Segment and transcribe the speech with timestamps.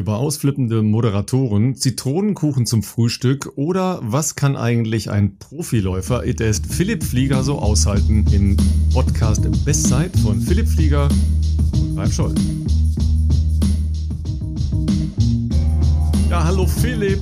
[0.00, 7.04] über ausflippende Moderatoren, Zitronenkuchen zum Frühstück oder was kann eigentlich ein Profiläufer, it ist Philipp
[7.04, 8.56] Flieger so aushalten im
[8.94, 11.10] Podcast Bestzeit von Philipp Flieger
[11.74, 12.34] und Ralf Scholl.
[16.30, 17.20] Ja, hallo Philipp.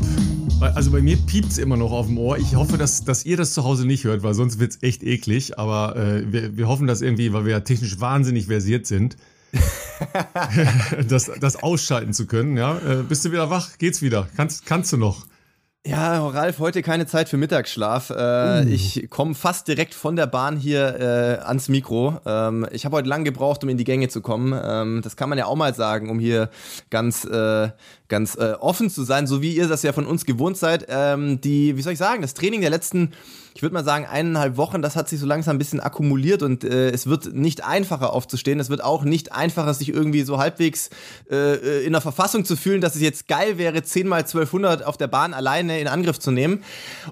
[0.61, 2.39] Also bei mir piept es immer noch auf dem Ohr.
[2.39, 5.03] Ich hoffe, dass, dass ihr das zu Hause nicht hört, weil sonst wird es echt
[5.03, 5.59] eklig.
[5.59, 9.17] Aber äh, wir, wir hoffen das irgendwie, weil wir ja technisch wahnsinnig versiert sind.
[11.09, 12.57] das, das ausschalten zu können.
[12.57, 12.79] Ja?
[12.79, 13.79] Äh, bist du wieder wach?
[13.79, 14.29] Geht's wieder?
[14.37, 15.27] Kannst, kannst du noch?
[15.87, 18.11] Ja, Ralf, heute keine Zeit für Mittagsschlaf.
[18.11, 18.69] Äh, uh.
[18.69, 22.21] Ich komme fast direkt von der Bahn hier äh, ans Mikro.
[22.27, 24.59] Ähm, ich habe heute lang gebraucht, um in die Gänge zu kommen.
[24.63, 26.51] Ähm, das kann man ja auch mal sagen, um hier
[26.91, 27.71] ganz, äh,
[28.09, 30.85] ganz äh, offen zu sein, so wie ihr das ja von uns gewohnt seid.
[30.91, 33.13] Ähm, die, wie soll ich sagen, das Training der letzten
[33.59, 36.63] ich würde mal sagen, eineinhalb Wochen, das hat sich so langsam ein bisschen akkumuliert und
[36.63, 38.61] äh, es wird nicht einfacher aufzustehen.
[38.61, 40.91] Es wird auch nicht einfacher, sich irgendwie so halbwegs
[41.29, 44.97] äh, in der Verfassung zu fühlen, dass es jetzt geil wäre, 10 mal 1200 auf
[44.97, 46.63] der Bahn alleine in Angriff zu nehmen.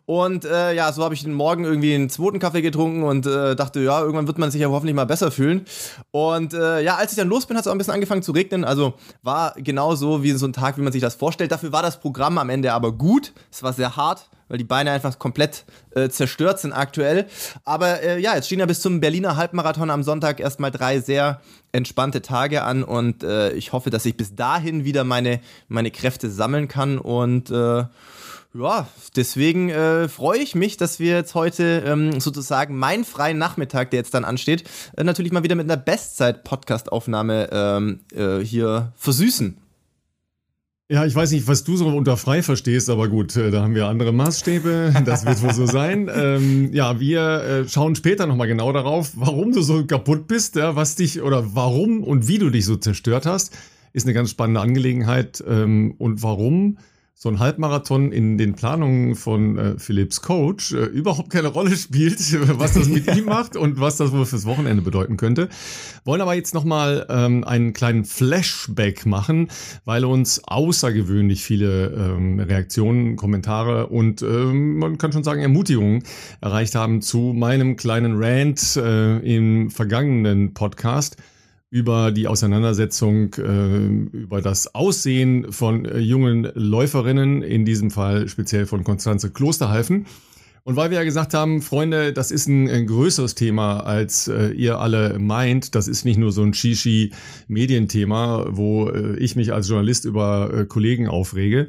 [0.04, 3.56] Und äh, ja, so habe ich den Morgen irgendwie einen zweiten Kaffee getrunken und äh,
[3.56, 5.66] dachte, ja, irgendwann wird man sich ja hoffentlich mal besser fühlen.
[6.12, 8.30] Und äh, ja, als ich dann los bin, hat es auch ein bisschen angefangen zu
[8.30, 8.64] regnen.
[8.64, 11.50] Also war genau so wie so ein Tag, wie man sich das vorstellt.
[11.50, 13.32] Dafür war das Programm am Ende aber gut.
[13.50, 17.26] Es war sehr hart weil die Beine einfach komplett äh, zerstört sind aktuell.
[17.64, 21.40] Aber äh, ja, jetzt stehen ja bis zum Berliner Halbmarathon am Sonntag erstmal drei sehr
[21.72, 26.30] entspannte Tage an und äh, ich hoffe, dass ich bis dahin wieder meine, meine Kräfte
[26.30, 27.84] sammeln kann und äh,
[28.58, 33.90] ja, deswegen äh, freue ich mich, dass wir jetzt heute ähm, sozusagen meinen freien Nachmittag,
[33.90, 34.64] der jetzt dann ansteht,
[34.96, 39.58] äh, natürlich mal wieder mit einer Bestzeit-Podcast-Aufnahme ähm, äh, hier versüßen.
[40.88, 43.74] Ja, ich weiß nicht, was du so unter frei verstehst, aber gut, äh, da haben
[43.74, 44.94] wir andere Maßstäbe.
[45.04, 46.08] Das wird wohl so sein.
[46.16, 50.76] Ähm, ja, wir äh, schauen später nochmal genau darauf, warum du so kaputt bist, ja,
[50.76, 53.56] was dich oder warum und wie du dich so zerstört hast,
[53.92, 55.42] ist eine ganz spannende Angelegenheit.
[55.46, 56.78] Ähm, und warum
[57.18, 62.18] so ein Halbmarathon in den Planungen von äh, Philips Coach äh, überhaupt keine Rolle spielt,
[62.58, 65.48] was das mit ihm macht und was das wohl fürs Wochenende bedeuten könnte.
[66.04, 69.48] Wollen aber jetzt nochmal ähm, einen kleinen Flashback machen,
[69.86, 76.02] weil uns außergewöhnlich viele ähm, Reaktionen, Kommentare und ähm, man kann schon sagen Ermutigungen
[76.42, 81.16] erreicht haben zu meinem kleinen Rant äh, im vergangenen Podcast
[81.70, 88.66] über die Auseinandersetzung äh, über das Aussehen von äh, jungen Läuferinnen, in diesem Fall speziell
[88.66, 90.06] von Konstanze Klosterhalfen.
[90.66, 94.48] Und weil wir ja gesagt haben, Freunde, das ist ein, ein größeres Thema, als äh,
[94.48, 95.76] ihr alle meint.
[95.76, 100.64] Das ist nicht nur so ein Shishi-Medienthema, wo äh, ich mich als Journalist über äh,
[100.66, 101.68] Kollegen aufrege.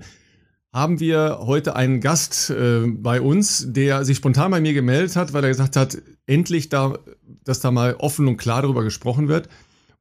[0.74, 5.32] Haben wir heute einen Gast äh, bei uns, der sich spontan bei mir gemeldet hat,
[5.32, 6.98] weil er gesagt hat, endlich da,
[7.44, 9.48] dass da mal offen und klar darüber gesprochen wird.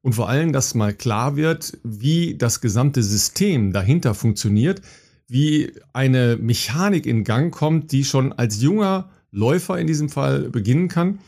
[0.01, 4.81] Und vor allem, dass mal klar wird, wie das gesamte System dahinter funktioniert,
[5.27, 10.87] wie eine Mechanik in Gang kommt, die schon als junger Läufer in diesem Fall beginnen
[10.87, 11.19] kann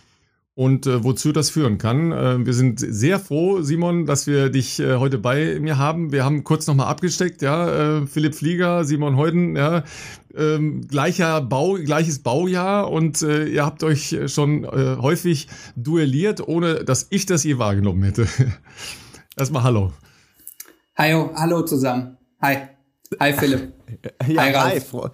[0.59, 2.11] und äh, wozu das führen kann.
[2.11, 6.11] Äh, wir sind sehr froh, Simon, dass wir dich äh, heute bei mir haben.
[6.11, 9.85] Wir haben kurz nochmal abgesteckt, ja, äh, Philipp Flieger, Simon Heuden, ja,
[10.35, 16.83] ähm, gleicher Bau, gleiches Baujahr und äh, ihr habt euch schon äh, häufig duelliert, ohne
[16.83, 18.27] dass ich das je wahrgenommen hätte.
[19.37, 19.93] Erstmal hallo.
[20.97, 22.17] Hi, hallo zusammen.
[22.41, 22.57] Hi.
[23.17, 23.71] Hi Philipp.
[24.27, 24.93] Ja, hi, Ralf.
[24.93, 25.09] Hi.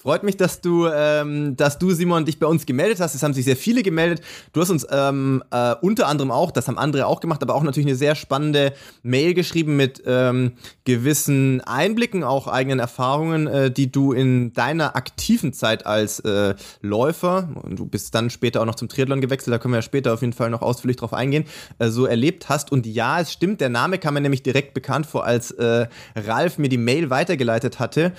[0.00, 3.16] Freut mich, dass du, ähm, dass du, Simon, dich bei uns gemeldet hast.
[3.16, 4.24] Es haben sich sehr viele gemeldet.
[4.52, 7.64] Du hast uns ähm, äh, unter anderem auch, das haben andere auch gemacht, aber auch
[7.64, 10.52] natürlich eine sehr spannende Mail geschrieben mit ähm,
[10.84, 17.48] gewissen Einblicken, auch eigenen Erfahrungen, äh, die du in deiner aktiven Zeit als äh, Läufer,
[17.60, 20.14] und du bist dann später auch noch zum Triathlon gewechselt, da können wir ja später
[20.14, 21.44] auf jeden Fall noch ausführlich drauf eingehen,
[21.80, 22.70] äh, so erlebt hast.
[22.70, 26.58] Und ja, es stimmt, der Name kam mir nämlich direkt bekannt vor, als äh, Ralf
[26.58, 28.12] mir die Mail weitergeleitet hatte.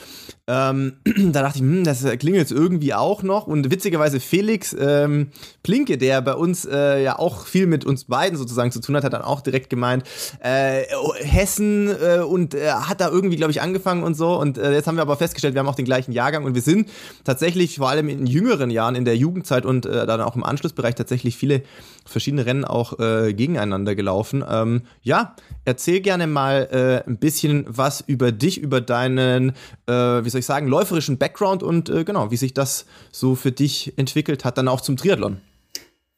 [0.49, 0.93] Ähm,
[1.31, 3.45] da dachte ich, hm, das klingelt irgendwie auch noch.
[3.45, 5.27] Und witzigerweise Felix ähm,
[5.61, 9.03] Plinke, der bei uns äh, ja auch viel mit uns beiden sozusagen zu tun hat,
[9.03, 10.03] hat dann auch direkt gemeint,
[10.39, 10.83] äh,
[11.19, 14.39] Hessen äh, und äh, hat da irgendwie, glaube ich, angefangen und so.
[14.39, 16.63] Und äh, jetzt haben wir aber festgestellt, wir haben auch den gleichen Jahrgang und wir
[16.63, 16.89] sind
[17.23, 20.95] tatsächlich vor allem in jüngeren Jahren, in der Jugendzeit und äh, dann auch im Anschlussbereich
[20.95, 21.61] tatsächlich viele
[22.05, 24.43] verschiedene Rennen auch gegeneinander gelaufen.
[24.49, 29.53] Ähm, ja, erzähl gerne mal ein bisschen was über dich, über deinen,
[29.85, 33.93] wie soll ich sagen, läuferischen Background und äh, genau, wie sich das so für dich
[33.97, 35.37] entwickelt hat, dann auch zum Triathlon.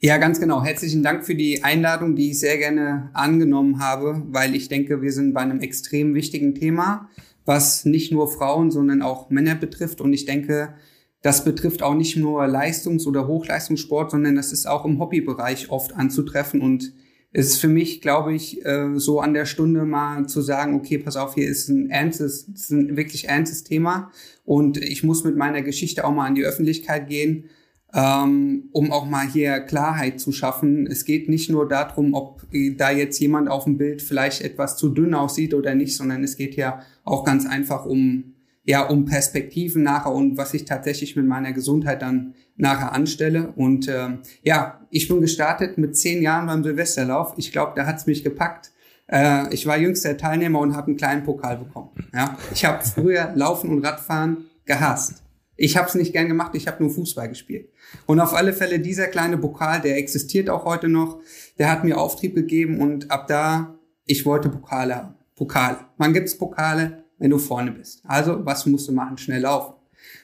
[0.04, 0.64] Ja, ganz genau.
[0.64, 5.12] Herzlichen Dank für die Einladung, die ich sehr gerne angenommen habe, weil ich denke, wir
[5.12, 7.08] sind bei einem extrem wichtigen Thema,
[7.46, 10.02] was nicht nur Frauen, sondern auch Männer betrifft.
[10.02, 10.74] Und ich denke,
[11.22, 15.96] das betrifft auch nicht nur Leistungs- oder Hochleistungssport, sondern das ist auch im Hobbybereich oft
[15.96, 16.62] anzutreffen.
[16.62, 16.94] Und
[17.34, 21.16] ist für mich, glaube ich, äh, so an der Stunde mal zu sagen, okay, pass
[21.16, 24.12] auf, hier ist ein ernstes, ist ein wirklich ernstes Thema
[24.44, 27.46] und ich muss mit meiner Geschichte auch mal an die Öffentlichkeit gehen,
[27.94, 30.88] ähm, um auch mal hier Klarheit zu schaffen.
[30.88, 32.46] Es geht nicht nur darum, ob
[32.78, 36.36] da jetzt jemand auf dem Bild vielleicht etwas zu dünn aussieht oder nicht, sondern es
[36.36, 38.34] geht ja auch ganz einfach um
[38.64, 43.52] ja um Perspektiven nachher und was ich tatsächlich mit meiner Gesundheit dann nachher anstelle.
[43.56, 47.34] Und äh, ja, ich bin gestartet mit zehn Jahren beim Silvesterlauf.
[47.38, 48.72] Ich glaube, da hat's mich gepackt.
[49.08, 51.90] Äh, ich war jüngster Teilnehmer und habe einen kleinen Pokal bekommen.
[52.14, 55.24] Ja, ich habe früher Laufen und Radfahren gehasst.
[55.58, 57.70] Ich habe es nicht gern gemacht, ich habe nur Fußball gespielt.
[58.06, 61.20] Und auf alle Fälle dieser kleine Pokal, der existiert auch heute noch,
[61.60, 63.76] der hat mir Auftrieb gegeben und ab da,
[64.06, 65.16] ich wollte Pokale haben.
[65.36, 65.78] Pokale.
[65.98, 67.04] Wann gibt's Pokale?
[67.18, 68.02] Wenn du vorne bist.
[68.06, 69.18] Also, was musst du machen?
[69.20, 69.76] Schnell laufen.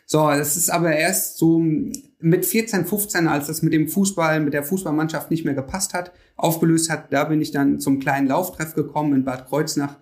[0.08, 1.62] So, das ist aber erst so
[2.20, 6.12] mit 14, 15, als das mit dem Fußball, mit der Fußballmannschaft nicht mehr gepasst hat,
[6.36, 9.98] aufgelöst hat, da bin ich dann zum kleinen Lauftreff gekommen in Bad Kreuznach,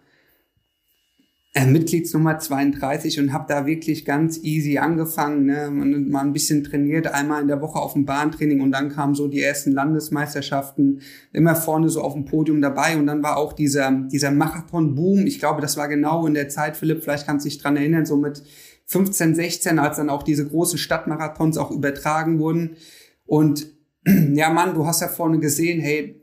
[1.53, 7.07] äh, Mitgliedsnummer 32 und habe da wirklich ganz easy angefangen, ne, mal ein bisschen trainiert,
[7.07, 11.00] einmal in der Woche auf dem Bahntraining und dann kamen so die ersten Landesmeisterschaften,
[11.31, 15.39] immer vorne so auf dem Podium dabei und dann war auch dieser, dieser Marathon-Boom, ich
[15.39, 18.17] glaube, das war genau in der Zeit, Philipp, vielleicht kannst du dich dran erinnern, so
[18.17, 18.44] mit
[18.87, 22.77] 15, 16, als dann auch diese großen Stadtmarathons auch übertragen wurden.
[23.25, 23.67] Und
[24.05, 26.21] ja, Mann, du hast ja vorne gesehen, hey,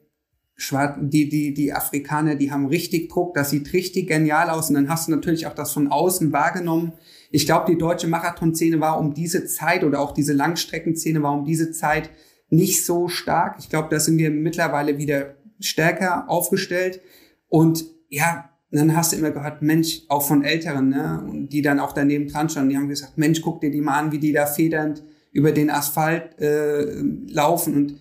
[1.01, 4.69] die, die, die Afrikaner, die haben richtig Druck, das sieht richtig genial aus.
[4.69, 6.93] Und dann hast du natürlich auch das von außen wahrgenommen.
[7.31, 11.45] Ich glaube, die deutsche Marathonszene war um diese Zeit oder auch diese Langstreckenszene war um
[11.45, 12.11] diese Zeit
[12.49, 13.57] nicht so stark.
[13.59, 17.01] Ich glaube, da sind wir mittlerweile wieder stärker aufgestellt.
[17.49, 21.61] Und ja, und dann hast du immer gehört, Mensch, auch von Älteren, ne, und die
[21.61, 24.19] dann auch daneben dran standen, die haben gesagt, Mensch, guck dir die mal an, wie
[24.19, 27.75] die da federnd über den Asphalt äh, laufen.
[27.75, 28.01] Und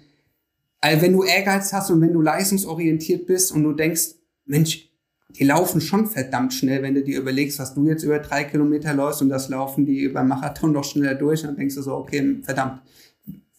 [0.80, 4.16] also wenn du Ehrgeiz hast und wenn du leistungsorientiert bist und du denkst,
[4.46, 4.90] Mensch,
[5.32, 8.94] die laufen schon verdammt schnell, wenn du dir überlegst, was du jetzt über drei Kilometer
[8.94, 12.38] läufst und das laufen die beim Marathon noch schneller durch, dann denkst du so, okay,
[12.44, 12.82] verdammt.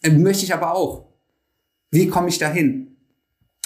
[0.02, 1.08] Äh, möchte ich aber auch.
[1.90, 2.96] Wie komme ich dahin?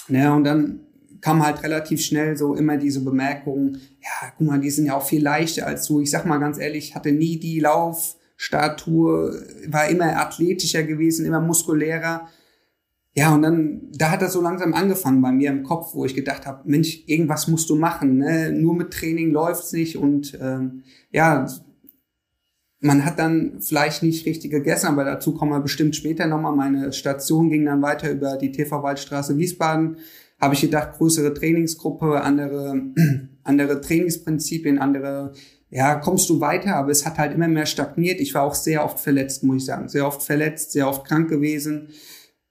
[0.09, 0.81] Ja, und dann
[1.27, 5.05] kam halt relativ schnell so immer diese Bemerkungen, ja, guck mal, die sind ja auch
[5.05, 5.99] viel leichter als du.
[5.99, 9.35] Ich sag mal ganz ehrlich, hatte nie die Laufstatur,
[9.67, 12.29] war immer athletischer gewesen, immer muskulärer.
[13.13, 16.15] Ja, und dann, da hat das so langsam angefangen bei mir im Kopf, wo ich
[16.15, 18.19] gedacht habe, Mensch, irgendwas musst du machen.
[18.19, 18.53] Ne?
[18.53, 19.97] Nur mit Training läuft's nicht.
[19.97, 21.45] Und ähm, ja,
[22.79, 26.55] man hat dann vielleicht nicht richtig gegessen, aber dazu kommen wir bestimmt später nochmal.
[26.55, 29.97] Meine Station ging dann weiter über die TV Waldstraße Wiesbaden
[30.39, 32.81] habe ich gedacht, größere Trainingsgruppe, andere,
[33.43, 35.33] andere Trainingsprinzipien, andere,
[35.69, 38.19] ja, kommst du weiter, aber es hat halt immer mehr stagniert.
[38.19, 39.89] Ich war auch sehr oft verletzt, muss ich sagen.
[39.89, 41.89] Sehr oft verletzt, sehr oft krank gewesen.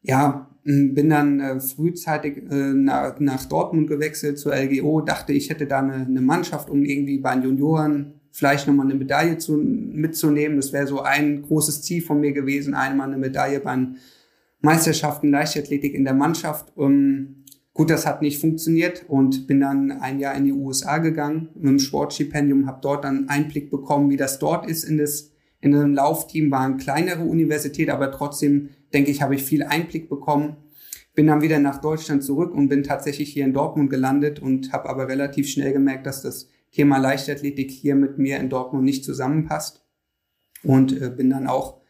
[0.02, 5.66] Ja, bin dann äh, frühzeitig äh, nach, nach Dortmund gewechselt zur LGO, dachte, ich hätte
[5.66, 10.56] da eine, eine Mannschaft, um irgendwie bei den Junioren vielleicht nochmal eine Medaille zu, mitzunehmen.
[10.56, 13.96] Das wäre so ein großes Ziel von mir gewesen, einmal eine Medaille bei den
[14.60, 16.76] Meisterschaften Leichtathletik in der Mannschaft.
[16.76, 17.35] Um,
[17.76, 21.68] Gut, das hat nicht funktioniert und bin dann ein Jahr in die USA gegangen mit
[21.68, 25.92] einem Sportstipendium, habe dort dann Einblick bekommen, wie das dort ist in das in einem
[25.92, 30.56] Laufteam, war eine kleinere Universität, aber trotzdem denke ich, habe ich viel Einblick bekommen.
[31.14, 34.88] Bin dann wieder nach Deutschland zurück und bin tatsächlich hier in Dortmund gelandet und habe
[34.88, 39.84] aber relativ schnell gemerkt, dass das Thema Leichtathletik hier mit mir in Dortmund nicht zusammenpasst
[40.62, 41.82] und äh, bin dann auch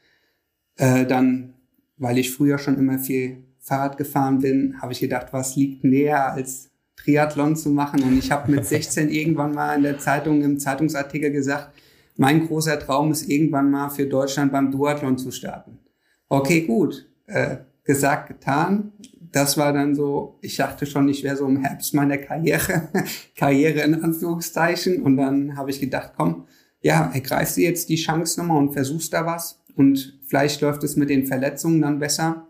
[0.78, 1.54] äh, dann,
[1.96, 6.32] weil ich früher schon immer viel Fahrrad gefahren bin, habe ich gedacht, was liegt näher
[6.32, 8.00] als Triathlon zu machen.
[8.04, 11.72] Und ich habe mit 16 irgendwann mal in der Zeitung, im Zeitungsartikel gesagt,
[12.16, 15.80] mein großer Traum ist irgendwann mal für Deutschland beim Duathlon zu starten.
[16.28, 17.10] Okay, gut.
[17.26, 18.92] Äh, gesagt, getan.
[19.32, 22.88] Das war dann so, ich dachte schon, ich wäre so im Herbst meiner Karriere,
[23.36, 25.02] Karriere in Anführungszeichen.
[25.02, 26.46] Und dann habe ich gedacht, komm,
[26.80, 29.60] ja, ergreifst du jetzt die Chance nochmal und versuchst da was.
[29.74, 32.46] Und vielleicht läuft es mit den Verletzungen dann besser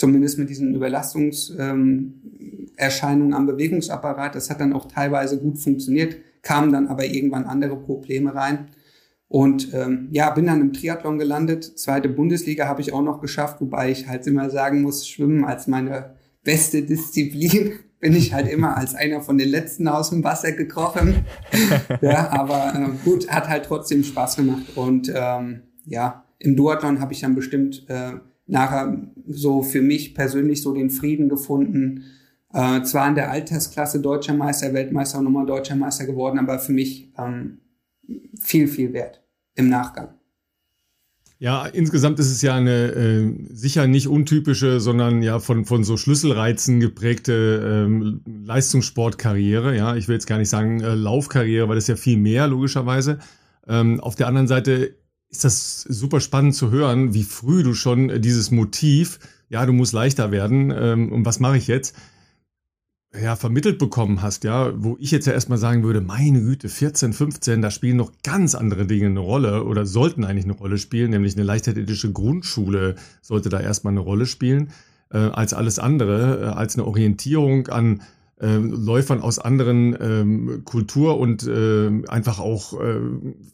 [0.00, 4.34] zumindest mit diesen Überlastungserscheinungen ähm, am Bewegungsapparat.
[4.34, 8.68] Das hat dann auch teilweise gut funktioniert, kamen dann aber irgendwann andere Probleme rein.
[9.28, 11.78] Und ähm, ja, bin dann im Triathlon gelandet.
[11.78, 15.68] Zweite Bundesliga habe ich auch noch geschafft, wobei ich halt immer sagen muss, Schwimmen als
[15.68, 20.52] meine beste Disziplin bin ich halt immer als einer von den Letzten aus dem Wasser
[20.52, 21.26] gekrochen.
[22.00, 24.64] ja, aber äh, gut, hat halt trotzdem Spaß gemacht.
[24.74, 28.12] Und ähm, ja, im Duathlon habe ich dann bestimmt äh,
[28.50, 32.04] nachher so für mich persönlich so den Frieden gefunden.
[32.52, 36.72] Äh, zwar in der Altersklasse Deutscher Meister, Weltmeister und nochmal Deutscher Meister geworden, aber für
[36.72, 37.58] mich ähm,
[38.40, 39.22] viel, viel wert
[39.54, 40.14] im Nachgang.
[41.38, 45.96] Ja, insgesamt ist es ja eine äh, sicher nicht untypische, sondern ja von, von so
[45.96, 49.74] Schlüsselreizen geprägte ähm, Leistungssportkarriere.
[49.74, 53.20] Ja, ich will jetzt gar nicht sagen äh, Laufkarriere, weil das ja viel mehr, logischerweise.
[53.66, 54.96] Ähm, auf der anderen Seite
[55.30, 59.18] ist das super spannend zu hören, wie früh du schon dieses Motiv,
[59.48, 61.94] ja, du musst leichter werden, ähm, und was mache ich jetzt?
[63.18, 67.12] ja, vermittelt bekommen hast, ja, wo ich jetzt ja erstmal sagen würde, meine Güte, 14,
[67.12, 71.10] 15, da spielen noch ganz andere Dinge eine Rolle oder sollten eigentlich eine Rolle spielen,
[71.10, 74.70] nämlich eine leichtathletische Grundschule sollte da erstmal eine Rolle spielen,
[75.10, 78.02] äh, als alles andere, äh, als eine Orientierung an
[78.40, 83.00] äh, Läufern aus anderen ähm, Kultur und äh, einfach auch äh,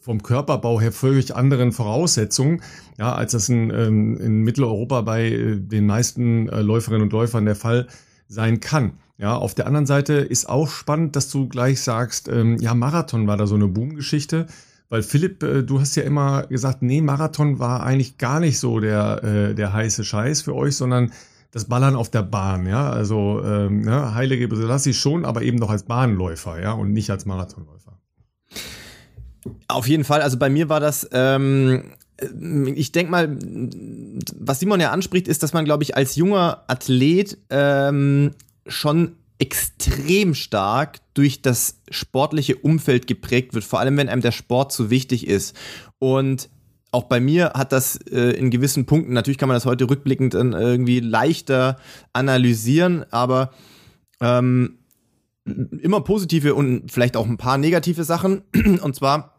[0.01, 2.61] vom Körperbau her völlig anderen Voraussetzungen,
[2.97, 7.45] ja, als das in, ähm, in Mitteleuropa bei äh, den meisten äh, Läuferinnen und Läufern
[7.45, 7.87] der Fall
[8.27, 8.93] sein kann.
[9.17, 13.27] Ja, auf der anderen Seite ist auch spannend, dass du gleich sagst, ähm, ja, Marathon
[13.27, 14.45] war da so eine Boom-Geschichte.
[14.89, 18.79] Weil Philipp, äh, du hast ja immer gesagt, nee, Marathon war eigentlich gar nicht so
[18.79, 21.11] der, äh, der heiße Scheiß für euch, sondern
[21.51, 22.89] das Ballern auf der Bahn, ja.
[22.89, 27.25] Also ähm, ne, Heilige Selassie schon, aber eben noch als Bahnläufer, ja, und nicht als
[27.25, 27.99] Marathonläufer.
[29.67, 31.93] Auf jeden Fall, also bei mir war das, ähm,
[32.75, 33.37] ich denke mal,
[34.39, 38.31] was Simon ja anspricht, ist, dass man, glaube ich, als junger Athlet ähm,
[38.65, 44.71] schon extrem stark durch das sportliche Umfeld geprägt wird, vor allem wenn einem der Sport
[44.71, 45.55] so wichtig ist.
[45.99, 46.49] Und
[46.91, 50.33] auch bei mir hat das äh, in gewissen Punkten, natürlich kann man das heute rückblickend
[50.33, 51.77] dann irgendwie leichter
[52.13, 53.51] analysieren, aber
[54.21, 54.79] ähm,
[55.45, 58.41] immer positive und vielleicht auch ein paar negative Sachen.
[58.81, 59.37] Und zwar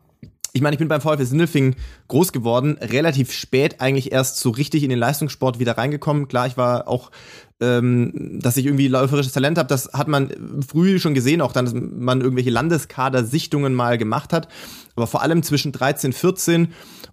[0.55, 1.77] ich meine, ich bin beim VfL Sindelfingen
[2.09, 6.27] groß geworden, relativ spät eigentlich erst so richtig in den Leistungssport wieder reingekommen.
[6.27, 7.11] Klar, ich war auch
[7.61, 10.31] ähm, dass ich irgendwie läuferisches Talent habe, das hat man
[10.67, 14.49] früh schon gesehen, auch dann, dass man irgendwelche Landeskader-Sichtungen mal gemacht hat.
[14.97, 16.69] Aber vor allem zwischen 13, 14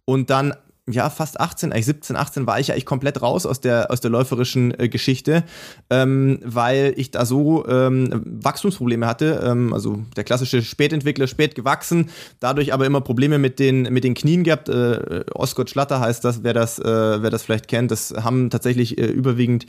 [0.05, 0.53] und dann
[0.87, 4.11] ja, fast 18, eigentlich 17, 18 war ich eigentlich komplett raus aus der, aus der
[4.11, 5.43] läuferischen äh, Geschichte,
[5.89, 9.41] ähm, weil ich da so ähm, Wachstumsprobleme hatte.
[9.43, 14.13] Ähm, also der klassische Spätentwickler, spät gewachsen, dadurch aber immer Probleme mit den, mit den
[14.13, 14.69] Knien gehabt.
[14.69, 17.89] Äh, Oscott Schlatter heißt das, wer das, äh, wer das vielleicht kennt.
[17.89, 19.65] Das haben tatsächlich äh, überwiegend,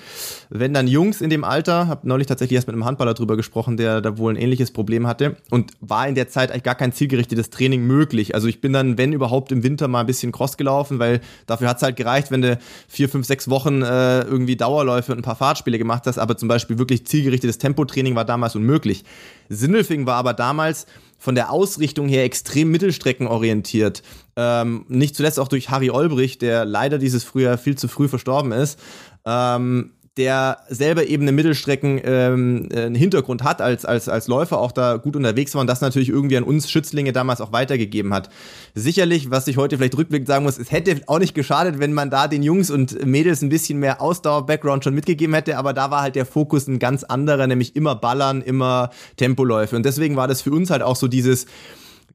[0.50, 3.78] wenn dann Jungs in dem Alter, habe neulich tatsächlich erst mit einem Handballer drüber gesprochen,
[3.78, 6.92] der da wohl ein ähnliches Problem hatte und war in der Zeit eigentlich gar kein
[6.92, 8.34] zielgerichtetes Training möglich.
[8.34, 11.20] Also ich bin dann, wenn überhaupt, im Winter mal ein bisschen Cross gelaufen, weil weil
[11.46, 12.58] dafür hat es halt gereicht, wenn du
[12.88, 16.48] vier, fünf, sechs Wochen äh, irgendwie Dauerläufe und ein paar Fahrtspiele gemacht hast, aber zum
[16.48, 19.04] Beispiel wirklich zielgerichtetes Tempotraining war damals unmöglich.
[19.48, 20.86] Sindelfing war aber damals
[21.18, 24.02] von der Ausrichtung her extrem mittelstreckenorientiert.
[24.36, 28.52] Ähm, nicht zuletzt auch durch Harry Olbrich, der leider dieses Frühjahr viel zu früh verstorben
[28.52, 28.78] ist.
[29.24, 34.72] Ähm, der selber eben eine Mittelstrecken ähm, einen Hintergrund hat, als, als, als Läufer auch
[34.72, 38.30] da gut unterwegs war und das natürlich irgendwie an uns Schützlinge damals auch weitergegeben hat.
[38.74, 42.08] Sicherlich, was ich heute vielleicht rückblickend sagen muss, es hätte auch nicht geschadet, wenn man
[42.08, 46.00] da den Jungs und Mädels ein bisschen mehr Ausdauer-Background schon mitgegeben hätte, aber da war
[46.00, 49.76] halt der Fokus ein ganz anderer, nämlich immer Ballern, immer Tempoläufe.
[49.76, 51.46] Und deswegen war das für uns halt auch so dieses,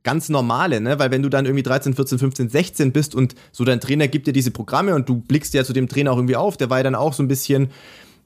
[0.04, 1.00] ganz normale, ne?
[1.00, 4.28] Weil wenn du dann irgendwie 13, 14, 15, 16 bist und so dein Trainer gibt
[4.28, 6.78] dir diese Programme und du blickst ja zu dem Trainer auch irgendwie auf, der war
[6.78, 7.70] ja dann auch so ein bisschen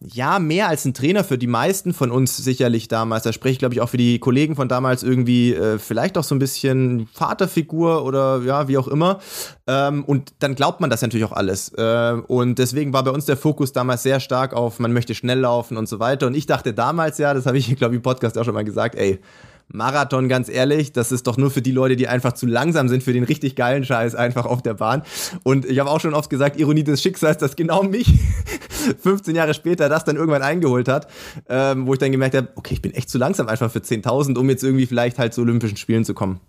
[0.02, 3.24] ja, mehr als ein Trainer für die meisten von uns sicherlich damals.
[3.24, 6.24] Da spreche ich, glaube ich, auch für die Kollegen von damals irgendwie äh, vielleicht auch
[6.24, 9.20] so ein bisschen Vaterfigur oder ja, wie auch immer.
[9.68, 11.70] Ähm, und dann glaubt man das natürlich auch alles.
[11.70, 15.40] Äh, und deswegen war bei uns der Fokus damals sehr stark auf, man möchte schnell
[15.40, 16.28] laufen und so weiter.
[16.28, 18.66] Und ich dachte damals ja, das habe ich, glaube ich, im Podcast auch schon mal
[18.66, 19.20] gesagt, ey,
[19.68, 23.04] Marathon, ganz ehrlich, das ist doch nur für die Leute, die einfach zu langsam sind
[23.04, 25.04] für den richtig geilen Scheiß einfach auf der Bahn.
[25.44, 28.08] Und ich habe auch schon oft gesagt, Ironie des Schicksals, dass genau mich
[29.02, 31.08] 15 Jahre später das dann irgendwann eingeholt hat,
[31.50, 34.38] ähm, wo ich dann gemerkt habe, okay, ich bin echt zu langsam einfach für 10.000,
[34.38, 36.40] um jetzt irgendwie vielleicht halt zu Olympischen Spielen zu kommen.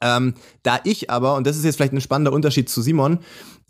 [0.00, 3.18] Ähm, da ich aber, und das ist jetzt vielleicht ein spannender Unterschied zu Simon,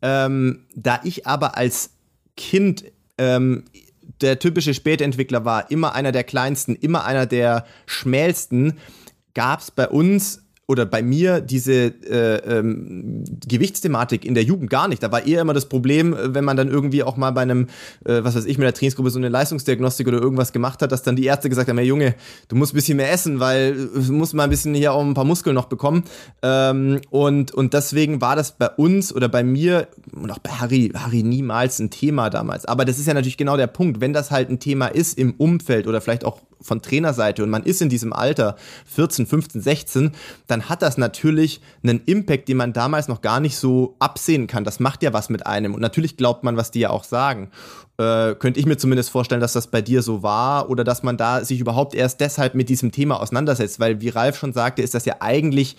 [0.01, 1.91] ähm, da ich aber als
[2.37, 2.85] Kind
[3.19, 3.65] ähm,
[4.21, 8.79] der typische Spätentwickler war, immer einer der kleinsten, immer einer der schmälsten,
[9.35, 14.89] gab es bei uns oder bei mir diese äh, ähm, Gewichtsthematik in der Jugend gar
[14.89, 15.01] nicht.
[15.01, 17.69] Da war eher immer das Problem, äh, wenn man dann irgendwie auch mal bei einem,
[18.05, 21.03] äh, was weiß ich, mit der Trainingsgruppe so eine Leistungsdiagnostik oder irgendwas gemacht hat, dass
[21.03, 22.17] dann die Ärzte gesagt haben, hey Junge,
[22.49, 25.15] du musst ein bisschen mehr essen, weil du musst mal ein bisschen hier auch ein
[25.15, 26.03] paar Muskeln noch bekommen.
[26.43, 30.91] Ähm, und, und deswegen war das bei uns oder bei mir und auch bei Harry,
[30.95, 32.65] Harry niemals ein Thema damals.
[32.65, 34.01] Aber das ist ja natürlich genau der Punkt.
[34.01, 37.63] Wenn das halt ein Thema ist im Umfeld oder vielleicht auch von Trainerseite und man
[37.63, 38.57] ist in diesem Alter
[38.87, 40.11] 14, 15, 16,
[40.47, 44.65] dann hat das natürlich einen Impact, den man damals noch gar nicht so absehen kann.
[44.65, 47.51] Das macht ja was mit einem und natürlich glaubt man, was die ja auch sagen.
[47.99, 51.17] Äh, könnte ich mir zumindest vorstellen, dass das bei dir so war oder dass man
[51.17, 54.95] da sich überhaupt erst deshalb mit diesem Thema auseinandersetzt, weil wie Ralf schon sagte, ist
[54.95, 55.77] das ja eigentlich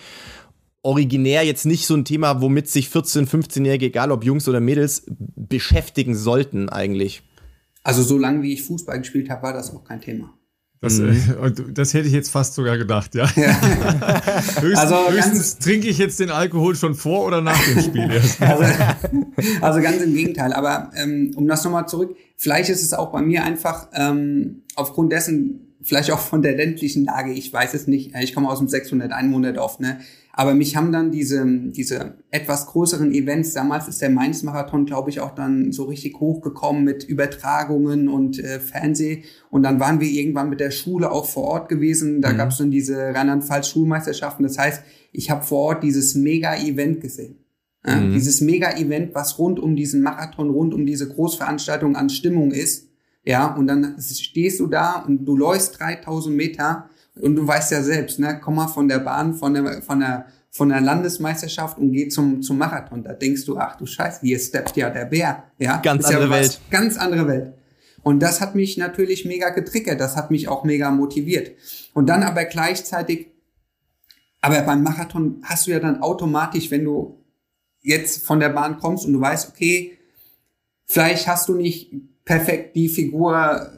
[0.83, 5.03] originär jetzt nicht so ein Thema, womit sich 14-, 15-Jährige, egal ob Jungs oder Mädels,
[5.07, 7.23] beschäftigen sollten eigentlich.
[7.83, 10.36] Also solange wie ich Fußball gespielt habe, war das auch kein Thema.
[10.79, 11.09] Das, mhm.
[11.09, 13.27] äh, das hätte ich jetzt fast sogar gedacht, ja.
[13.35, 13.61] ja.
[14.61, 18.41] höchstens, also höchstens trinke ich jetzt den Alkohol schon vor oder nach dem Spiel erst.
[18.41, 18.63] also,
[19.61, 20.53] also, ganz im Gegenteil.
[20.53, 25.11] Aber ähm, um das nochmal zurück, vielleicht ist es auch bei mir einfach ähm, aufgrund
[25.11, 28.67] dessen, vielleicht auch von der ländlichen Lage, ich weiß es nicht, ich komme aus dem
[28.67, 29.99] 600 Einwohnerdorf, ne?
[30.39, 35.19] Aber mich haben dann diese, diese etwas größeren Events, damals ist der Mainz-Marathon, glaube ich,
[35.19, 39.23] auch dann so richtig hochgekommen mit Übertragungen und äh, Fernseh.
[39.49, 42.21] Und dann waren wir irgendwann mit der Schule auch vor Ort gewesen.
[42.21, 42.37] Da mhm.
[42.37, 44.43] gab es dann diese Rheinland-Pfalz-Schulmeisterschaften.
[44.43, 47.37] Das heißt, ich habe vor Ort dieses Mega-Event gesehen.
[47.83, 48.13] Ja, mhm.
[48.13, 52.89] Dieses Mega-Event, was rund um diesen Marathon, rund um diese Großveranstaltung an Stimmung ist.
[53.25, 56.91] Ja, und dann stehst du da und du läufst 3000 Meter
[57.21, 60.27] und du weißt ja selbst, ne, komm mal von der Bahn, von der, von der,
[60.51, 63.03] von der Landesmeisterschaft und geh zum, zum Marathon.
[63.03, 65.43] Da denkst du, ach du Scheiße, hier steppt ja der Bär.
[65.57, 66.61] Ja, ganz andere ja Welt.
[66.69, 67.53] Ganz andere Welt.
[68.03, 69.99] Und das hat mich natürlich mega getriggert.
[69.99, 71.51] Das hat mich auch mega motiviert.
[71.93, 73.27] Und dann aber gleichzeitig,
[74.41, 77.23] aber beim Marathon hast du ja dann automatisch, wenn du
[77.81, 79.97] jetzt von der Bahn kommst und du weißt, okay,
[80.85, 81.91] vielleicht hast du nicht
[82.23, 83.71] perfekt die Figur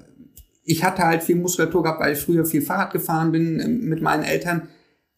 [0.69, 4.01] ich hatte halt viel Muskulatur gehabt, weil ich früher viel Fahrrad gefahren bin ähm, mit
[4.01, 4.69] meinen Eltern.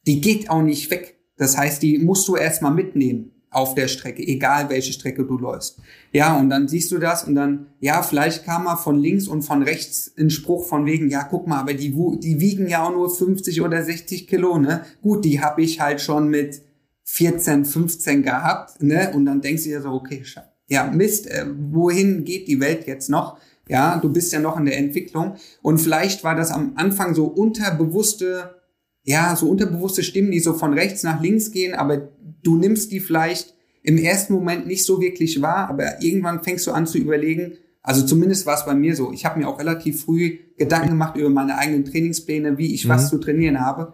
[0.07, 1.17] Die geht auch nicht weg.
[1.37, 5.79] Das heißt, die musst du erstmal mitnehmen auf der Strecke, egal welche Strecke du läufst.
[6.13, 9.41] Ja, und dann siehst du das und dann, ja, vielleicht kam mal von links und
[9.41, 12.93] von rechts ein Spruch von wegen, ja, guck mal, aber die, die wiegen ja auch
[12.93, 14.85] nur 50 oder 60 Kilo, ne?
[15.01, 16.61] Gut, die habe ich halt schon mit
[17.03, 19.11] 14, 15 gehabt, ne?
[19.13, 20.23] Und dann denkst du dir so, okay,
[20.67, 23.37] ja, Mist, äh, wohin geht die Welt jetzt noch?
[23.71, 25.37] Ja, du bist ja noch in der Entwicklung.
[25.61, 28.55] Und vielleicht war das am Anfang so unterbewusste,
[29.03, 32.09] ja, so unterbewusste Stimmen, die so von rechts nach links gehen, aber
[32.43, 36.71] du nimmst die vielleicht im ersten Moment nicht so wirklich wahr, aber irgendwann fängst du
[36.71, 39.13] an zu überlegen, also zumindest war es bei mir so.
[39.13, 42.89] Ich habe mir auch relativ früh Gedanken gemacht über meine eigenen Trainingspläne, wie ich mhm.
[42.89, 43.93] was zu trainieren habe.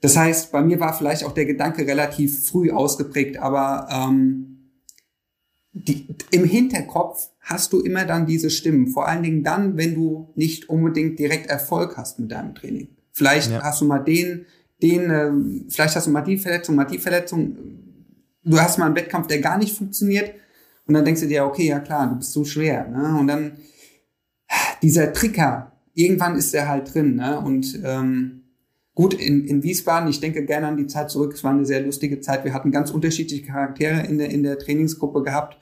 [0.00, 4.70] Das heißt, bei mir war vielleicht auch der Gedanke relativ früh ausgeprägt, aber ähm,
[5.74, 8.88] die, im Hinterkopf hast du immer dann diese Stimmen.
[8.88, 12.88] Vor allen Dingen dann, wenn du nicht unbedingt direkt Erfolg hast mit deinem Training.
[13.12, 13.62] Vielleicht ja.
[13.62, 14.46] hast du mal den,
[14.82, 17.56] den, äh, vielleicht hast du mal die Verletzung, mal die Verletzung.
[18.44, 20.34] Du hast mal einen Wettkampf, der gar nicht funktioniert.
[20.86, 22.88] Und dann denkst du dir, okay, ja klar, du bist so schwer.
[22.88, 23.16] Ne?
[23.18, 23.52] Und dann
[24.82, 27.14] dieser Trigger, irgendwann ist der halt drin.
[27.14, 27.40] Ne?
[27.40, 28.42] Und ähm,
[28.96, 31.82] Gut, in, in Wiesbaden, ich denke gerne an die Zeit zurück, es war eine sehr
[31.82, 32.44] lustige Zeit.
[32.44, 35.58] Wir hatten ganz unterschiedliche Charaktere in der, in der Trainingsgruppe gehabt.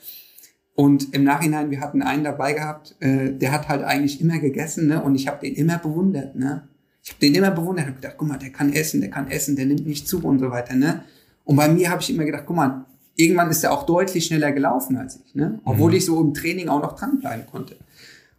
[0.74, 4.88] Und im Nachhinein, wir hatten einen dabei gehabt, äh, der hat halt eigentlich immer gegessen,
[4.88, 5.02] ne?
[5.02, 6.68] Und ich habe den immer bewundert, ne?
[7.02, 9.54] Ich habe den immer bewundert, habe gedacht, guck mal, der kann essen, der kann essen,
[9.54, 11.04] der nimmt nicht zu und so weiter, ne?
[11.44, 14.50] Und bei mir habe ich immer gedacht, guck mal, irgendwann ist er auch deutlich schneller
[14.50, 15.60] gelaufen als ich, ne?
[15.64, 15.96] Obwohl mhm.
[15.98, 17.76] ich so im Training auch noch dranbleiben konnte.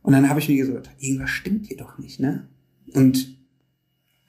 [0.01, 2.47] Und dann habe ich mir gesagt, irgendwas stimmt hier doch nicht, ne?
[2.93, 3.37] Und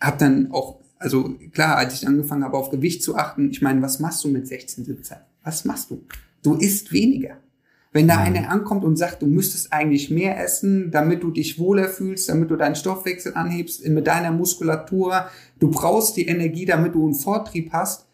[0.01, 3.83] habe dann auch, also klar, als ich angefangen habe, auf Gewicht zu achten, ich meine,
[3.83, 5.17] was machst du mit 16, 17?
[5.43, 6.05] Was machst du?
[6.43, 7.39] Du isst weniger.
[7.97, 8.23] Wenn da mhm.
[8.23, 12.51] einer ankommt und sagt, du müsstest eigentlich mehr essen, damit du dich wohler fühlst, damit
[12.51, 15.27] du deinen Stoffwechsel anhebst, mit deiner Muskulatur,
[15.59, 18.07] du brauchst die Energie, damit du einen Vortrieb hast,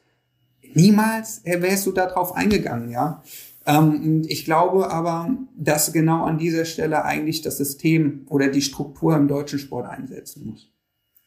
[0.72, 3.24] niemals wärst du darauf eingegangen, ja.
[3.66, 9.16] Ähm, ich glaube aber, dass genau an dieser Stelle eigentlich das System oder die Struktur
[9.16, 10.72] im deutschen Sport einsetzen muss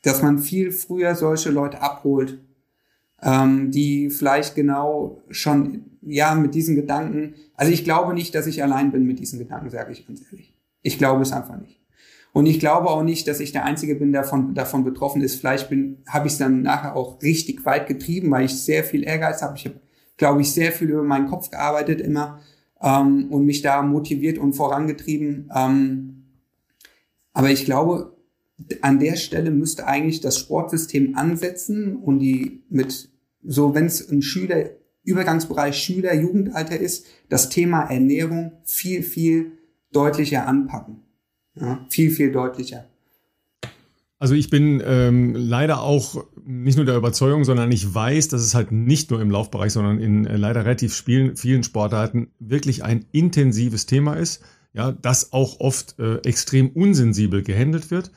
[0.06, 2.38] dass man viel früher solche Leute abholt,
[3.26, 8.64] ähm, die vielleicht genau schon, ja, mit diesen Gedanken, also ich glaube nicht, dass ich
[8.64, 10.56] allein bin mit diesen Gedanken, sage ich ganz ehrlich.
[10.84, 11.82] Ich glaube es einfach nicht.
[12.32, 15.36] Und ich glaube auch nicht, dass ich der Einzige bin, der davon, davon betroffen ist.
[15.36, 19.04] Vielleicht bin, habe ich es dann nachher auch richtig weit getrieben, weil ich sehr viel
[19.04, 19.58] Ehrgeiz habe.
[19.58, 19.80] Ich habe,
[20.18, 22.42] glaube ich, sehr viel über meinen Kopf gearbeitet immer
[22.82, 25.50] ähm, und mich da motiviert und vorangetrieben.
[25.56, 26.26] Ähm,
[27.34, 28.16] aber ich glaube,
[28.82, 33.10] an der Stelle müsste eigentlich das Sportsystem ansetzen und die mit,
[33.48, 34.70] so wenn es im Schüler,
[35.04, 39.52] Übergangsbereich Schüler, Jugendalter ist, das Thema Ernährung viel, viel
[39.92, 41.02] deutlicher anpacken.
[41.56, 42.86] Ja, viel, viel deutlicher.
[44.18, 48.56] Also ich bin ähm, leider auch nicht nur der Überzeugung, sondern ich weiß, dass es
[48.56, 53.06] halt nicht nur im Laufbereich, sondern in äh, leider relativ vielen, vielen Sportarten wirklich ein
[53.12, 54.42] intensives Thema ist,
[54.74, 58.12] ja, das auch oft äh, extrem unsensibel gehandelt wird.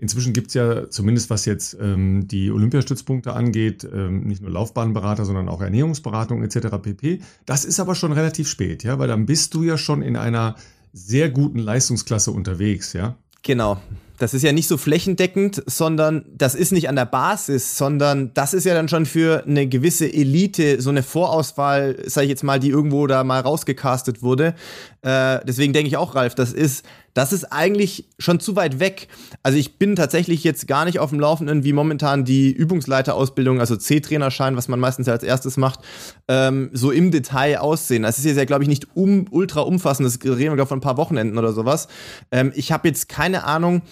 [0.00, 5.24] Inzwischen gibt es ja, zumindest was jetzt ähm, die Olympiastützpunkte angeht, ähm, nicht nur Laufbahnberater,
[5.24, 6.68] sondern auch Ernährungsberatung etc.
[6.80, 7.20] pp.
[7.46, 10.54] Das ist aber schon relativ spät, ja, weil dann bist du ja schon in einer
[10.92, 13.16] sehr guten Leistungsklasse unterwegs, ja.
[13.42, 13.80] Genau.
[14.18, 18.52] Das ist ja nicht so flächendeckend, sondern das ist nicht an der Basis, sondern das
[18.52, 22.58] ist ja dann schon für eine gewisse Elite, so eine Vorauswahl, sage ich jetzt mal,
[22.58, 24.54] die irgendwo da mal rausgecastet wurde.
[25.02, 29.08] Äh, deswegen denke ich auch, Ralf, das ist, das ist eigentlich schon zu weit weg.
[29.42, 33.76] Also ich bin tatsächlich jetzt gar nicht auf dem Laufenden, wie momentan die Übungsleiterausbildung, also
[33.76, 35.80] C-Trainerschein, was man meistens ja als erstes macht,
[36.26, 38.02] ähm, so im Detail aussehen.
[38.02, 40.78] Das ist jetzt ja, glaube ich, nicht um, ultra umfassend, das reden wir, glaube von
[40.78, 41.86] ein paar Wochenenden oder sowas.
[42.32, 43.82] Ähm, ich habe jetzt keine Ahnung,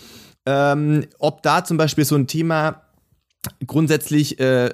[0.46, 2.82] ähm, ob da zum Beispiel so ein Thema
[3.66, 4.70] grundsätzlich äh,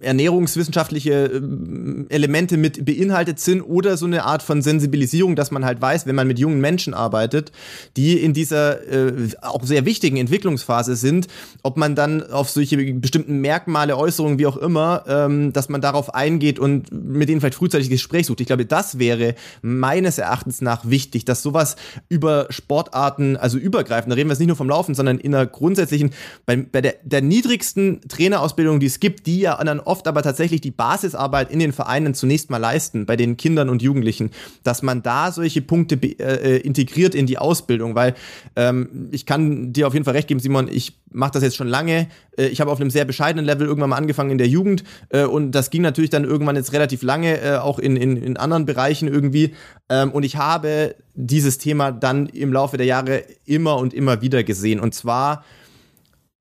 [0.00, 5.80] ernährungswissenschaftliche äh, Elemente mit beinhaltet sind oder so eine Art von Sensibilisierung, dass man halt
[5.80, 7.52] weiß, wenn man mit jungen Menschen arbeitet,
[7.96, 11.28] die in dieser äh, auch sehr wichtigen Entwicklungsphase sind,
[11.62, 16.14] ob man dann auf solche bestimmten Merkmale, Äußerungen, wie auch immer, ähm, dass man darauf
[16.14, 18.40] eingeht und mit denen vielleicht frühzeitig Gespräch sucht.
[18.40, 21.76] Ich glaube, das wäre meines Erachtens nach wichtig, dass sowas
[22.08, 25.46] über Sportarten, also übergreifend, da reden wir jetzt nicht nur vom Laufen, sondern in einer
[25.46, 26.10] grundsätzlichen,
[26.44, 30.60] bei, bei der, der niedrigsten Trainerausbildung, die es gibt, die ja dann oft aber tatsächlich
[30.60, 34.30] die Basisarbeit in den Vereinen zunächst mal leisten, bei den Kindern und Jugendlichen,
[34.62, 38.14] dass man da solche Punkte äh, integriert in die Ausbildung, weil
[38.56, 41.68] ähm, ich kann dir auf jeden Fall recht geben, Simon, ich mache das jetzt schon
[41.68, 42.08] lange.
[42.36, 45.24] Äh, ich habe auf einem sehr bescheidenen Level irgendwann mal angefangen in der Jugend äh,
[45.24, 48.66] und das ging natürlich dann irgendwann jetzt relativ lange, äh, auch in, in, in anderen
[48.66, 49.54] Bereichen irgendwie.
[49.88, 54.42] Ähm, und ich habe dieses Thema dann im Laufe der Jahre immer und immer wieder
[54.44, 54.80] gesehen.
[54.80, 55.44] Und zwar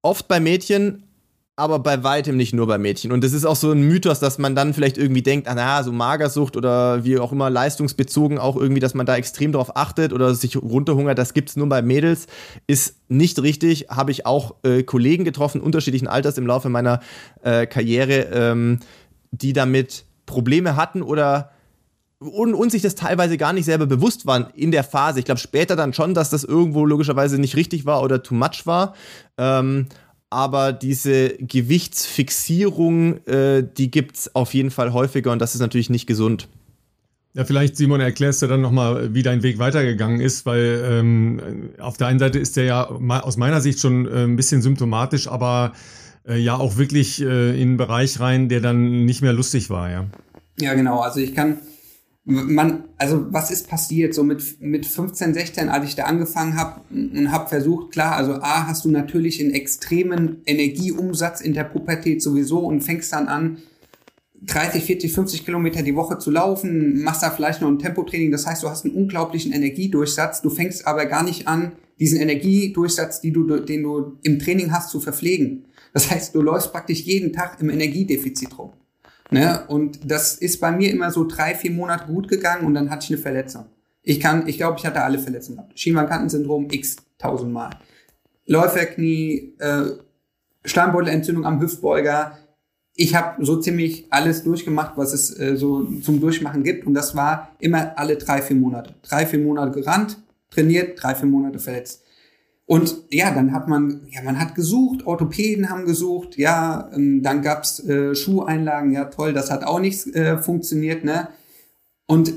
[0.01, 1.03] oft bei Mädchen,
[1.57, 3.13] aber bei weitem nicht nur bei Mädchen.
[3.13, 5.93] Und das ist auch so ein Mythos, dass man dann vielleicht irgendwie denkt, ah, so
[5.93, 10.35] Magersucht oder wie auch immer leistungsbezogen auch irgendwie, dass man da extrem darauf achtet oder
[10.35, 12.27] sich runterhungert, das gibt's nur bei Mädels,
[12.67, 13.87] ist nicht richtig.
[13.89, 16.99] Habe ich auch äh, Kollegen getroffen, unterschiedlichen Alters im Laufe meiner
[17.41, 18.79] äh, Karriere, ähm,
[19.31, 21.51] die damit Probleme hatten oder
[22.19, 25.19] und, und sich das teilweise gar nicht selber bewusst waren in der Phase.
[25.19, 28.65] Ich glaube später dann schon, dass das irgendwo logischerweise nicht richtig war oder too much
[28.65, 28.95] war.
[29.37, 29.87] Ähm,
[30.35, 35.89] aber diese Gewichtsfixierung, äh, die gibt es auf jeden Fall häufiger und das ist natürlich
[35.89, 36.49] nicht gesund.
[37.35, 41.95] Ja, vielleicht, Simon, erklärst du dann nochmal, wie dein Weg weitergegangen ist, weil ähm, auf
[41.95, 45.71] der einen Seite ist der ja aus meiner Sicht schon äh, ein bisschen symptomatisch, aber
[46.27, 49.89] äh, ja auch wirklich äh, in einen Bereich rein, der dann nicht mehr lustig war,
[49.89, 50.05] ja.
[50.59, 50.99] Ja, genau.
[50.99, 51.59] Also ich kann,
[52.25, 54.13] man, also was ist passiert?
[54.15, 58.33] So mit, mit 15, 16, als ich da angefangen habe und habe versucht, klar, also
[58.33, 63.59] A, hast du natürlich einen extremen Energieumsatz in der Pubertät sowieso und fängst dann an,
[64.41, 68.31] 30, 40, 50 Kilometer die Woche zu laufen, machst da vielleicht noch ein Tempotraining.
[68.31, 70.41] Das heißt, du hast einen unglaublichen Energiedurchsatz.
[70.41, 74.89] Du fängst aber gar nicht an, diesen Energiedurchsatz, die du, den du im Training hast,
[74.89, 75.65] zu verpflegen.
[75.93, 78.73] Das heißt, du läufst praktisch jeden Tag im Energiedefizit rum.
[79.31, 79.63] Ne?
[79.67, 83.05] Und das ist bei mir immer so drei, vier Monate gut gegangen und dann hatte
[83.05, 83.65] ich eine Verletzung.
[84.03, 85.79] Ich kann, ich glaube, ich hatte alle Verletzungen gehabt.
[85.79, 87.71] Schienbeinkantensyndrom x tausendmal.
[88.45, 89.85] Läuferknie, äh,
[90.63, 92.37] Schleimbeutelentzündung am Hüftbeuger.
[92.93, 96.85] Ich habe so ziemlich alles durchgemacht, was es äh, so zum Durchmachen gibt.
[96.85, 98.93] Und das war immer alle drei, vier Monate.
[99.01, 100.17] Drei, vier Monate gerannt,
[100.51, 102.04] trainiert, drei, vier Monate verletzt.
[102.67, 107.43] Und ja, dann hat man, ja, man hat gesucht, Orthopäden haben gesucht, ja, ähm, dann
[107.43, 111.27] gab's äh, Schuheinlagen, ja toll, das hat auch nicht äh, funktioniert, ne?
[112.07, 112.33] Und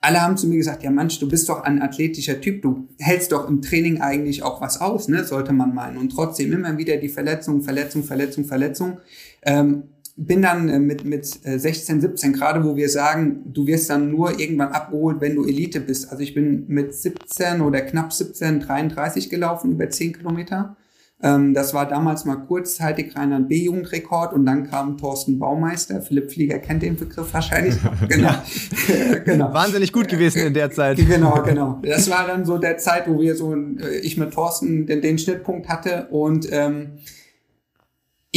[0.00, 3.32] alle haben zu mir gesagt, ja Mensch, du bist doch ein athletischer Typ, du hältst
[3.32, 5.24] doch im Training eigentlich auch was aus, ne?
[5.24, 5.98] Sollte man meinen.
[5.98, 8.98] Und trotzdem immer wieder die Verletzung, Verletzung, Verletzung, Verletzung.
[9.42, 9.84] Ähm,
[10.16, 14.10] bin dann äh, mit, mit 16, äh, 17, gerade wo wir sagen, du wirst dann
[14.10, 16.10] nur irgendwann abgeholt, wenn du Elite bist.
[16.10, 20.76] Also ich bin mit 17 oder knapp 17, 33 gelaufen, über 10 Kilometer.
[21.22, 26.02] Ähm, das war damals mal kurzzeitig reiner B-Jugendrekord und dann kam Thorsten Baumeister.
[26.02, 27.74] Philipp Flieger kennt den Begriff wahrscheinlich.
[28.08, 28.34] genau.
[29.24, 29.52] genau.
[29.52, 30.96] Wahnsinnig gut gewesen in der Zeit.
[30.96, 31.80] Genau, genau.
[31.82, 35.18] Das war dann so der Zeit, wo wir so, äh, ich mit Thorsten den, den
[35.18, 36.92] Schnittpunkt hatte und ähm,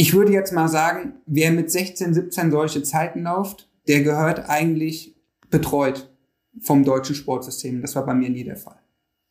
[0.00, 5.14] ich würde jetzt mal sagen, wer mit 16, 17 solche Zeiten läuft, der gehört eigentlich
[5.50, 6.10] betreut
[6.58, 7.82] vom deutschen Sportsystem.
[7.82, 8.80] Das war bei mir nie der Fall.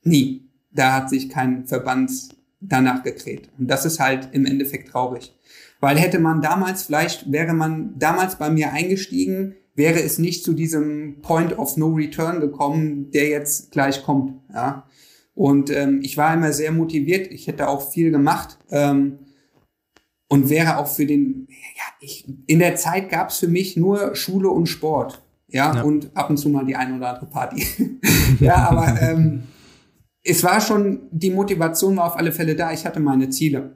[0.03, 0.47] Nie.
[0.69, 2.11] Da hat sich kein Verband
[2.59, 3.49] danach gedreht.
[3.57, 5.35] Und das ist halt im Endeffekt traurig.
[5.79, 10.53] Weil hätte man damals, vielleicht wäre man damals bei mir eingestiegen, wäre es nicht zu
[10.53, 14.39] diesem Point of No Return gekommen, der jetzt gleich kommt.
[14.53, 14.87] Ja.
[15.33, 17.25] Und ähm, ich war immer sehr motiviert.
[17.31, 18.59] Ich hätte auch viel gemacht.
[18.69, 19.17] Ähm,
[20.29, 24.15] und wäre auch für den, ja, ich, in der Zeit gab es für mich nur
[24.15, 25.23] Schule und Sport.
[25.47, 27.65] Ja, ja, und ab und zu mal die ein oder andere Party.
[28.39, 29.43] ja, aber ähm,
[30.23, 32.71] es war schon, die Motivation war auf alle Fälle da.
[32.71, 33.75] Ich hatte meine Ziele.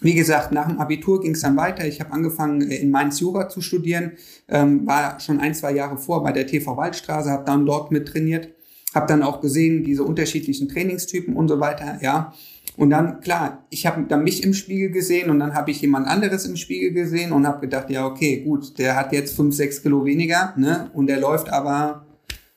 [0.00, 1.86] Wie gesagt, nach dem Abitur ging es dann weiter.
[1.86, 4.12] Ich habe angefangen, in Mainz Jura zu studieren,
[4.48, 8.06] ähm, war schon ein, zwei Jahre vor bei der TV Waldstraße, habe dann dort mit
[8.06, 8.50] trainiert
[8.96, 12.32] habe dann auch gesehen, diese unterschiedlichen Trainingstypen und so weiter, ja.
[12.76, 16.06] Und dann, klar, ich habe dann mich im Spiegel gesehen und dann habe ich jemand
[16.06, 19.82] anderes im Spiegel gesehen und habe gedacht, ja, okay, gut, der hat jetzt fünf, sechs
[19.82, 20.90] Kilo weniger, ne?
[20.92, 22.06] Und der läuft aber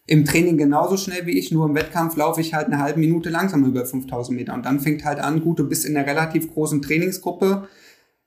[0.08, 3.30] im Training genauso schnell wie ich, nur im Wettkampf laufe ich halt eine halbe Minute
[3.30, 4.56] langsamer über 5000 Meter.
[4.56, 7.68] Und dann fängt halt an, gut, du bist in einer relativ großen Trainingsgruppe,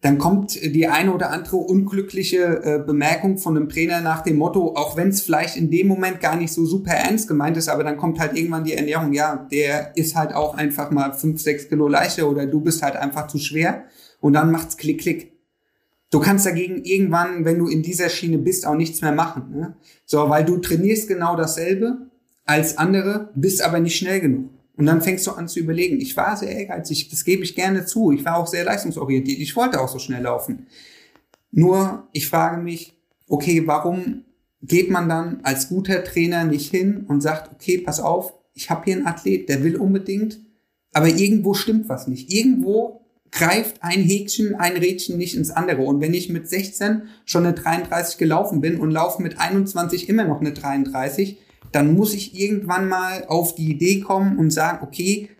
[0.02, 4.74] dann kommt die eine oder andere unglückliche äh, Bemerkung von einem Trainer nach dem Motto,
[4.74, 7.84] auch wenn es vielleicht in dem Moment gar nicht so super ernst gemeint ist, aber
[7.84, 11.68] dann kommt halt irgendwann die Ernährung, ja, der ist halt auch einfach mal fünf, sechs
[11.68, 13.84] Kilo leichter oder du bist halt einfach zu schwer
[14.20, 15.32] und dann macht's klick, klick.
[16.10, 19.52] Du kannst dagegen irgendwann, wenn du in dieser Schiene bist, auch nichts mehr machen.
[19.52, 19.76] Ne?
[20.04, 22.10] So, weil du trainierst genau dasselbe
[22.44, 24.50] als andere, bist aber nicht schnell genug.
[24.76, 26.00] Und dann fängst du an zu überlegen.
[26.00, 28.10] Ich war sehr ehrgeizig, das gebe ich gerne zu.
[28.12, 29.38] Ich war auch sehr leistungsorientiert.
[29.38, 30.66] Ich wollte auch so schnell laufen.
[31.50, 32.94] Nur, ich frage mich,
[33.28, 34.24] okay, warum
[34.62, 38.84] geht man dann als guter Trainer nicht hin und sagt, okay, pass auf, ich habe
[38.84, 40.40] hier einen Athlet, der will unbedingt,
[40.92, 42.32] aber irgendwo stimmt was nicht.
[42.32, 45.82] Irgendwo greift ein Häkchen, ein Rädchen nicht ins andere.
[45.82, 50.24] Und wenn ich mit 16 schon eine 33 gelaufen bin und laufe mit 21 immer
[50.24, 51.38] noch eine 33,
[51.72, 55.30] dann muss ich irgendwann mal auf die Idee kommen und sagen, okay,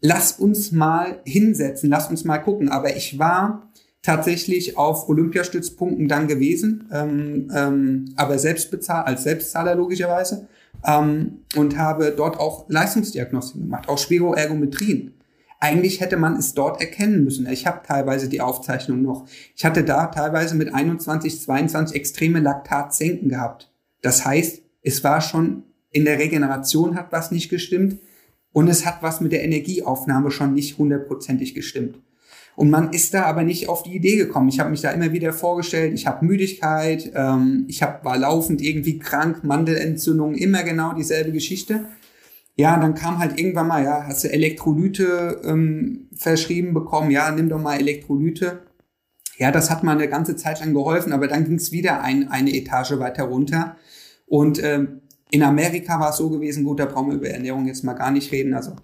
[0.00, 2.68] lass uns mal hinsetzen, lass uns mal gucken.
[2.68, 3.70] Aber ich war
[4.02, 10.48] tatsächlich auf Olympiastützpunkten dann gewesen, ähm, ähm, aber selbst bezahlt, als Selbstzahler logischerweise,
[10.84, 15.14] ähm, und habe dort auch Leistungsdiagnostik gemacht, auch Spiroergometrien.
[15.60, 17.48] Eigentlich hätte man es dort erkennen müssen.
[17.48, 19.28] Ich habe teilweise die Aufzeichnung noch.
[19.54, 23.70] Ich hatte da teilweise mit 21, 22 extreme Laktatsenken gehabt.
[24.00, 25.62] Das heißt, es war schon
[25.92, 27.98] in der Regeneration hat was nicht gestimmt
[28.52, 31.98] und es hat was mit der Energieaufnahme schon nicht hundertprozentig gestimmt.
[32.54, 34.48] Und man ist da aber nicht auf die Idee gekommen.
[34.48, 38.60] Ich habe mich da immer wieder vorgestellt, ich habe Müdigkeit, ähm, ich hab, war laufend
[38.60, 41.86] irgendwie krank, Mandelentzündung, immer genau dieselbe Geschichte.
[42.54, 47.48] Ja, dann kam halt irgendwann mal, ja, hast du Elektrolyte ähm, verschrieben bekommen, ja, nimm
[47.48, 48.60] doch mal Elektrolyte.
[49.38, 52.28] Ja, das hat mal eine ganze Zeit lang geholfen, aber dann ging es wieder ein,
[52.28, 53.76] eine Etage weiter runter.
[54.26, 55.01] Und ähm,
[55.32, 58.10] in Amerika war es so gewesen, gut, da brauchen wir über Ernährung jetzt mal gar
[58.10, 58.52] nicht reden.
[58.52, 58.76] Also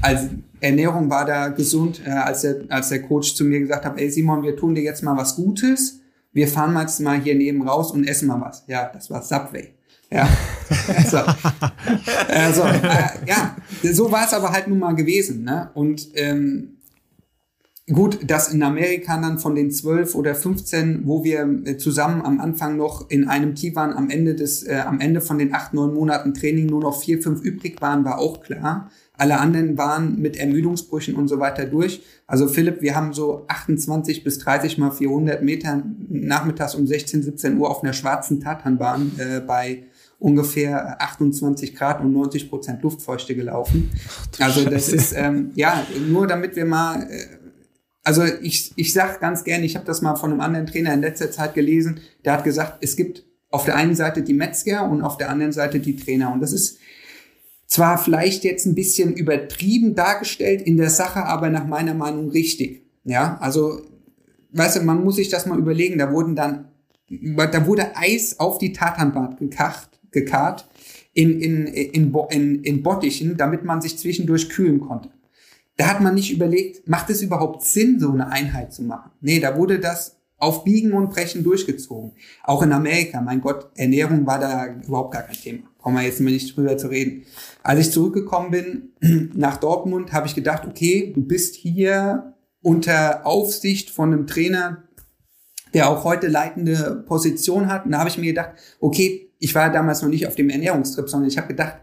[0.00, 0.22] als
[0.60, 4.10] Ernährung war da gesund, äh, als, der, als der Coach zu mir gesagt hat, ey
[4.10, 6.00] Simon, wir tun dir jetzt mal was Gutes.
[6.32, 8.64] Wir fahren mal jetzt mal hier neben raus und essen mal was.
[8.66, 9.74] Ja, das war Subway.
[10.10, 10.28] Ja,
[10.96, 11.18] also,
[12.28, 13.56] also äh, ja,
[13.92, 15.44] so war es aber halt nun mal gewesen.
[15.44, 15.70] Ne?
[15.74, 16.71] Und ähm,
[17.90, 22.38] Gut, dass in Amerika dann von den zwölf oder 15, wo wir äh, zusammen am
[22.38, 25.74] Anfang noch in einem Team waren, am Ende des, äh, am Ende von den acht,
[25.74, 28.88] neun Monaten Training nur noch vier, fünf übrig waren, war auch klar.
[29.18, 32.02] Alle anderen waren mit Ermüdungsbrüchen und so weiter durch.
[32.28, 37.58] Also Philipp, wir haben so 28 bis 30 mal 400 Meter nachmittags um 16, 17
[37.58, 39.86] Uhr auf einer schwarzen Tatanbahn äh, bei
[40.20, 43.90] ungefähr 28 Grad und 90 Prozent Luftfeuchte gelaufen.
[44.38, 44.96] Ach, also das Scheiße.
[44.96, 47.41] ist ähm, ja nur damit wir mal äh,
[48.02, 51.00] also ich, ich sag ganz gerne, ich habe das mal von einem anderen Trainer in
[51.00, 55.02] letzter Zeit gelesen, der hat gesagt, es gibt auf der einen Seite die Metzger und
[55.02, 56.32] auf der anderen Seite die Trainer.
[56.32, 56.78] Und das ist
[57.66, 62.82] zwar vielleicht jetzt ein bisschen übertrieben dargestellt in der Sache, aber nach meiner Meinung richtig.
[63.04, 63.82] Ja, also,
[64.52, 66.68] weißt du, man muss sich das mal überlegen, da wurden dann,
[67.08, 70.68] da wurde Eis auf die Tatanbad gekacht, gekarrt
[71.12, 75.10] in, in, in, in, in Bottichen, damit man sich zwischendurch kühlen konnte.
[75.76, 79.10] Da hat man nicht überlegt, macht es überhaupt Sinn, so eine Einheit zu machen?
[79.20, 82.12] Nee, da wurde das auf Biegen und Brechen durchgezogen.
[82.42, 85.62] Auch in Amerika, mein Gott, Ernährung war da überhaupt gar kein Thema.
[85.78, 87.22] Brauchen wir jetzt mal nicht drüber zu reden.
[87.62, 93.90] Als ich zurückgekommen bin nach Dortmund, habe ich gedacht, okay, du bist hier unter Aufsicht
[93.90, 94.82] von einem Trainer,
[95.74, 97.84] der auch heute leitende Position hat.
[97.84, 101.08] Und da habe ich mir gedacht, okay, ich war damals noch nicht auf dem Ernährungstrip,
[101.08, 101.76] sondern ich habe gedacht,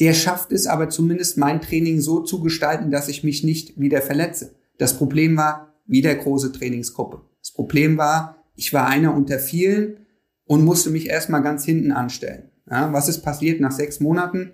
[0.00, 4.00] der schafft es aber zumindest mein Training so zu gestalten, dass ich mich nicht wieder
[4.00, 4.54] verletze.
[4.78, 7.20] Das Problem war wieder große Trainingsgruppe.
[7.40, 10.06] Das Problem war, ich war einer unter vielen
[10.46, 12.50] und musste mich erstmal ganz hinten anstellen.
[12.70, 14.52] Ja, was ist passiert nach sechs Monaten?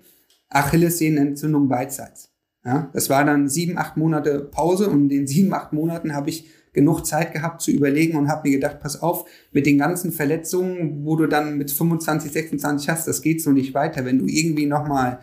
[0.49, 2.31] Achillessehnenentzündung beidseits.
[2.65, 6.29] Ja, das war dann sieben, acht Monate Pause und in den sieben, acht Monaten habe
[6.29, 10.11] ich genug Zeit gehabt zu überlegen und habe mir gedacht, pass auf, mit den ganzen
[10.11, 14.03] Verletzungen, wo du dann mit 25, 26 hast, das geht so nicht weiter.
[14.03, 15.19] Wenn du irgendwie nochmal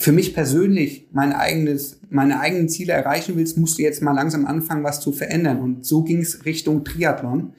[0.00, 4.46] für mich persönlich mein eigenes, meine eigenen Ziele erreichen willst, musst du jetzt mal langsam
[4.46, 5.60] anfangen, was zu verändern.
[5.60, 7.52] Und so ging es Richtung Triathlon.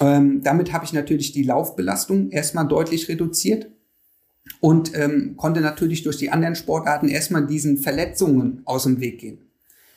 [0.00, 3.68] Ähm, damit habe ich natürlich die Laufbelastung erstmal deutlich reduziert
[4.60, 9.40] und ähm, konnte natürlich durch die anderen Sportarten erstmal diesen Verletzungen aus dem Weg gehen.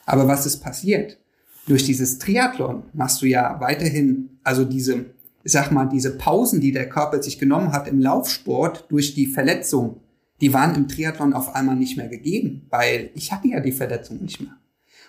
[0.06, 1.17] Aber was ist passiert?
[1.65, 5.06] Durch dieses Triathlon machst du ja weiterhin, also diese,
[5.45, 9.28] ich sag mal, diese Pausen, die der Körper sich genommen hat im Laufsport durch die
[9.28, 10.02] Verletzung,
[10.44, 14.22] die waren im Triathlon auf einmal nicht mehr gegeben, weil ich hatte ja die Verletzung
[14.22, 14.58] nicht mehr.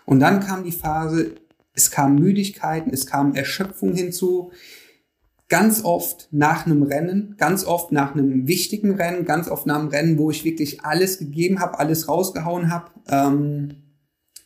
[0.07, 1.35] Und dann kam die Phase,
[1.73, 4.53] es kamen Müdigkeiten, es kam Erschöpfung hinzu.
[5.49, 9.89] Ganz oft nach einem Rennen, ganz oft nach einem wichtigen Rennen, ganz oft nach einem
[9.89, 12.93] Rennen, wo ich wirklich alles gegeben habe, alles rausgehauen habe.
[13.09, 13.75] Ähm,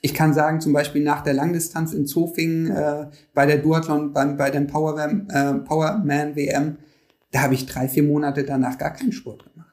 [0.01, 4.25] ich kann sagen, zum Beispiel nach der Langdistanz in Zofingen äh, bei der Duathlon, bei,
[4.25, 6.79] bei dem Power, äh, Powerman WM,
[7.31, 9.68] da habe ich drei, vier Monate danach gar keinen Sport gemacht.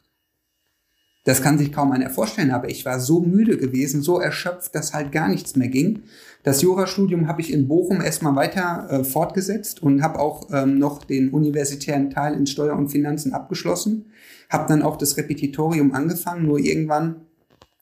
[1.26, 4.94] Das kann sich kaum einer vorstellen, aber ich war so müde gewesen, so erschöpft, dass
[4.94, 6.04] halt gar nichts mehr ging.
[6.44, 11.04] Das Jurastudium habe ich in Bochum erstmal weiter äh, fortgesetzt und habe auch ähm, noch
[11.04, 14.06] den universitären Teil in Steuer und Finanzen abgeschlossen.
[14.52, 17.22] Habe dann auch das Repetitorium angefangen, nur irgendwann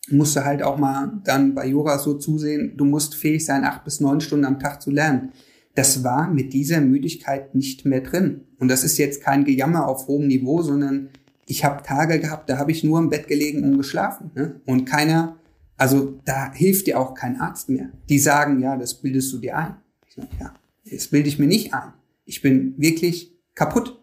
[0.10, 4.00] musste halt auch mal dann bei Jura so zusehen, du musst fähig sein, acht bis
[4.00, 5.32] neun Stunden am Tag zu lernen.
[5.76, 8.42] Das war mit dieser Müdigkeit nicht mehr drin.
[8.58, 11.10] Und das ist jetzt kein Gejammer auf hohem Niveau, sondern
[11.46, 14.32] ich habe Tage gehabt, da habe ich nur im Bett gelegen und geschlafen.
[14.36, 14.62] Ne?
[14.66, 15.38] Und keiner,
[15.78, 17.90] also da hilft dir auch kein Arzt mehr.
[18.10, 19.76] Die sagen, ja, das bildest du dir ein.
[20.08, 20.54] Ich sage, ja,
[20.90, 21.94] das bilde ich mir nicht ein.
[22.26, 24.00] Ich bin wirklich kaputt.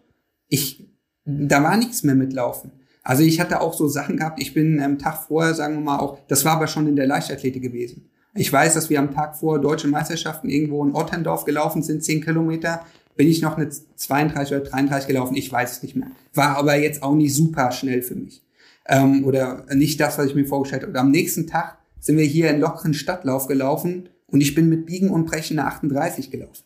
[0.47, 0.87] Ich,
[1.25, 2.71] da war nichts mehr mitlaufen.
[3.03, 5.99] Also ich hatte auch so Sachen gehabt, ich bin am Tag vorher, sagen wir mal
[5.99, 8.11] auch, das war aber schon in der Leichtathletik gewesen.
[8.35, 12.23] Ich weiß, dass wir am Tag vor deutsche Meisterschaften irgendwo in Otterndorf gelaufen sind, zehn
[12.23, 16.11] Kilometer bin ich noch eine 32 oder 33 gelaufen, ich weiß es nicht mehr.
[16.33, 18.43] War aber jetzt auch nicht super schnell für mich.
[18.87, 20.91] Ähm, oder nicht das, was ich mir vorgestellt habe.
[20.91, 24.85] Und am nächsten Tag sind wir hier in lockeren Stadtlauf gelaufen und ich bin mit
[24.85, 26.63] Biegen und Brechen eine 38 gelaufen.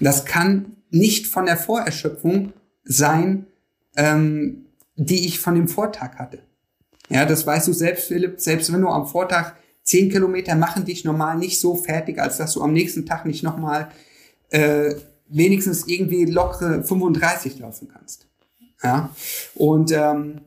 [0.00, 2.52] Das kann nicht von der Vorerschöpfung
[2.84, 3.46] sein,
[3.96, 6.38] ähm, die ich von dem Vortag hatte.
[7.08, 8.40] Ja, das weißt du selbst, Philipp.
[8.40, 12.54] Selbst wenn du am Vortag 10 Kilometer machen dich normal nicht so fertig, als dass
[12.54, 13.88] du am nächsten Tag nicht nochmal
[14.50, 14.94] äh,
[15.28, 18.26] wenigstens irgendwie lockere 35 laufen kannst.
[18.82, 19.10] Ja,
[19.54, 20.40] und ähm,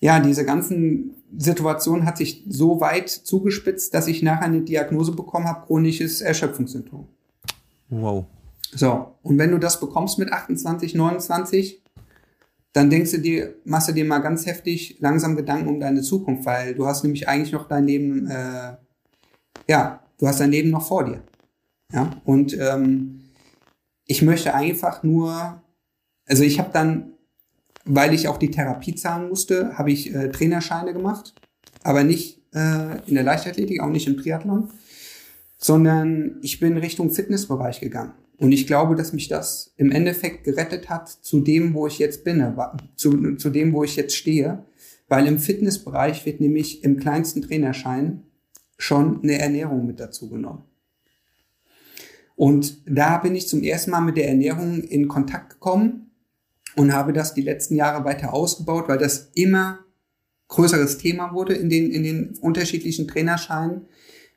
[0.00, 5.46] ja, diese ganzen Situation hat sich so weit zugespitzt, dass ich nachher eine Diagnose bekommen
[5.46, 7.08] habe, chronisches Erschöpfungssyndrom.
[7.88, 8.26] Wow.
[8.74, 11.82] So, und wenn du das bekommst mit 28, 29,
[12.72, 16.46] dann denkst du dir, machst du dir mal ganz heftig langsam Gedanken um deine Zukunft,
[16.46, 18.76] weil du hast nämlich eigentlich noch dein Leben, äh,
[19.68, 21.22] ja, du hast dein Leben noch vor dir.
[21.92, 23.21] Ja, und ähm,
[24.06, 25.62] ich möchte einfach nur,
[26.26, 27.12] also ich habe dann,
[27.84, 31.34] weil ich auch die Therapie zahlen musste, habe ich äh, Trainerscheine gemacht,
[31.82, 34.70] aber nicht äh, in der Leichtathletik, auch nicht im Triathlon,
[35.58, 38.12] sondern ich bin Richtung Fitnessbereich gegangen.
[38.38, 42.24] Und ich glaube, dass mich das im Endeffekt gerettet hat zu dem, wo ich jetzt
[42.24, 42.44] bin,
[42.96, 44.64] zu, zu dem, wo ich jetzt stehe.
[45.08, 48.24] Weil im Fitnessbereich wird nämlich im kleinsten Trainerschein
[48.78, 50.64] schon eine Ernährung mit dazu genommen.
[52.42, 56.10] Und da bin ich zum ersten Mal mit der Ernährung in Kontakt gekommen
[56.74, 59.78] und habe das die letzten Jahre weiter ausgebaut, weil das immer
[60.48, 63.82] größeres Thema wurde in den, in den unterschiedlichen Trainerscheinen,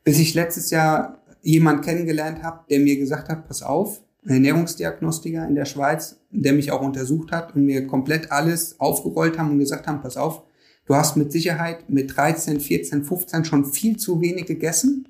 [0.04, 5.56] bis ich letztes Jahr jemand kennengelernt habe, der mir gesagt hat, pass auf, Ernährungsdiagnostiker in
[5.56, 9.88] der Schweiz, der mich auch untersucht hat und mir komplett alles aufgerollt haben und gesagt
[9.88, 10.44] haben, pass auf,
[10.86, 15.08] du hast mit Sicherheit mit 13, 14, 15 schon viel zu wenig gegessen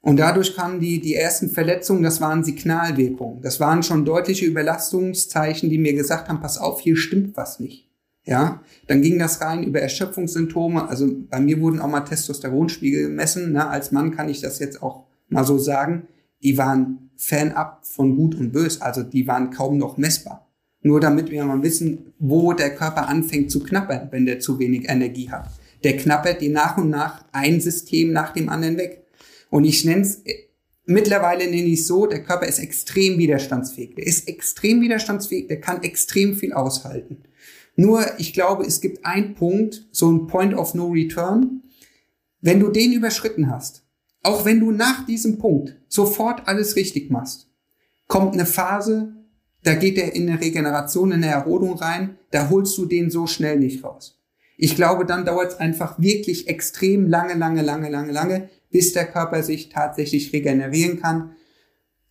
[0.00, 3.42] und dadurch kamen die, die ersten Verletzungen, das waren Signalwirkungen.
[3.42, 7.90] Das waren schon deutliche Überlastungszeichen, die mir gesagt haben, pass auf, hier stimmt was nicht.
[8.24, 10.88] Ja, dann ging das rein über Erschöpfungssymptome.
[10.88, 13.52] Also bei mir wurden auch mal Testosteronspiegel gemessen.
[13.52, 13.68] Ne?
[13.68, 16.08] Als Mann kann ich das jetzt auch mal so sagen.
[16.42, 18.80] Die waren fernab von gut und bös.
[18.80, 20.48] Also die waren kaum noch messbar.
[20.82, 24.88] Nur damit wir mal wissen, wo der Körper anfängt zu knappern, wenn der zu wenig
[24.88, 25.48] Energie hat.
[25.84, 29.05] Der knappert die nach und nach ein System nach dem anderen weg.
[29.56, 30.22] Und ich nenne es,
[30.84, 33.94] mittlerweile nenne ich es so, der Körper ist extrem widerstandsfähig.
[33.94, 37.22] Der ist extrem widerstandsfähig, der kann extrem viel aushalten.
[37.74, 41.62] Nur, ich glaube, es gibt einen Punkt, so ein Point of No Return.
[42.42, 43.86] Wenn du den überschritten hast,
[44.22, 47.50] auch wenn du nach diesem Punkt sofort alles richtig machst,
[48.08, 49.14] kommt eine Phase,
[49.62, 53.26] da geht er in eine Regeneration, in eine Erholung rein, da holst du den so
[53.26, 54.20] schnell nicht raus.
[54.58, 59.06] Ich glaube, dann dauert es einfach wirklich extrem lange, lange, lange, lange, lange, bis der
[59.06, 61.32] Körper sich tatsächlich regenerieren kann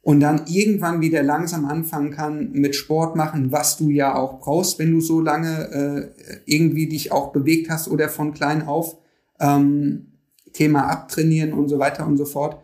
[0.01, 4.77] und dann irgendwann wieder langsam anfangen kann mit Sport machen, was du ja auch brauchst,
[4.77, 8.97] wenn du so lange äh, irgendwie dich auch bewegt hast oder von klein auf
[9.39, 10.11] ähm,
[10.53, 12.61] Thema abtrainieren und so weiter und so fort.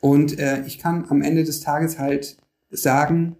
[0.00, 2.38] Und äh, ich kann am Ende des Tages halt
[2.70, 3.36] sagen,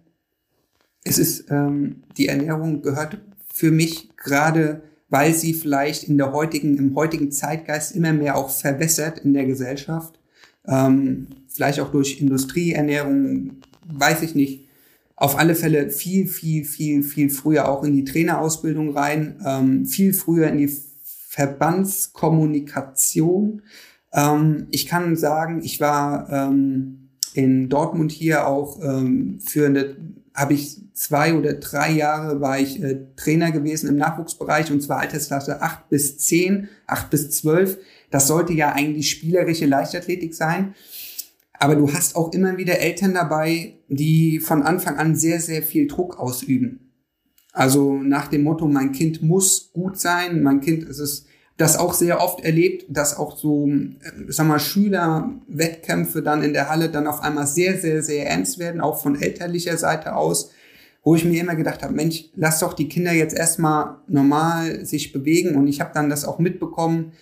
[1.03, 3.19] es ist ähm, die Ernährung gehört
[3.53, 8.51] für mich gerade weil sie vielleicht in der heutigen, im heutigen Zeitgeist immer mehr auch
[8.51, 10.19] verwässert in der Gesellschaft.
[10.67, 14.67] Ähm, vielleicht auch durch Industrieernährung, weiß ich nicht.
[15.21, 20.13] auf alle Fälle viel, viel, viel, viel früher auch in die Trainerausbildung rein, ähm, viel
[20.13, 23.63] früher in die Verbandskommunikation.
[24.13, 29.67] Ähm, ich kann sagen, ich war ähm, in Dortmund hier auch ähm, für
[30.39, 35.01] habe ich zwei oder drei Jahre war ich äh, Trainer gewesen im Nachwuchsbereich und zwar
[35.01, 37.76] Altersklasse acht bis zehn, acht bis zwölf.
[38.11, 40.74] Das sollte ja eigentlich spielerische Leichtathletik sein.
[41.55, 45.89] Aber du hast auch immer wieder Eltern dabei, die von Anfang an sehr, sehr viel
[45.89, 46.93] Druck ausüben.
[47.53, 51.26] Also nach dem Motto, mein Kind muss gut sein, mein Kind, es ist
[51.59, 53.93] das auch sehr oft erlebt, dass auch so, äh,
[54.29, 58.81] sag mal, Schülerwettkämpfe dann in der Halle dann auf einmal sehr, sehr, sehr ernst werden,
[58.81, 60.53] auch von elterlicher Seite aus,
[61.03, 65.13] wo ich mir immer gedacht habe, Mensch, lass doch die Kinder jetzt erstmal normal sich
[65.13, 67.13] bewegen und ich habe dann das auch mitbekommen,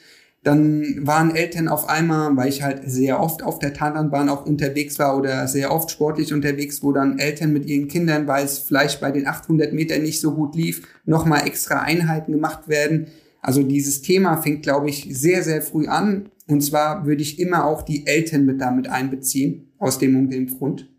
[0.43, 4.99] dann waren Eltern auf einmal, weil ich halt sehr oft auf der Tatanbahn auch unterwegs
[4.99, 9.01] war oder sehr oft sportlich unterwegs, wo dann Eltern mit ihren Kindern, weil es vielleicht
[9.01, 13.09] bei den 800 Metern nicht so gut lief, nochmal extra Einheiten gemacht werden.
[13.47, 16.31] Also dieses Thema fängt, glaube ich, sehr, sehr früh an.
[16.49, 20.49] Und zwar würde ich immer auch die Eltern mit damit einbeziehen, aus dem und dem
[20.49, 20.91] Grund.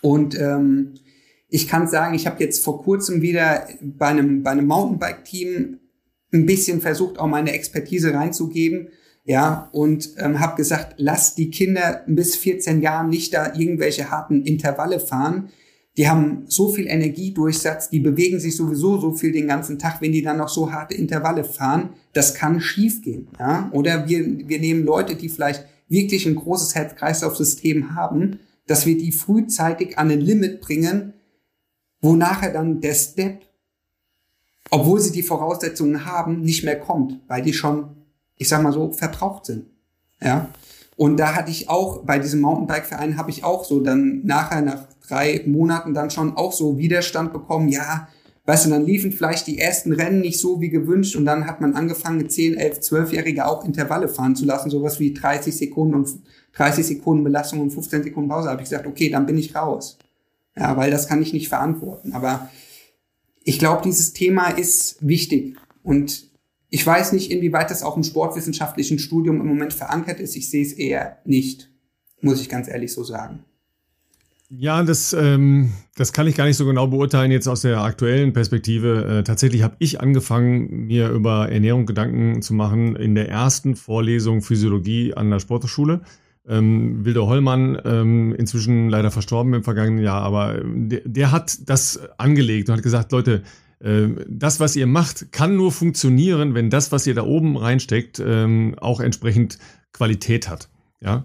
[0.00, 0.94] Und ähm,
[1.50, 5.78] ich kann sagen, ich habe jetzt vor kurzem wieder bei einem, bei einem Mountainbike-Team
[6.32, 8.88] ein bisschen versucht, auch meine Expertise reinzugeben.
[9.24, 14.46] Ja, und ähm, habe gesagt, lass die Kinder bis 14 Jahren nicht da irgendwelche harten
[14.46, 15.50] Intervalle fahren.
[15.96, 20.12] Die haben so viel Energiedurchsatz, die bewegen sich sowieso so viel den ganzen Tag, wenn
[20.12, 23.28] die dann noch so harte Intervalle fahren, das kann schiefgehen.
[23.38, 23.70] Ja?
[23.72, 29.12] Oder wir, wir nehmen Leute, die vielleicht wirklich ein großes Herz-Kreislauf-System haben, dass wir die
[29.12, 31.14] frühzeitig an ein Limit bringen,
[32.02, 33.46] wo nachher dann der Step
[34.70, 37.96] obwohl sie die Voraussetzungen haben, nicht mehr kommt, weil die schon,
[38.36, 39.66] ich sag mal so, verbraucht sind.
[40.20, 40.48] Ja.
[40.96, 44.86] Und da hatte ich auch, bei diesem Mountainbike-Verein habe ich auch so dann nachher nach
[45.08, 48.08] drei Monaten dann schon auch so Widerstand bekommen, ja,
[48.44, 51.60] weißt du, dann liefen vielleicht die ersten Rennen nicht so wie gewünscht und dann hat
[51.60, 55.94] man angefangen, mit 10, 11, 12-Jährige auch Intervalle fahren zu lassen, sowas wie 30 Sekunden
[55.94, 56.08] und
[56.52, 58.46] 30 Sekunden Belastung und 15 Sekunden Pause.
[58.46, 59.98] Da habe ich gesagt, okay, dann bin ich raus.
[60.56, 62.12] Ja, weil das kann ich nicht verantworten.
[62.12, 62.48] Aber
[63.44, 66.30] ich glaube, dieses Thema ist wichtig und
[66.68, 70.34] ich weiß nicht, inwieweit das auch im sportwissenschaftlichen Studium im Moment verankert ist.
[70.36, 71.70] Ich sehe es eher nicht,
[72.20, 73.44] muss ich ganz ehrlich so sagen.
[74.48, 78.32] Ja, das, ähm, das kann ich gar nicht so genau beurteilen jetzt aus der aktuellen
[78.32, 79.04] Perspektive.
[79.04, 84.42] Äh, tatsächlich habe ich angefangen, mir über Ernährung Gedanken zu machen in der ersten Vorlesung
[84.42, 86.02] Physiologie an der Sporthochschule.
[86.48, 91.68] Ähm, Wilde Hollmann, ähm, inzwischen leider verstorben im vergangenen Jahr, aber ähm, der, der hat
[91.68, 93.42] das angelegt und hat gesagt, Leute,
[93.80, 98.22] äh, das, was ihr macht, kann nur funktionieren, wenn das, was ihr da oben reinsteckt,
[98.24, 99.58] ähm, auch entsprechend
[99.92, 100.68] Qualität hat.
[101.00, 101.24] Ja.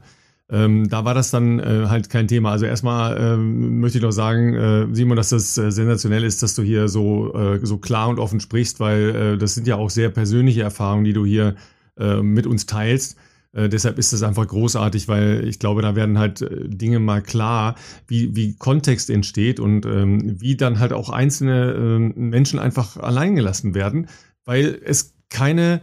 [0.51, 2.51] Ähm, da war das dann äh, halt kein Thema.
[2.51, 6.55] Also erstmal ähm, möchte ich noch sagen, äh, Simon, dass das äh, sensationell ist, dass
[6.55, 9.89] du hier so, äh, so klar und offen sprichst, weil äh, das sind ja auch
[9.89, 11.55] sehr persönliche Erfahrungen, die du hier
[11.97, 13.17] äh, mit uns teilst.
[13.53, 17.21] Äh, deshalb ist es einfach großartig, weil ich glaube, da werden halt äh, Dinge mal
[17.21, 17.75] klar,
[18.07, 23.35] wie, wie Kontext entsteht und ähm, wie dann halt auch einzelne ähm, Menschen einfach allein
[23.35, 24.07] gelassen werden,
[24.43, 25.81] weil es keine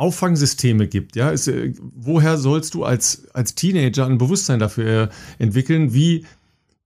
[0.00, 1.16] Auffangsysteme gibt.
[1.16, 6.24] Ja, es, äh, woher sollst du als, als Teenager ein Bewusstsein dafür äh, entwickeln, wie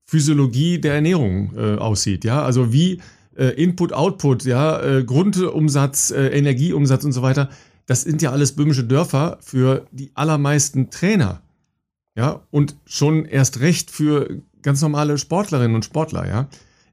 [0.05, 2.23] Physiologie der Ernährung äh, aussieht?
[2.23, 3.01] Ja, also wie
[3.35, 7.49] äh, Input, Output, ja, äh, Grundumsatz, äh, Energieumsatz und so weiter
[7.85, 11.41] das sind ja alles böhmische Dörfer für die allermeisten Trainer.
[12.15, 16.47] Ja, und schon erst recht für ganz normale Sportlerinnen und Sportler, ja.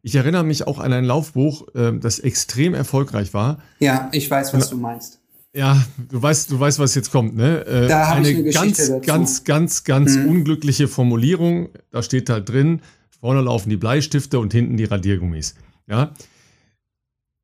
[0.04, 3.62] Ich erinnere mich auch an ein Laufbuch, das extrem erfolgreich war.
[3.78, 5.20] Ja, ich weiß, was du meinst.
[5.54, 7.66] Ja, du weißt, du weißt, was jetzt kommt, ne?
[7.66, 9.00] Äh, da habe ich eine ganz, dazu.
[9.04, 10.28] ganz, ganz, ganz hm.
[10.28, 11.68] unglückliche Formulierung.
[11.90, 12.80] Da steht halt drin:
[13.20, 15.54] Vorne laufen die Bleistifte und hinten die Radiergummis.
[15.86, 16.14] Ja,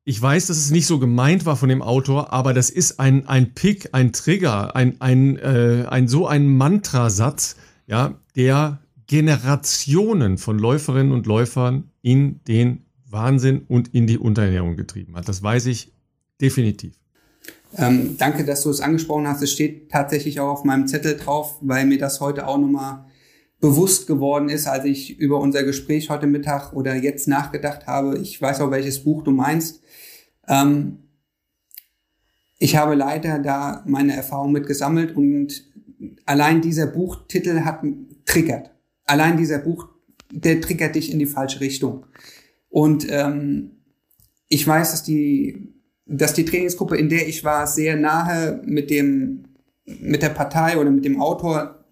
[0.09, 3.29] ich weiß, dass es nicht so gemeint war von dem Autor, aber das ist ein,
[3.29, 7.57] ein Pick, ein Trigger, ein, ein, äh, ein so ein Mantrasatz,
[7.87, 15.15] ja, der Generationen von Läuferinnen und Läufern in den Wahnsinn und in die Unterernährung getrieben
[15.15, 15.29] hat.
[15.29, 15.93] Das weiß ich
[16.41, 16.95] definitiv.
[17.77, 19.43] Ähm, danke, dass du es angesprochen hast.
[19.43, 23.05] Es steht tatsächlich auch auf meinem Zettel drauf, weil mir das heute auch nochmal
[23.61, 28.19] bewusst geworden ist, als ich über unser Gespräch heute Mittag oder jetzt nachgedacht habe.
[28.19, 29.83] Ich weiß auch, welches Buch du meinst.
[30.47, 31.01] Ähm,
[32.59, 35.65] ich habe leider da meine Erfahrung mit gesammelt und
[36.27, 37.83] allein dieser Buchtitel hat
[38.25, 38.71] triggert.
[39.05, 39.89] Allein dieser Buch,
[40.31, 42.07] der triggert dich in die falsche Richtung.
[42.69, 43.79] Und ähm,
[44.49, 45.75] ich weiß, dass die,
[46.09, 49.45] dass die Trainingsgruppe, in der ich war, sehr nahe mit dem,
[49.85, 51.85] mit der Partei oder mit dem Autor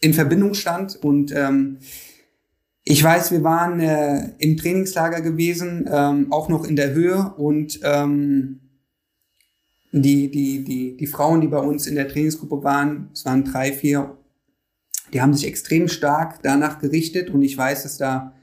[0.00, 0.96] in Verbindung stand.
[1.02, 1.78] Und ähm,
[2.88, 7.34] Ich weiß, wir waren äh, im Trainingslager gewesen, ähm, auch noch in der Höhe.
[7.36, 8.60] Und ähm,
[9.90, 13.72] die, die, die, die Frauen, die bei uns in der Trainingsgruppe waren, es waren drei,
[13.72, 14.16] vier,
[15.12, 17.30] die haben sich extrem stark danach gerichtet.
[17.30, 18.35] Und ich weiß, dass da,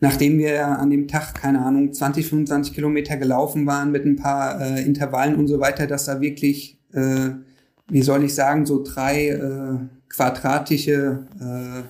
[0.00, 4.60] nachdem wir an dem Tag, keine Ahnung, 20, 25 Kilometer gelaufen waren mit ein paar
[4.60, 7.30] äh, Intervallen und so weiter, dass da wirklich, äh,
[7.88, 9.78] wie soll ich sagen, so drei äh,
[10.08, 11.82] quadratische äh,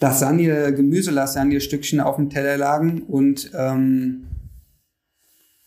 [0.00, 4.26] Lasagne, Gemüselasagne-Stückchen auf dem Teller lagen und ähm,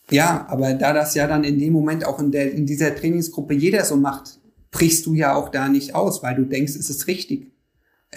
[0.10, 3.54] ja, aber da das ja dann in dem Moment auch in, der, in dieser Trainingsgruppe
[3.54, 4.40] jeder so macht,
[4.72, 7.52] brichst du ja auch da nicht aus, weil du denkst, es ist richtig.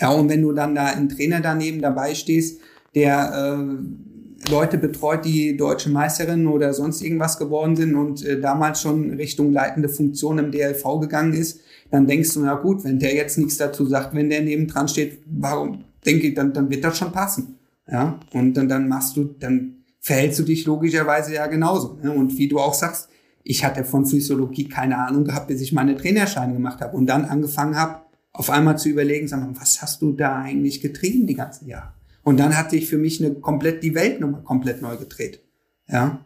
[0.01, 2.61] Ja, und wenn du dann da ein Trainer daneben dabei stehst,
[2.95, 8.80] der äh, Leute betreut, die deutsche Meisterin oder sonst irgendwas geworden sind und äh, damals
[8.80, 11.61] schon Richtung leitende Funktion im DLV gegangen ist,
[11.91, 15.18] dann denkst du, na gut, wenn der jetzt nichts dazu sagt, wenn der nebendran steht,
[15.26, 17.57] warum, denke ich, dann, dann wird das schon passen.
[17.91, 21.99] Ja, und dann, dann machst du, dann verhältst du dich logischerweise ja genauso.
[22.01, 22.12] Ne?
[22.12, 23.09] Und wie du auch sagst,
[23.43, 27.24] ich hatte von Physiologie keine Ahnung gehabt, bis ich meine Trainerscheine gemacht habe und dann
[27.24, 31.34] angefangen habe, auf einmal zu überlegen, sag mal, was hast du da eigentlich getrieben die
[31.34, 31.93] ganzen Jahre?
[32.23, 35.41] Und dann hatte ich für mich eine komplett die Welt nochmal komplett neu gedreht.
[35.89, 36.25] Ja.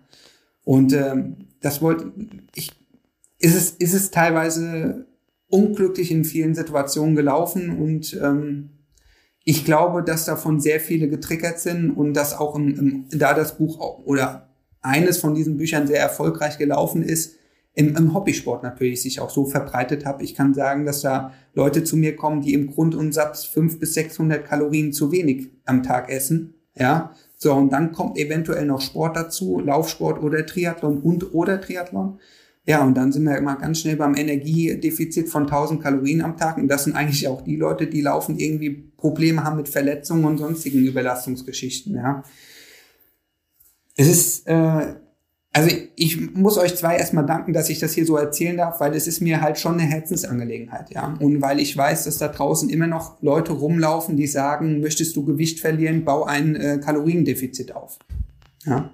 [0.64, 2.12] Und ähm, das wollte
[2.54, 2.72] ich
[3.38, 5.06] ist es, ist es teilweise
[5.48, 8.70] unglücklich in vielen Situationen gelaufen und ähm,
[9.44, 13.58] ich glaube, dass davon sehr viele getriggert sind und dass auch im, im, da das
[13.58, 14.48] Buch auch, oder
[14.80, 17.36] eines von diesen Büchern sehr erfolgreich gelaufen ist,
[17.74, 20.24] im, im Hobbysport natürlich sich auch so verbreitet habe.
[20.24, 24.44] Ich kann sagen, dass da Leute zu mir kommen, die im Grundumsatz fünf bis 600
[24.44, 26.54] Kalorien zu wenig am Tag essen.
[26.76, 32.18] Ja, so und dann kommt eventuell noch Sport dazu, Laufsport oder Triathlon und oder Triathlon.
[32.66, 36.56] Ja, und dann sind wir immer ganz schnell beim Energiedefizit von 1000 Kalorien am Tag.
[36.56, 40.38] Und das sind eigentlich auch die Leute, die laufen irgendwie Probleme haben mit Verletzungen und
[40.38, 41.94] sonstigen Überlastungsgeschichten.
[41.94, 42.24] Ja.
[43.96, 44.94] Es ist, äh,
[45.54, 48.92] also ich muss euch zwei erstmal danken, dass ich das hier so erzählen darf, weil
[48.94, 51.14] es ist mir halt schon eine Herzensangelegenheit, ja.
[51.20, 55.24] Und weil ich weiß, dass da draußen immer noch Leute rumlaufen, die sagen, möchtest du
[55.24, 58.00] Gewicht verlieren, bau ein äh, Kaloriendefizit auf.
[58.64, 58.90] Ja.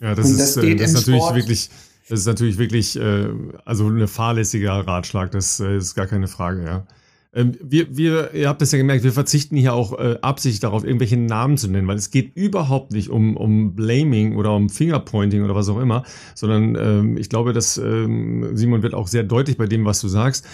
[0.00, 1.70] Ja, das, das ist, äh, das ist natürlich Sport, wirklich
[2.08, 3.28] das ist natürlich wirklich äh,
[3.64, 6.86] also eine fahrlässiger Ratschlag, das äh, ist gar keine Frage, ja.
[7.34, 10.84] Ähm, wir, wir, ihr habt das ja gemerkt, wir verzichten hier auch äh, absichtlich darauf,
[10.84, 15.42] irgendwelche Namen zu nennen, weil es geht überhaupt nicht um, um Blaming oder um Fingerpointing
[15.42, 16.04] oder was auch immer,
[16.34, 20.08] sondern ähm, ich glaube, dass ähm, Simon wird auch sehr deutlich bei dem, was du
[20.08, 20.46] sagst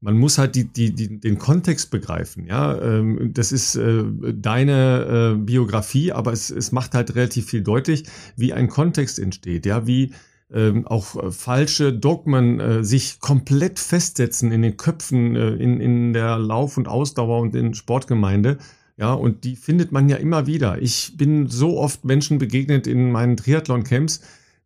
[0.00, 2.46] man muss halt die, die, die, den Kontext begreifen.
[2.46, 7.62] Ja, ähm, das ist äh, deine äh, Biografie, aber es, es macht halt relativ viel
[7.62, 8.04] deutlich,
[8.36, 9.66] wie ein Kontext entsteht.
[9.66, 10.12] Ja, wie
[10.52, 16.12] ähm, auch äh, falsche Dogmen äh, sich komplett festsetzen in den Köpfen, äh, in, in
[16.12, 18.58] der Lauf- und Ausdauer und in Sportgemeinde.
[18.96, 20.82] Ja, und die findet man ja immer wieder.
[20.82, 24.20] Ich bin so oft Menschen begegnet in meinen Triathlon-Camps,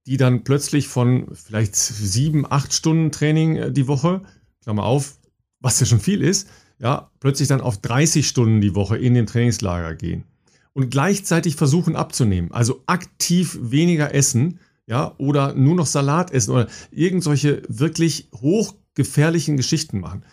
[0.06, 4.22] die dann plötzlich von vielleicht sieben, acht Stunden Training äh, die Woche,
[4.62, 5.18] Klammer auf,
[5.60, 9.26] was ja schon viel ist, ja, plötzlich dann auf 30 Stunden die Woche in den
[9.26, 10.24] Trainingslager gehen
[10.72, 12.50] und gleichzeitig versuchen abzunehmen.
[12.52, 20.00] Also aktiv weniger essen ja, oder nur noch Salat essen oder irgendwelche wirklich hochgefährlichen Geschichten
[20.00, 20.24] machen.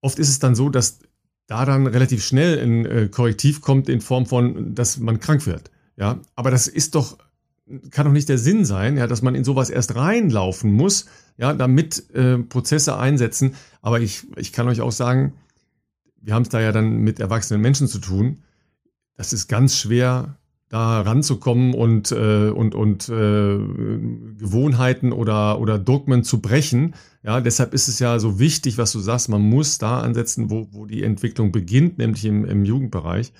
[0.00, 1.00] Oft ist es dann so, dass
[1.46, 5.70] da dann relativ schnell ein äh, Korrektiv kommt in Form von, dass man krank wird.
[5.96, 7.18] Ja, aber das ist doch,
[7.90, 11.06] kann doch nicht der Sinn sein, ja, dass man in sowas erst reinlaufen muss,
[11.36, 13.54] ja, damit äh, Prozesse einsetzen.
[13.80, 15.34] Aber ich, ich kann euch auch sagen,
[16.20, 18.42] wir haben es da ja dann mit erwachsenen Menschen zu tun.
[19.14, 20.36] Das ist ganz schwer,
[20.68, 23.58] da ranzukommen und, äh, und, und äh,
[24.38, 26.94] Gewohnheiten oder, oder Dogmen zu brechen.
[27.22, 30.68] Ja, deshalb ist es ja so wichtig, was du sagst, man muss da ansetzen, wo,
[30.72, 33.32] wo die Entwicklung beginnt, nämlich im, im Jugendbereich.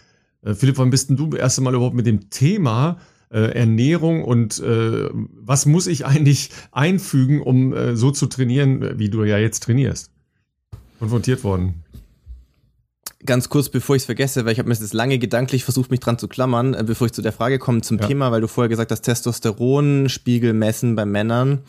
[0.43, 2.99] Äh, Philipp, wann bist denn du erst einmal überhaupt mit dem Thema
[3.31, 9.11] äh, Ernährung und äh, was muss ich eigentlich einfügen, um äh, so zu trainieren, wie
[9.11, 10.13] du ja jetzt trainierst?
[11.01, 11.83] Konfrontiert worden
[13.27, 16.01] ganz kurz, bevor ich es vergesse, weil ich habe mir das lange gedanklich versucht, mich
[16.01, 18.07] dran zu klammern, äh, bevor ich zu der Frage komme zum ja.
[18.07, 21.61] Thema, weil du vorher gesagt hast, Testosteronspiegel messen bei Männern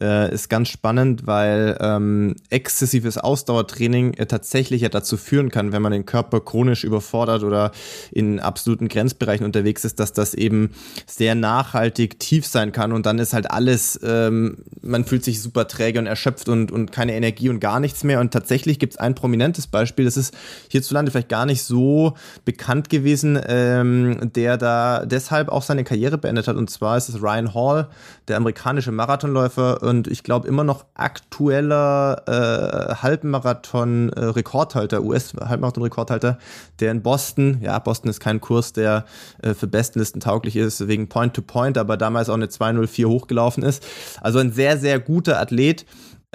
[0.00, 5.82] äh, ist ganz spannend, weil ähm, exzessives Ausdauertraining äh, tatsächlich ja dazu führen kann, wenn
[5.82, 7.72] man den Körper chronisch überfordert oder
[8.12, 10.70] in absoluten Grenzbereichen unterwegs ist, dass das eben
[11.06, 15.66] sehr nachhaltig tief sein kann und dann ist halt alles, ähm, man fühlt sich super
[15.66, 18.98] träge und erschöpft und, und keine Energie und gar nichts mehr und tatsächlich gibt es
[18.98, 20.34] ein prominentes Beispiel, das ist
[20.68, 26.18] hierzulande hierzulande vielleicht gar nicht so bekannt gewesen, ähm, der da deshalb auch seine Karriere
[26.18, 26.56] beendet hat.
[26.56, 27.86] Und zwar ist es Ryan Hall,
[28.28, 36.38] der amerikanische Marathonläufer und ich glaube immer noch aktueller äh, Halbmarathon-Rekordhalter, US-Halbmarathon-Rekordhalter,
[36.80, 39.04] der in Boston, ja, Boston ist kein Kurs, der
[39.42, 43.86] äh, für Bestenlisten tauglich ist, wegen Point-to-Point, -Point, aber damals auch eine 204 hochgelaufen ist.
[44.20, 45.86] Also ein sehr, sehr guter Athlet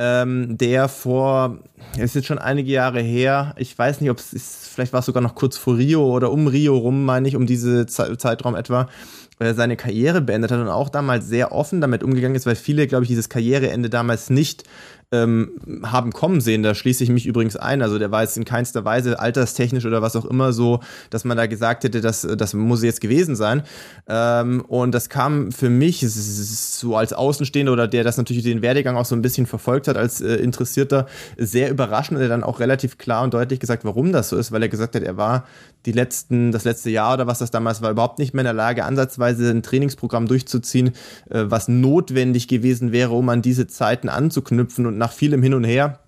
[0.03, 1.59] ähm, der vor,
[1.93, 5.05] es ist jetzt schon einige Jahre her, ich weiß nicht, ob es vielleicht war es
[5.05, 8.55] sogar noch kurz vor Rio oder um Rio rum, meine ich, um diese Ze Zeitraum
[8.55, 8.89] etwa,
[9.37, 12.87] äh, seine Karriere beendet hat und auch damals sehr offen damit umgegangen ist, weil viele,
[12.87, 14.63] glaube ich, dieses Karriereende damals nicht
[15.11, 15.51] ähm,
[15.83, 16.63] haben kommen sehen.
[16.63, 17.81] Da schließe ich mich übrigens ein.
[17.81, 21.37] Also der war jetzt in keinster Weise alterstechnisch oder was auch immer so, dass man
[21.37, 23.63] da gesagt hätte, dass das muss jetzt gewesen sein.
[24.07, 28.95] Ähm, und das kam für mich so als Außenstehender oder der das natürlich den Werdegang
[28.95, 31.07] auch so ein bisschen verfolgt hat als äh, Interessierter
[31.37, 34.51] sehr überraschend und er dann auch relativ klar und deutlich gesagt, warum das so ist,
[34.51, 35.45] weil er gesagt hat, er war
[35.85, 38.53] die letzten, das letzte Jahr oder was das damals war, überhaupt nicht mehr in der
[38.53, 40.89] Lage, ansatzweise ein Trainingsprogramm durchzuziehen,
[41.29, 45.63] äh, was notwendig gewesen wäre, um an diese Zeiten anzuknüpfen und nach vielem Hin und
[45.63, 45.99] Her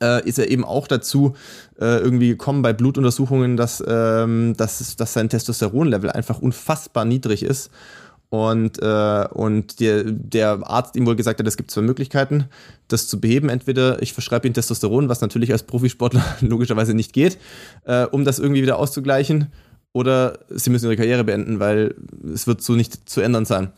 [0.00, 1.36] äh, ist er eben auch dazu
[1.78, 7.70] äh, irgendwie gekommen bei Blutuntersuchungen, dass, ähm, dass, dass sein Testosteronlevel einfach unfassbar niedrig ist.
[8.30, 12.46] Und, äh, und der, der Arzt ihm wohl gesagt hat, es gibt zwei Möglichkeiten,
[12.88, 13.50] das zu beheben.
[13.50, 17.36] Entweder ich verschreibe ihm Testosteron, was natürlich als Profisportler logischerweise nicht geht,
[17.84, 19.52] äh, um das irgendwie wieder auszugleichen.
[19.92, 21.94] Oder sie müssen ihre Karriere beenden, weil
[22.32, 23.72] es wird so nicht zu ändern sein.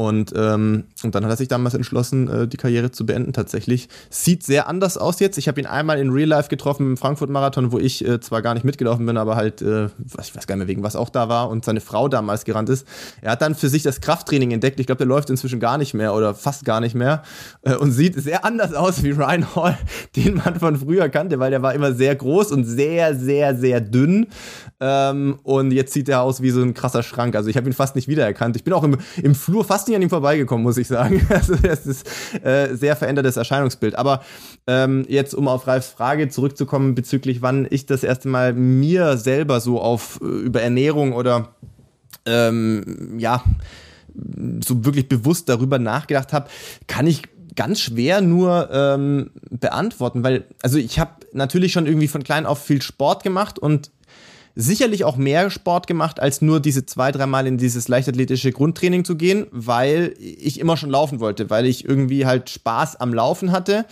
[0.00, 3.90] Und, ähm, und dann hat er sich damals entschlossen, äh, die Karriere zu beenden tatsächlich.
[4.08, 5.36] Sieht sehr anders aus jetzt.
[5.36, 8.54] Ich habe ihn einmal in Real Life getroffen im Frankfurt-Marathon, wo ich äh, zwar gar
[8.54, 11.28] nicht mitgelaufen bin, aber halt, äh, ich weiß gar nicht mehr wegen was auch da
[11.28, 12.88] war und seine Frau damals gerannt ist.
[13.20, 14.80] Er hat dann für sich das Krafttraining entdeckt.
[14.80, 17.22] Ich glaube, der läuft inzwischen gar nicht mehr oder fast gar nicht mehr
[17.60, 19.76] äh, und sieht sehr anders aus wie Ryan Hall,
[20.16, 23.82] den man von früher kannte, weil der war immer sehr groß und sehr, sehr, sehr
[23.82, 24.28] dünn.
[24.82, 27.36] Ähm, und jetzt sieht er aus wie so ein krasser Schrank.
[27.36, 28.56] Also ich habe ihn fast nicht wiedererkannt.
[28.56, 31.26] Ich bin auch im, im Flur fast nicht an ihm vorbeigekommen, muss ich sagen.
[31.40, 32.06] Also das ist
[32.44, 33.94] äh, sehr verändertes Erscheinungsbild.
[33.94, 34.22] Aber
[34.66, 39.60] ähm, jetzt, um auf Ralfs Frage zurückzukommen bezüglich, wann ich das erste Mal mir selber
[39.60, 41.54] so auf äh, über Ernährung oder
[42.26, 43.42] ähm, ja
[44.62, 46.48] so wirklich bewusst darüber nachgedacht habe,
[46.86, 47.22] kann ich
[47.56, 52.62] ganz schwer nur ähm, beantworten, weil also ich habe natürlich schon irgendwie von klein auf
[52.62, 53.90] viel Sport gemacht und
[54.54, 59.16] sicherlich auch mehr Sport gemacht, als nur diese zwei, dreimal in dieses leichtathletische Grundtraining zu
[59.16, 63.86] gehen, weil ich immer schon laufen wollte, weil ich irgendwie halt Spaß am Laufen hatte.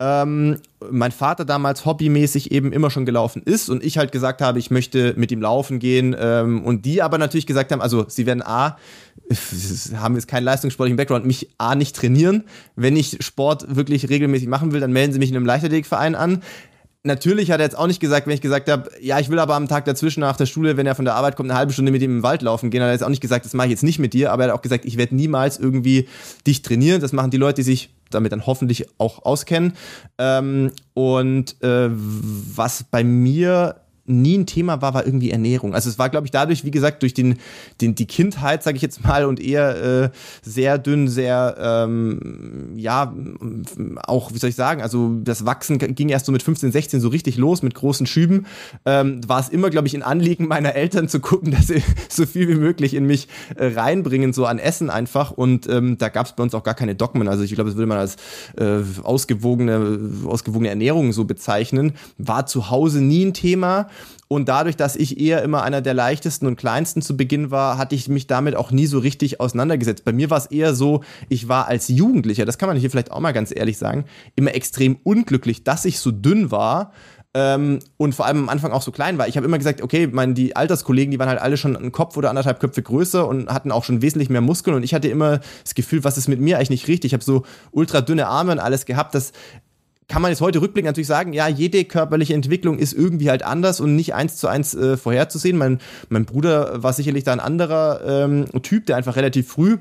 [0.00, 0.58] Ähm,
[0.90, 4.70] mein Vater damals hobbymäßig eben immer schon gelaufen ist und ich halt gesagt habe, ich
[4.70, 8.42] möchte mit ihm laufen gehen ähm, und die aber natürlich gesagt haben, also sie werden
[8.42, 8.78] A,
[9.96, 12.44] haben jetzt keinen leistungssportlichen Background, mich A nicht trainieren.
[12.76, 16.42] Wenn ich Sport wirklich regelmäßig machen will, dann melden sie mich in einem Leichtathletikverein an
[17.04, 19.54] natürlich hat er jetzt auch nicht gesagt, wenn ich gesagt habe, ja, ich will aber
[19.54, 21.92] am Tag dazwischen nach der Schule, wenn er von der Arbeit kommt, eine halbe Stunde
[21.92, 23.72] mit ihm im Wald laufen gehen, hat er jetzt auch nicht gesagt, das mache ich
[23.72, 26.08] jetzt nicht mit dir, aber er hat auch gesagt, ich werde niemals irgendwie
[26.46, 27.00] dich trainieren.
[27.00, 29.74] Das machen die Leute, die sich damit dann hoffentlich auch auskennen.
[30.18, 33.76] Ähm, und äh, was bei mir
[34.08, 35.74] nie ein Thema war, war irgendwie Ernährung.
[35.74, 37.38] Also es war, glaube ich, dadurch, wie gesagt, durch den,
[37.80, 40.10] den die Kindheit, sage ich jetzt mal, und eher äh,
[40.42, 43.14] sehr dünn, sehr ähm, ja
[44.04, 47.08] auch, wie soll ich sagen, also das Wachsen ging erst so mit 15, 16 so
[47.08, 48.46] richtig los mit großen Schüben.
[48.84, 52.26] Ähm, war es immer, glaube ich, ein Anliegen meiner Eltern zu gucken, dass sie so
[52.26, 55.30] viel wie möglich in mich äh, reinbringen, so an Essen einfach.
[55.30, 57.28] Und ähm, da gab es bei uns auch gar keine Dogmen.
[57.28, 58.16] Also ich glaube, das würde man als
[58.56, 61.92] äh, ausgewogene, ausgewogene Ernährung so bezeichnen.
[62.16, 63.88] War zu Hause nie ein Thema.
[64.28, 67.94] Und dadurch, dass ich eher immer einer der leichtesten und kleinsten zu Beginn war, hatte
[67.94, 70.04] ich mich damit auch nie so richtig auseinandergesetzt.
[70.04, 73.10] Bei mir war es eher so, ich war als Jugendlicher, das kann man hier vielleicht
[73.10, 74.04] auch mal ganz ehrlich sagen,
[74.36, 76.92] immer extrem unglücklich, dass ich so dünn war.
[77.34, 79.28] Ähm, und vor allem am Anfang auch so klein war.
[79.28, 82.16] Ich habe immer gesagt, okay, meine, die Alterskollegen, die waren halt alle schon einen Kopf
[82.16, 84.74] oder anderthalb Köpfe größer und hatten auch schon wesentlich mehr Muskeln.
[84.74, 87.10] Und ich hatte immer das Gefühl, was ist mit mir eigentlich nicht richtig?
[87.10, 89.32] Ich habe so ultra dünne Arme und alles gehabt, dass
[90.08, 93.80] kann man jetzt heute rückblickend natürlich sagen, ja, jede körperliche Entwicklung ist irgendwie halt anders
[93.80, 95.58] und nicht eins zu eins äh, vorherzusehen.
[95.58, 99.78] Mein, mein Bruder war sicherlich da ein anderer ähm, Typ, der einfach relativ früh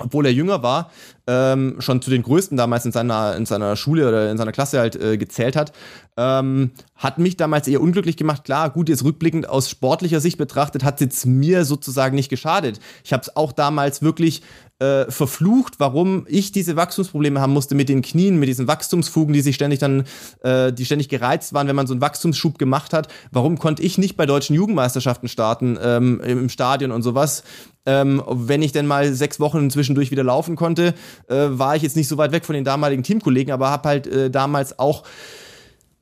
[0.00, 0.90] obwohl er jünger war,
[1.28, 4.80] ähm, schon zu den Größten damals in seiner, in seiner Schule oder in seiner Klasse
[4.80, 5.72] halt äh, gezählt hat,
[6.16, 8.42] ähm, hat mich damals eher unglücklich gemacht.
[8.44, 12.80] Klar, gut, jetzt rückblickend aus sportlicher Sicht betrachtet, hat es jetzt mir sozusagen nicht geschadet.
[13.04, 14.42] Ich habe es auch damals wirklich
[14.80, 19.40] äh, verflucht, warum ich diese Wachstumsprobleme haben musste mit den Knien, mit diesen Wachstumsfugen, die
[19.40, 20.04] sich ständig dann,
[20.42, 23.08] äh, die ständig gereizt waren, wenn man so einen Wachstumsschub gemacht hat.
[23.30, 27.44] Warum konnte ich nicht bei deutschen Jugendmeisterschaften starten ähm, im Stadion und sowas?
[27.86, 30.94] Ähm, wenn ich denn mal sechs Wochen zwischendurch wieder laufen konnte,
[31.28, 34.06] äh, war ich jetzt nicht so weit weg von den damaligen Teamkollegen, aber habe halt
[34.06, 35.04] äh, damals auch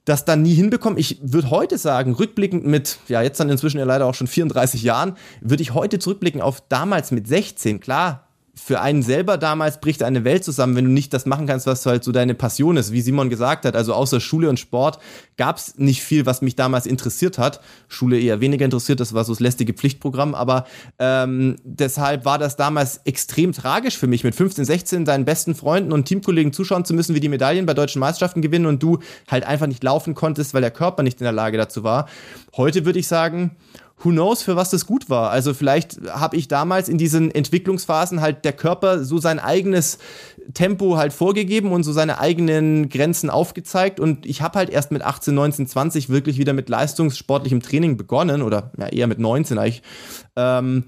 [0.05, 0.99] das dann nie hinbekommen.
[0.99, 4.83] Ich würde heute sagen, rückblickend mit, ja, jetzt dann inzwischen ja leider auch schon 34
[4.83, 7.81] Jahren, würde ich heute zurückblicken auf damals mit 16.
[7.81, 11.67] Klar, für einen selber damals bricht eine Welt zusammen, wenn du nicht das machen kannst,
[11.67, 12.93] was halt so deine Passion ist.
[12.93, 14.99] Wie Simon gesagt hat, also außer Schule und Sport
[15.39, 17.61] gab es nicht viel, was mich damals interessiert hat.
[17.89, 20.67] Schule eher weniger interessiert, das war so das lästige Pflichtprogramm, aber
[20.99, 25.91] ähm, deshalb war das damals extrem tragisch für mich, mit 15, 16 deinen besten Freunden
[25.91, 28.99] und Teamkollegen zuschauen zu müssen, wie die Medaillen bei deutschen Meisterschaften gewinnen und du
[29.29, 32.07] halt einfach nicht laufen konntest, weil der Körper nicht in der Lage dazu war.
[32.55, 33.57] Heute würde ich sagen,
[33.99, 35.31] who knows, für was das gut war.
[35.31, 39.99] Also vielleicht habe ich damals in diesen Entwicklungsphasen halt der Körper so sein eigenes
[40.55, 45.03] Tempo halt vorgegeben und so seine eigenen Grenzen aufgezeigt und ich habe halt erst mit
[45.03, 49.83] 18, 19, 20 wirklich wieder mit leistungssportlichem Training begonnen oder ja, eher mit 19 eigentlich.
[50.37, 50.85] Ähm,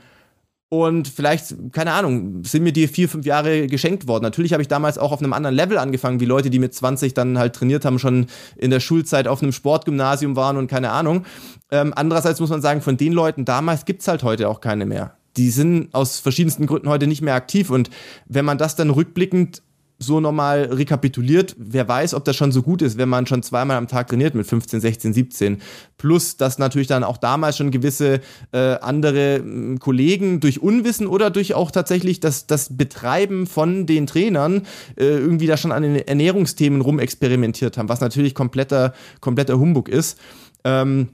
[0.69, 4.25] und vielleicht, keine Ahnung, sind mir die vier, fünf Jahre geschenkt worden.
[4.25, 7.15] Natürlich habe ich damals auch auf einem anderen Level angefangen, wie Leute, die mit 20
[7.15, 11.27] dann halt trainiert haben, schon in der Schulzeit auf einem Sportgymnasium waren und keine Ahnung.
[11.71, 14.87] Ähm, andererseits muss man sagen, von den Leuten damals gibt es halt heute auch keine
[14.87, 15.17] mehr.
[15.37, 17.71] Die sind aus verschiedensten Gründen heute nicht mehr aktiv.
[17.71, 17.91] Und
[18.27, 19.63] wenn man das dann rückblickend
[19.99, 23.77] so nochmal rekapituliert, wer weiß, ob das schon so gut ist, wenn man schon zweimal
[23.77, 25.63] am Tag trainiert mit 15, 16, 17.
[25.99, 28.21] Plus, dass natürlich dann auch damals schon gewisse
[28.53, 34.07] äh, andere äh, Kollegen durch Unwissen oder durch auch tatsächlich das, das Betreiben von den
[34.07, 34.63] Trainern
[34.97, 40.19] äh, irgendwie da schon an den Ernährungsthemen rumexperimentiert haben, was natürlich kompletter, kompletter Humbug ist.
[40.65, 41.09] Ähm,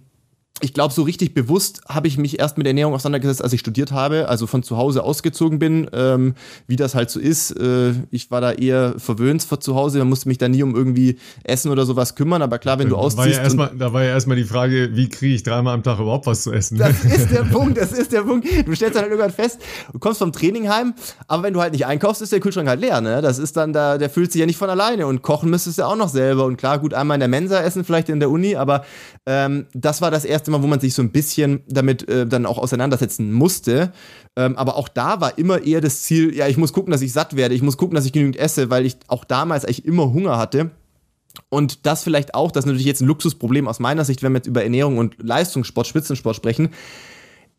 [0.61, 3.93] ich glaube, so richtig bewusst habe ich mich erst mit Ernährung auseinandergesetzt, als ich studiert
[3.93, 6.35] habe, also von zu Hause ausgezogen bin, ähm,
[6.67, 7.53] wie das halt so ist.
[7.53, 10.75] Äh, ich war da eher verwöhnt von zu Hause, da musste mich da nie um
[10.75, 13.41] irgendwie Essen oder sowas kümmern, aber klar, wenn du ausziehst.
[13.41, 16.43] Ja da war ja erstmal die Frage, wie kriege ich dreimal am Tag überhaupt was
[16.43, 16.79] zu essen?
[16.79, 18.47] Das ist der Punkt, das ist der Punkt.
[18.67, 19.61] Du stellst dann halt irgendwann fest,
[19.93, 20.95] du kommst vom Training heim,
[21.27, 23.23] aber wenn du halt nicht einkaufst, ist der Kühlschrank halt leer, ne?
[23.23, 25.83] Das ist dann da, der fühlt sich ja nicht von alleine und kochen müsstest du
[25.83, 28.31] ja auch noch selber und klar, gut, einmal in der Mensa essen, vielleicht in der
[28.31, 28.85] Uni, aber
[29.27, 32.47] ähm, das war das erste Mal, wo man sich so ein bisschen damit äh, dann
[32.47, 33.93] auch auseinandersetzen musste.
[34.37, 37.13] Ähm, aber auch da war immer eher das Ziel, ja, ich muss gucken, dass ich
[37.13, 40.13] satt werde, ich muss gucken, dass ich genügend esse, weil ich auch damals eigentlich immer
[40.13, 40.71] Hunger hatte.
[41.49, 44.39] Und das vielleicht auch, das ist natürlich jetzt ein Luxusproblem aus meiner Sicht, wenn wir
[44.39, 46.71] jetzt über Ernährung und Leistungssport, Spitzensport sprechen.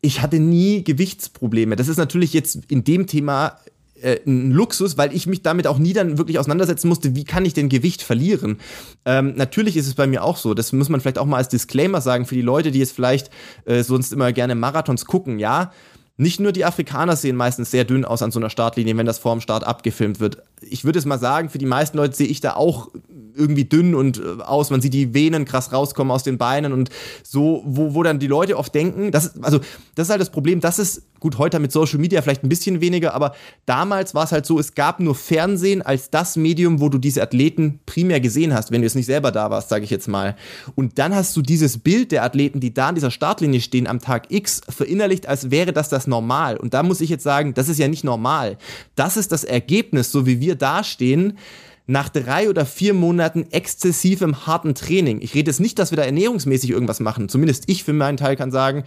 [0.00, 1.76] Ich hatte nie Gewichtsprobleme.
[1.76, 3.58] Das ist natürlich jetzt in dem Thema
[4.02, 7.44] äh, ein Luxus, weil ich mich damit auch nie dann wirklich auseinandersetzen musste, wie kann
[7.44, 8.58] ich denn Gewicht verlieren.
[9.04, 11.48] Ähm, natürlich ist es bei mir auch so, das muss man vielleicht auch mal als
[11.48, 13.30] Disclaimer sagen für die Leute, die jetzt vielleicht
[13.64, 15.72] äh, sonst immer gerne Marathons gucken, ja.
[16.18, 19.18] Nicht nur die Afrikaner sehen meistens sehr dünn aus an so einer Startlinie, wenn das
[19.18, 20.42] vorm Start abgefilmt wird.
[20.68, 22.88] Ich würde es mal sagen, für die meisten Leute sehe ich da auch
[23.34, 24.70] irgendwie dünn und äh, aus.
[24.70, 26.90] Man sieht die Venen krass rauskommen aus den Beinen und
[27.22, 29.60] so, wo, wo dann die Leute oft denken, das also
[29.94, 32.80] das ist halt das Problem, das ist gut heute mit Social Media vielleicht ein bisschen
[32.80, 33.34] weniger, aber
[33.64, 37.22] damals war es halt so, es gab nur Fernsehen als das Medium, wo du diese
[37.22, 40.34] Athleten primär gesehen hast, wenn du jetzt nicht selber da warst, sage ich jetzt mal.
[40.74, 44.00] Und dann hast du dieses Bild der Athleten, die da an dieser Startlinie stehen am
[44.00, 46.56] Tag X, verinnerlicht, als wäre das das normal.
[46.56, 48.58] Und da muss ich jetzt sagen, das ist ja nicht normal.
[48.96, 51.38] Das ist das Ergebnis, so wie wir dastehen
[51.86, 55.20] nach drei oder vier Monaten exzessivem harten Training.
[55.20, 57.28] Ich rede jetzt nicht, dass wir da ernährungsmäßig irgendwas machen.
[57.28, 58.84] Zumindest ich für meinen Teil kann sagen,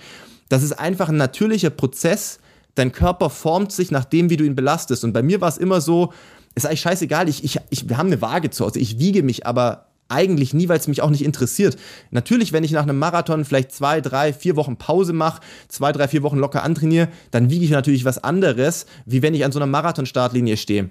[0.50, 2.40] das ist einfach ein natürlicher Prozess.
[2.76, 5.04] Dein Körper formt sich nach dem, wie du ihn belastest.
[5.04, 6.14] Und bei mir war es immer so,
[6.56, 9.46] ist eigentlich scheißegal, ich, ich, ich, wir haben eine Waage zu Hause, ich wiege mich,
[9.46, 11.78] aber eigentlich nie, weil es mich auch nicht interessiert.
[12.12, 16.08] Natürlich, wenn ich nach einem Marathon vielleicht zwei, drei, vier Wochen Pause mache, zwei, drei,
[16.08, 19.60] vier Wochen locker antrainiere, dann wiege ich natürlich was anderes, wie wenn ich an so
[19.60, 20.90] einer Marathon-Startlinie stehe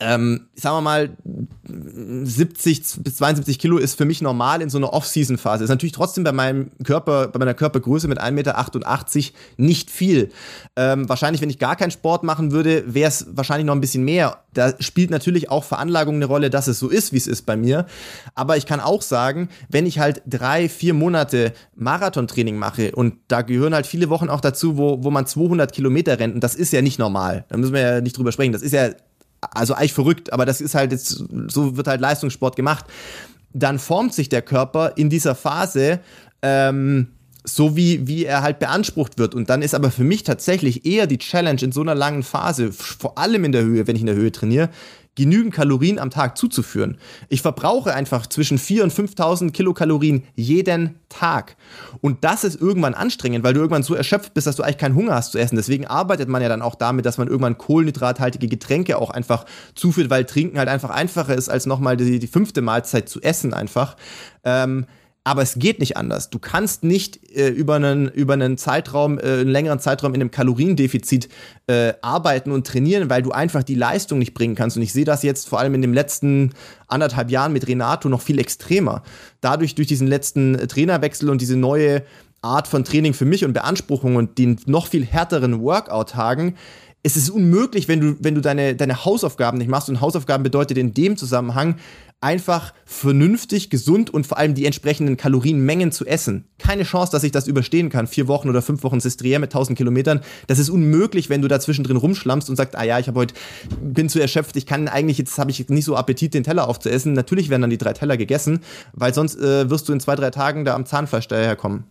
[0.00, 1.10] ähm, sagen wir mal,
[2.24, 5.64] 70 bis 72 Kilo ist für mich normal in so einer Off-Season-Phase.
[5.64, 10.30] Ist natürlich trotzdem bei meinem Körper, bei meiner Körpergröße mit 1,88 Meter nicht viel.
[10.76, 14.04] Ähm, wahrscheinlich, wenn ich gar keinen Sport machen würde, wäre es wahrscheinlich noch ein bisschen
[14.04, 14.42] mehr.
[14.54, 17.56] Da spielt natürlich auch Veranlagung eine Rolle, dass es so ist, wie es ist bei
[17.56, 17.86] mir.
[18.34, 23.42] Aber ich kann auch sagen, wenn ich halt drei, vier Monate Marathontraining mache und da
[23.42, 26.72] gehören halt viele Wochen auch dazu, wo, wo man 200 Kilometer rennt und das ist
[26.72, 27.44] ja nicht normal.
[27.48, 28.52] Da müssen wir ja nicht drüber sprechen.
[28.52, 28.90] Das ist ja
[29.40, 32.84] also eigentlich verrückt, aber das ist halt jetzt, so wird halt Leistungssport gemacht.
[33.52, 36.00] Dann formt sich der Körper in dieser Phase
[36.42, 37.08] ähm,
[37.44, 39.34] so, wie, wie er halt beansprucht wird.
[39.34, 42.72] Und dann ist aber für mich tatsächlich eher die Challenge in so einer langen Phase,
[42.72, 44.68] vor allem in der Höhe, wenn ich in der Höhe trainiere,
[45.16, 46.96] genügend Kalorien am Tag zuzuführen.
[47.28, 51.56] Ich verbrauche einfach zwischen 4.000 und 5.000 Kilokalorien jeden Tag.
[52.00, 54.94] Und das ist irgendwann anstrengend, weil du irgendwann so erschöpft bist, dass du eigentlich keinen
[54.94, 55.56] Hunger hast zu essen.
[55.56, 59.44] Deswegen arbeitet man ja dann auch damit, dass man irgendwann kohlenhydrathaltige Getränke auch einfach
[59.74, 63.52] zuführt, weil Trinken halt einfach einfacher ist, als nochmal die, die fünfte Mahlzeit zu essen
[63.52, 63.96] einfach.
[64.44, 64.86] Ähm,
[65.22, 66.30] aber es geht nicht anders.
[66.30, 70.30] Du kannst nicht äh, über, einen, über einen Zeitraum, äh, einen längeren Zeitraum in einem
[70.30, 71.28] Kaloriendefizit
[71.66, 74.78] äh, arbeiten und trainieren, weil du einfach die Leistung nicht bringen kannst.
[74.78, 76.52] Und ich sehe das jetzt vor allem in den letzten
[76.88, 79.02] anderthalb Jahren mit Renato noch viel extremer.
[79.42, 82.02] Dadurch, durch diesen letzten Trainerwechsel und diese neue
[82.40, 86.56] Art von Training für mich und Beanspruchung und den noch viel härteren Workout-Tagen,
[87.02, 89.88] es ist unmöglich, wenn du, wenn du deine, deine Hausaufgaben nicht machst.
[89.88, 91.76] Und Hausaufgaben bedeutet in dem Zusammenhang
[92.20, 96.44] einfach vernünftig, gesund und vor allem die entsprechenden Kalorienmengen zu essen.
[96.58, 98.06] Keine Chance, dass ich das überstehen kann.
[98.06, 100.20] Vier Wochen oder fünf Wochen Sestriere mit 1000 Kilometern.
[100.46, 103.34] Das ist unmöglich, wenn du dazwischen drin rumschlammst und sagst, ah ja, ich habe heute,
[103.80, 107.14] bin zu erschöpft, ich kann eigentlich, jetzt habe ich nicht so Appetit, den Teller aufzuessen.
[107.14, 108.60] Natürlich werden dann die drei Teller gegessen,
[108.92, 111.84] weil sonst äh, wirst du in zwei, drei Tagen da am Zahnfleisch daherkommen.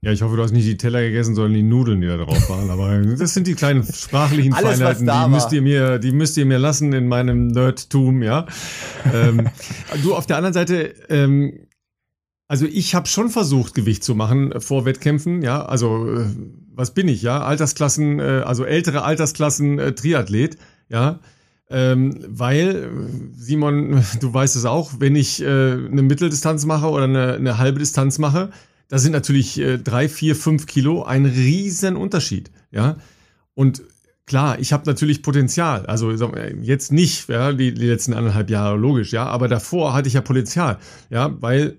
[0.00, 2.48] Ja, ich hoffe, du hast nicht die Teller gegessen, sondern die Nudeln, die da drauf
[2.48, 2.70] waren.
[2.70, 6.46] Aber das sind die kleinen sprachlichen Alles, Feinheiten, die müsst ihr mir, die müsst ihr
[6.46, 8.46] mir lassen in meinem Nerdtum, ja.
[9.12, 9.48] ähm,
[10.04, 11.66] du auf der anderen Seite, ähm,
[12.46, 15.64] also ich habe schon versucht, Gewicht zu machen vor Wettkämpfen, ja.
[15.64, 16.26] Also äh,
[16.72, 17.42] was bin ich, ja?
[17.42, 21.18] Altersklassen, äh, also ältere Altersklassen äh, Triathlet, ja.
[21.70, 22.88] Ähm, weil,
[23.34, 27.80] Simon, du weißt es auch, wenn ich äh, eine Mitteldistanz mache oder eine, eine halbe
[27.80, 28.50] Distanz mache,
[28.88, 32.50] da sind natürlich äh, drei, vier, fünf Kilo ein riesen Unterschied.
[32.70, 32.96] Ja,
[33.54, 33.82] und
[34.26, 35.86] klar, ich habe natürlich Potenzial.
[35.86, 36.12] Also
[36.62, 40.20] jetzt nicht, ja, die, die letzten anderthalb Jahre logisch, ja, aber davor hatte ich ja
[40.20, 40.78] Potenzial,
[41.10, 41.76] ja, weil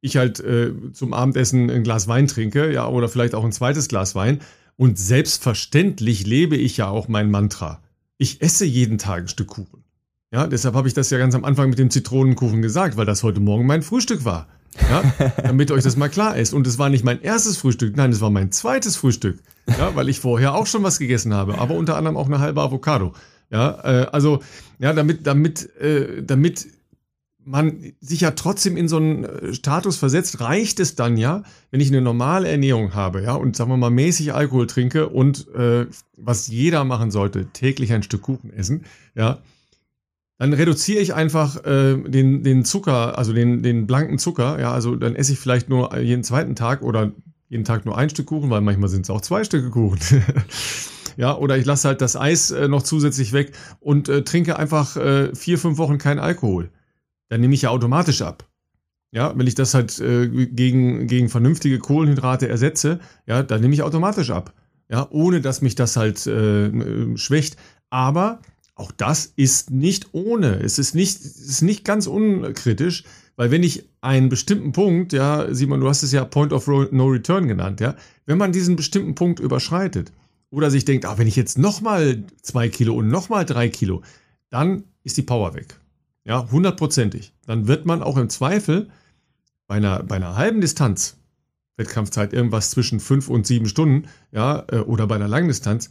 [0.00, 3.88] ich halt äh, zum Abendessen ein Glas Wein trinke, ja, oder vielleicht auch ein zweites
[3.88, 4.40] Glas Wein.
[4.76, 7.82] Und selbstverständlich lebe ich ja auch mein Mantra.
[8.16, 9.84] Ich esse jeden Tag ein Stück Kuchen.
[10.32, 13.22] Ja, deshalb habe ich das ja ganz am Anfang mit dem Zitronenkuchen gesagt, weil das
[13.22, 14.48] heute Morgen mein Frühstück war.
[14.88, 16.54] Ja, damit euch das mal klar ist.
[16.54, 19.38] Und es war nicht mein erstes Frühstück, nein, es war mein zweites Frühstück.
[19.66, 22.60] Ja, weil ich vorher auch schon was gegessen habe, aber unter anderem auch eine halbe
[22.60, 23.12] Avocado.
[23.50, 24.42] Ja, äh, also,
[24.78, 26.68] ja, damit, damit, äh, damit
[27.44, 31.80] man sich ja trotzdem in so einen äh, Status versetzt, reicht es dann ja, wenn
[31.80, 35.86] ich eine normale Ernährung habe, ja, und sagen wir mal mäßig Alkohol trinke und äh,
[36.16, 39.38] was jeder machen sollte, täglich ein Stück Kuchen essen, ja,
[40.40, 44.58] dann reduziere ich einfach äh, den, den Zucker, also den, den blanken Zucker.
[44.58, 47.12] Ja, also dann esse ich vielleicht nur jeden zweiten Tag oder
[47.50, 49.98] jeden Tag nur ein Stück Kuchen, weil manchmal sind es auch zwei Stücke Kuchen.
[51.18, 54.96] ja, oder ich lasse halt das Eis äh, noch zusätzlich weg und äh, trinke einfach
[54.96, 56.70] äh, vier, fünf Wochen keinen Alkohol.
[57.28, 58.48] Dann nehme ich ja automatisch ab.
[59.12, 63.82] Ja, wenn ich das halt äh, gegen, gegen vernünftige Kohlenhydrate ersetze, ja, dann nehme ich
[63.82, 64.54] automatisch ab.
[64.88, 67.58] Ja, ohne dass mich das halt äh, schwächt.
[67.90, 68.40] Aber
[68.80, 70.56] auch das ist nicht ohne.
[70.56, 73.04] Es ist nicht, es ist nicht ganz unkritisch,
[73.36, 77.06] weil wenn ich einen bestimmten Punkt, ja, Simon, du hast es ja Point of No
[77.06, 77.94] Return genannt, ja,
[78.26, 80.12] wenn man diesen bestimmten Punkt überschreitet
[80.50, 84.02] oder sich denkt, ah, wenn ich jetzt nochmal zwei Kilo und nochmal drei Kilo,
[84.50, 85.78] dann ist die Power weg.
[86.24, 87.32] Ja, hundertprozentig.
[87.46, 88.90] Dann wird man auch im Zweifel
[89.66, 91.16] bei einer, bei einer halben Distanz,
[91.76, 95.90] Wettkampfzeit irgendwas zwischen fünf und sieben Stunden, ja, äh, oder bei einer langen Distanz,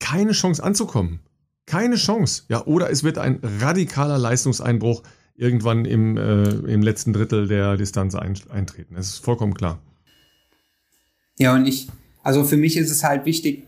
[0.00, 1.20] keine Chance anzukommen.
[1.66, 2.42] Keine Chance.
[2.48, 5.02] Ja, oder es wird ein radikaler Leistungseinbruch
[5.34, 8.94] irgendwann im, äh, im letzten Drittel der Distanz ein, eintreten.
[8.94, 9.80] Das ist vollkommen klar.
[11.38, 11.88] Ja, und ich,
[12.22, 13.64] also für mich ist es halt wichtig,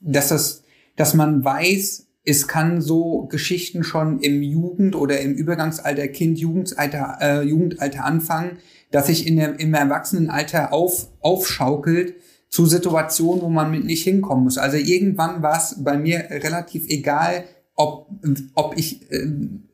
[0.00, 0.64] dass das,
[0.96, 7.18] dass man weiß, es kann so Geschichten schon im Jugend- oder im Übergangsalter, Kind, Jugendalter,
[7.20, 8.58] äh, Jugendalter anfangen,
[8.90, 12.14] dass sich in der, im Erwachsenenalter auf, aufschaukelt
[12.54, 14.58] zu Situationen, wo man mit nicht hinkommen muss.
[14.58, 18.06] Also irgendwann war es bei mir relativ egal, ob,
[18.54, 19.26] ob ich äh,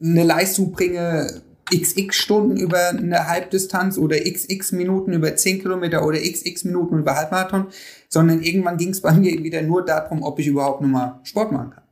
[0.03, 6.19] eine Leistung bringe, xx Stunden über eine Halbdistanz oder xx Minuten über 10 Kilometer oder
[6.21, 7.67] xx Minuten über Halbmarathon,
[8.09, 11.53] sondern irgendwann ging es bei mir wieder nur darum, ob ich überhaupt nur mal Sport
[11.53, 11.85] machen kann.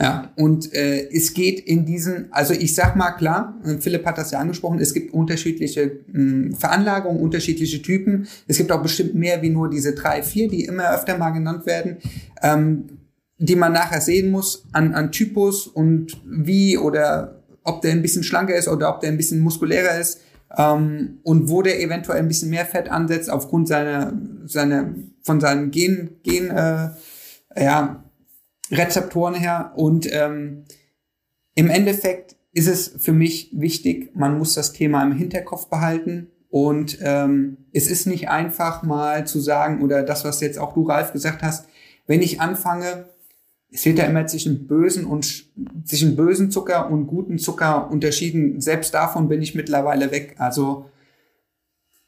[0.00, 4.16] Ja, und äh, es geht in diesen, also ich sag mal klar, äh, Philipp hat
[4.16, 8.26] das ja angesprochen, es gibt unterschiedliche mh, hm, Veranlagungen, unterschiedliche Typen.
[8.48, 11.66] Es gibt auch bestimmt mehr wie nur diese drei, vier, die immer öfter mal genannt
[11.66, 11.98] werden,
[12.42, 12.86] ähm,
[13.36, 18.22] die man nachher sehen muss an, an Typus und wie oder ob der ein bisschen
[18.22, 20.22] schlanker ist oder ob der ein bisschen muskulärer ist
[20.56, 24.14] ähm, und wo der eventuell ein bisschen mehr Fett ansetzt aufgrund seiner,
[24.46, 26.88] seiner von seinen Gen, Gen äh,
[27.54, 28.02] ja,
[28.70, 29.72] Rezeptoren her.
[29.76, 30.64] Und ähm,
[31.54, 36.28] im Endeffekt ist es für mich wichtig, man muss das Thema im Hinterkopf behalten.
[36.48, 40.82] Und ähm, es ist nicht einfach mal zu sagen, oder das, was jetzt auch du,
[40.82, 41.66] Ralf, gesagt hast,
[42.06, 43.06] wenn ich anfange,
[43.72, 45.44] es wird ja immer zwischen bösen und
[45.84, 48.60] zwischen bösen Zucker und guten Zucker unterschieden.
[48.60, 50.34] Selbst davon bin ich mittlerweile weg.
[50.38, 50.89] Also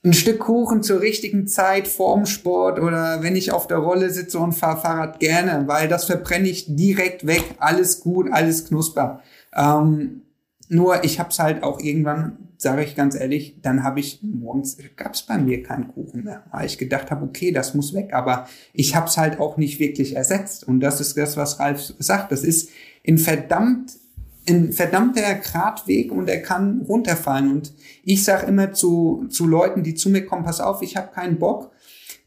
[0.05, 4.38] ein Stück Kuchen zur richtigen Zeit vorm Sport oder wenn ich auf der Rolle sitze
[4.38, 7.44] und fahre Fahrrad gerne, weil das verbrenne ich direkt weg.
[7.59, 9.20] Alles gut, alles knusper.
[9.55, 10.22] Ähm,
[10.68, 14.78] nur ich habe es halt auch irgendwann sage ich ganz ehrlich, dann habe ich morgens
[14.96, 18.14] gab es bei mir keinen Kuchen mehr, weil ich gedacht habe, okay, das muss weg,
[18.14, 21.92] aber ich habe es halt auch nicht wirklich ersetzt und das ist das, was Ralf
[21.98, 22.30] sagt.
[22.30, 22.70] Das ist
[23.03, 23.92] in verdammt
[24.49, 27.51] ein verdammter Gradweg und er kann runterfallen.
[27.51, 27.72] Und
[28.05, 31.38] ich sage immer zu, zu Leuten, die zu mir kommen, pass auf, ich habe keinen
[31.38, 31.70] Bock,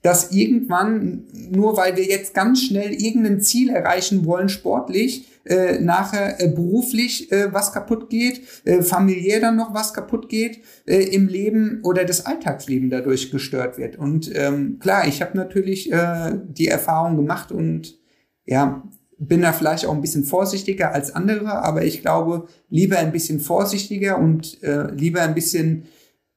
[0.01, 6.41] dass irgendwann, nur weil wir jetzt ganz schnell irgendein Ziel erreichen wollen, sportlich, äh, nachher
[6.41, 11.27] äh, beruflich äh, was kaputt geht, äh, familiär dann noch was kaputt geht, äh, im
[11.27, 13.97] Leben oder das Alltagsleben dadurch gestört wird.
[13.97, 17.97] Und ähm, klar, ich habe natürlich äh, die Erfahrung gemacht und
[18.45, 18.83] ja,
[19.17, 23.39] bin da vielleicht auch ein bisschen vorsichtiger als andere, aber ich glaube, lieber ein bisschen
[23.39, 25.85] vorsichtiger und äh, lieber ein bisschen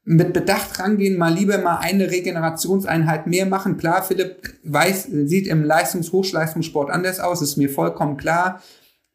[0.04, 3.76] mit Bedacht rangehen, mal lieber mal eine Regenerationseinheit mehr machen.
[3.76, 8.62] Klar, Philipp weiß, sieht im Leistungs-Hochleistungssport anders aus, ist mir vollkommen klar,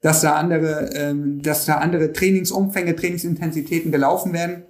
[0.02, 4.66] dass da andere, ähm, dass da andere Trainingsumfänge, Trainingsintensitäten gelaufen werden.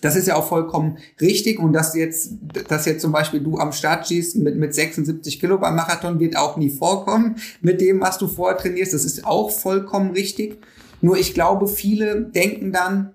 [0.00, 2.32] Das ist ja auch vollkommen richtig und dass jetzt,
[2.68, 6.36] dass jetzt zum Beispiel du am Start schießt mit, mit 76 Kilo beim Marathon wird
[6.36, 8.94] auch nie vorkommen mit dem, was du vorher trainierst.
[8.94, 10.58] Das ist auch vollkommen richtig.
[11.00, 13.14] Nur ich glaube, viele denken dann,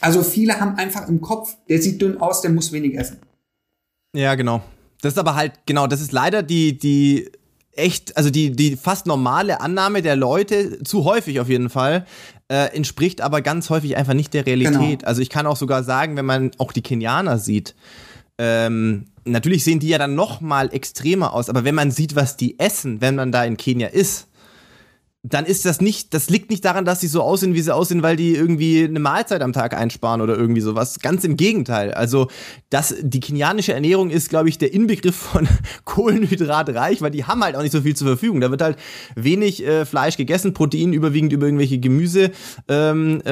[0.00, 3.18] also viele haben einfach im Kopf, der sieht dünn aus, der muss wenig essen.
[4.14, 4.62] Ja, genau.
[5.00, 7.30] Das ist aber halt, genau, das ist leider die, die
[7.76, 12.06] echt, also die, die fast normale Annahme der Leute, zu häufig auf jeden Fall,
[12.48, 15.00] äh, entspricht aber ganz häufig einfach nicht der Realität.
[15.00, 15.08] Genau.
[15.08, 17.74] Also ich kann auch sogar sagen, wenn man auch die Kenianer sieht,
[18.38, 22.36] ähm, natürlich sehen die ja dann noch mal extremer aus, aber wenn man sieht, was
[22.36, 24.28] die essen, wenn man da in Kenia ist,
[25.26, 28.02] dann ist das nicht, das liegt nicht daran, dass sie so aussehen, wie sie aussehen,
[28.02, 31.00] weil die irgendwie eine Mahlzeit am Tag einsparen oder irgendwie sowas.
[31.00, 31.94] Ganz im Gegenteil.
[31.94, 32.28] Also,
[32.68, 35.48] das, die kenianische Ernährung ist, glaube ich, der Inbegriff von
[35.86, 38.42] Kohlenhydratreich, weil die haben halt auch nicht so viel zur Verfügung.
[38.42, 38.76] Da wird halt
[39.16, 43.22] wenig äh, Fleisch gegessen, Protein überwiegend über irgendwelche Gemüseoptionen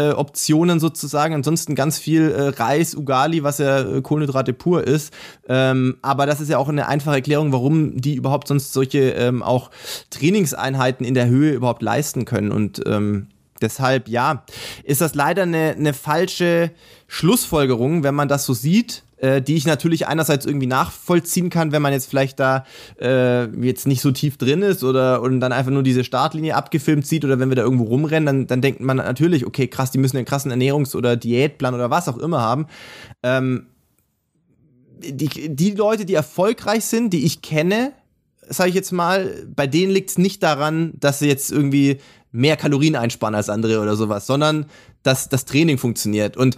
[0.71, 1.35] ähm, äh, sozusagen.
[1.35, 5.13] Ansonsten ganz viel äh, Reis, Ugali, was ja äh, Kohlenhydrate pur ist.
[5.47, 9.43] Ähm, aber das ist ja auch eine einfache Erklärung, warum die überhaupt sonst solche ähm,
[9.43, 9.71] auch
[10.09, 12.51] Trainingseinheiten in der Höhe überhaupt leisten können.
[12.53, 13.29] Und ähm,
[13.61, 14.45] deshalb, ja,
[14.85, 16.71] ist das leider eine, eine falsche
[17.07, 21.81] Schlussfolgerung, wenn man das so sieht äh, die ich natürlich einerseits irgendwie nachvollziehen kann, wenn
[21.81, 22.65] man jetzt vielleicht da
[23.01, 27.07] äh, jetzt nicht so tief drin ist oder und dann einfach nur diese Startlinie abgefilmt
[27.07, 29.99] sieht oder wenn wir da irgendwo rumrennen, dann, dann denkt man natürlich, okay, krass, die
[29.99, 32.67] müssen einen krassen Ernährungs- oder Diätplan oder was auch immer haben.
[33.23, 33.67] Ähm,
[34.99, 37.93] die, die Leute, die erfolgreich sind, die ich kenne,
[38.49, 41.99] sage ich jetzt mal, bei denen liegt es nicht daran, dass sie jetzt irgendwie
[42.33, 44.67] mehr Kalorien einsparen als andere oder sowas, sondern
[45.03, 46.37] dass das Training funktioniert.
[46.37, 46.57] Und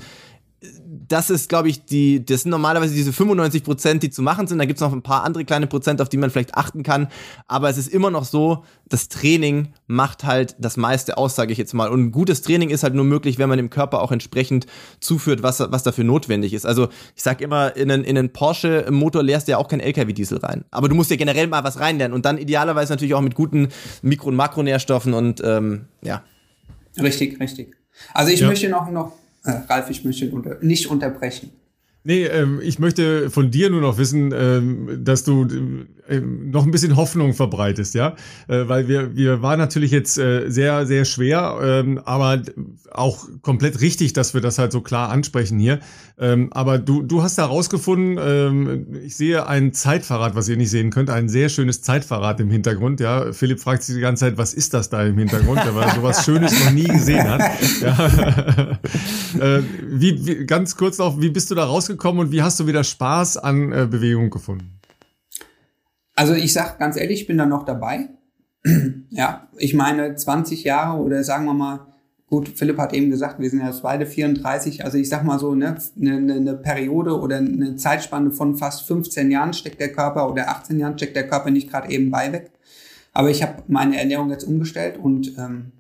[1.15, 4.59] das ist, glaube ich, die, das sind normalerweise diese 95 Prozent, die zu machen sind.
[4.59, 7.07] Da gibt es noch ein paar andere kleine Prozent, auf die man vielleicht achten kann.
[7.47, 11.59] Aber es ist immer noch so, das Training macht halt das meiste aus, sage ich
[11.59, 11.89] jetzt mal.
[11.89, 14.67] Und ein gutes Training ist halt nur möglich, wenn man dem Körper auch entsprechend
[14.99, 16.67] zuführt, was, was dafür notwendig ist.
[16.67, 20.39] Also ich sage immer, in einen, in einen Porsche-Motor leerst du ja auch kein LKW-Diesel
[20.39, 20.65] rein.
[20.73, 22.13] Aber du musst ja generell mal was reinlernen.
[22.13, 23.69] Und dann idealerweise natürlich auch mit guten
[24.03, 26.25] Mikro- und Makronährstoffen und ähm, ja.
[27.01, 27.77] Richtig, richtig.
[28.13, 28.49] Also ich ja.
[28.49, 29.13] möchte noch, noch
[29.45, 31.51] äh, Ralf, ich möchte unter, nicht unterbrechen.
[32.07, 35.47] Nee, ähm, ich möchte von dir nur noch wissen, ähm, dass du
[36.21, 38.15] noch ein bisschen Hoffnung verbreitest, ja,
[38.49, 42.43] äh, weil wir wir waren natürlich jetzt äh, sehr sehr schwer, ähm, aber
[42.91, 45.81] auch komplett richtig, dass wir das halt so klar ansprechen hier.
[46.19, 50.71] Ähm, aber du du hast da rausgefunden, ähm, ich sehe ein Zeitfahrrad, was ihr nicht
[50.71, 53.01] sehen könnt, ein sehr schönes Zeitfahrrad im Hintergrund.
[53.01, 55.95] Ja, Philipp fragt sich die ganze Zeit, was ist das da im Hintergrund, weil er
[55.95, 57.41] sowas Schönes noch nie gesehen hat.
[57.81, 58.79] Ja.
[59.41, 62.25] äh, wie, wie ganz kurz noch, wie bist du da rausgekommen?
[62.27, 64.75] und wie hast du wieder Spaß an Bewegung gefunden?
[66.15, 68.09] Also ich sag ganz ehrlich, ich bin da noch dabei.
[69.11, 71.87] ja, ich meine 20 Jahre oder sagen wir mal,
[72.27, 75.55] gut, Philipp hat eben gesagt, wir sind ja beide 34, also ich sag mal so,
[75.55, 80.49] ne, eine, eine Periode oder eine Zeitspanne von fast 15 Jahren steckt der Körper oder
[80.49, 82.51] 18 Jahren steckt der Körper nicht gerade eben bei weg.
[83.13, 85.73] Aber ich habe meine Ernährung jetzt umgestellt und ähm,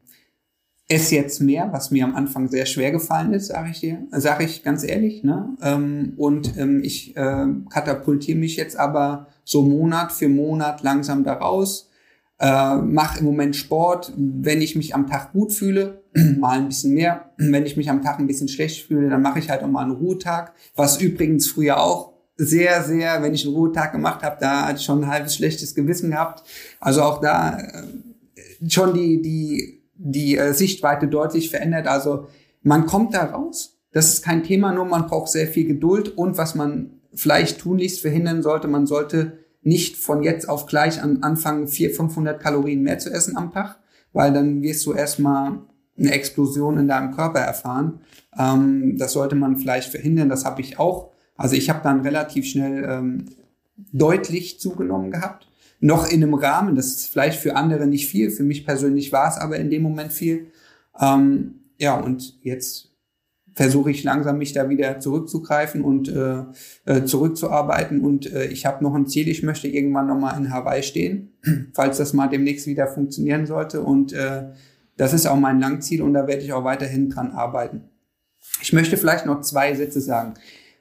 [0.88, 4.44] esse jetzt mehr, was mir am Anfang sehr schwer gefallen ist, sage ich dir, sage
[4.44, 5.24] ich ganz ehrlich.
[5.24, 5.56] Ne?
[5.62, 11.90] Ähm, und ähm, ich äh, katapultiere mich jetzt aber so Monat für Monat langsam daraus.
[12.40, 16.02] Äh, mache im Moment Sport, wenn ich mich am Tag gut fühle,
[16.38, 17.30] mal ein bisschen mehr.
[17.36, 19.82] Wenn ich mich am Tag ein bisschen schlecht fühle, dann mache ich halt auch mal
[19.82, 20.52] einen Ruhetag.
[20.74, 24.84] Was übrigens früher auch sehr, sehr, wenn ich einen Ruhetag gemacht habe, da hatte ich
[24.84, 26.42] schon ein halbes schlechtes Gewissen gehabt.
[26.80, 31.86] Also auch da äh, schon die, die die äh, Sichtweite deutlich verändert.
[31.86, 32.28] Also
[32.62, 33.78] man kommt da raus.
[33.92, 38.00] Das ist kein Thema, nur man braucht sehr viel Geduld und was man vielleicht tunlichst
[38.00, 42.98] verhindern sollte, man sollte nicht von jetzt auf gleich an, anfangen, 400, 500 Kalorien mehr
[42.98, 43.78] zu essen am Tag,
[44.12, 45.60] weil dann wirst du erstmal
[45.96, 48.00] eine Explosion in deinem Körper erfahren.
[48.38, 50.28] Ähm, das sollte man vielleicht verhindern.
[50.28, 51.12] Das habe ich auch.
[51.36, 53.26] Also ich habe dann relativ schnell ähm,
[53.92, 55.48] deutlich zugenommen gehabt.
[55.80, 59.28] Noch in einem Rahmen, das ist vielleicht für andere nicht viel, für mich persönlich war
[59.28, 60.46] es aber in dem Moment viel.
[61.00, 62.93] Ähm, ja, und jetzt
[63.54, 66.42] versuche ich langsam mich da wieder zurückzugreifen und äh,
[66.86, 68.00] äh, zurückzuarbeiten.
[68.00, 71.32] Und äh, ich habe noch ein Ziel, ich möchte irgendwann nochmal in Hawaii stehen,
[71.72, 73.82] falls das mal demnächst wieder funktionieren sollte.
[73.82, 74.48] Und äh,
[74.96, 77.82] das ist auch mein Langziel und da werde ich auch weiterhin dran arbeiten.
[78.60, 80.34] Ich möchte vielleicht noch zwei Sätze sagen.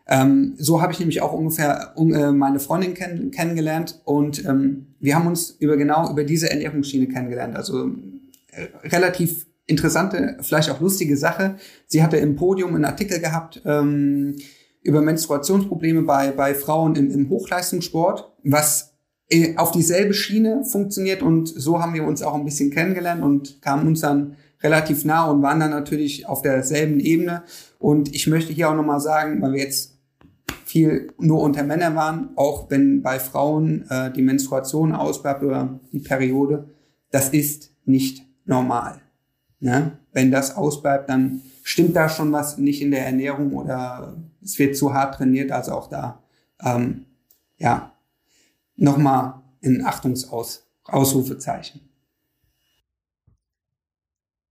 [0.06, 4.88] Ähm, so habe ich nämlich auch ungefähr um, äh, meine Freundin kenn kennengelernt und ähm,
[5.00, 7.56] wir haben uns über genau über diese Ernährungsschiene kennengelernt.
[7.56, 7.88] Also
[8.52, 11.56] äh, relativ interessante, vielleicht auch lustige Sache.
[11.88, 14.36] Sie hatte im Podium einen Artikel gehabt ähm,
[14.82, 18.94] über Menstruationsprobleme bei, bei Frauen im, im Hochleistungssport, was
[19.30, 23.62] äh, auf dieselbe Schiene funktioniert und so haben wir uns auch ein bisschen kennengelernt und
[23.62, 27.44] kamen uns dann relativ nah und waren dann natürlich auf derselben Ebene.
[27.80, 30.00] Und ich möchte hier auch nochmal sagen, weil wir jetzt
[30.66, 36.00] viel nur unter Männern waren, auch wenn bei Frauen äh, die Menstruation ausbleibt oder die
[36.00, 36.70] Periode,
[37.12, 39.03] das ist nicht normal.
[39.64, 39.98] Ne?
[40.12, 44.76] Wenn das ausbleibt, dann stimmt da schon was nicht in der Ernährung oder es wird
[44.76, 45.54] zu hart trainiert.
[45.54, 46.22] Also auch da,
[46.62, 47.06] ähm,
[47.58, 47.94] ja,
[48.76, 51.80] nochmal ein Achtungsausrufezeichen.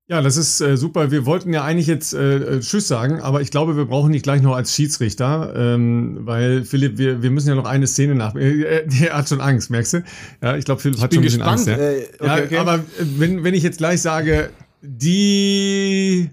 [0.09, 1.11] Ja, das ist äh, super.
[1.11, 4.23] Wir wollten ja eigentlich jetzt äh, äh, Tschüss sagen, aber ich glaube, wir brauchen dich
[4.23, 8.35] gleich noch als Schiedsrichter, ähm, weil Philipp, wir, wir müssen ja noch eine Szene nach.
[8.35, 10.05] Äh, der hat schon Angst, merkst du?
[10.41, 11.69] Ja, ich glaube, Philipp ich hat schon ein bisschen gespannt.
[11.69, 11.69] Angst.
[11.69, 12.57] Ja, äh, okay, ja okay.
[12.57, 12.81] aber
[13.19, 14.51] wenn, wenn ich jetzt gleich sage,
[14.83, 16.31] die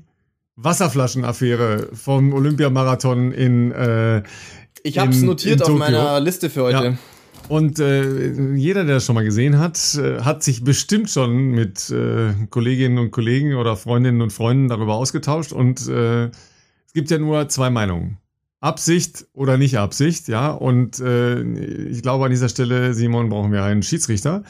[0.56, 4.24] Wasserflaschenaffäre vom Olympiamarathon in äh,
[4.84, 6.86] Ich habe es notiert auf meiner Liste für heute.
[6.86, 6.98] Ja.
[7.48, 11.90] Und äh, jeder, der das schon mal gesehen hat, äh, hat sich bestimmt schon mit
[11.90, 15.52] äh, Kolleginnen und Kollegen oder Freundinnen und Freunden darüber ausgetauscht.
[15.52, 18.18] Und äh, es gibt ja nur zwei Meinungen.
[18.62, 20.52] Absicht oder nicht Absicht, ja.
[20.52, 21.42] Und äh,
[21.90, 24.44] ich glaube, an dieser Stelle, Simon, brauchen wir einen Schiedsrichter.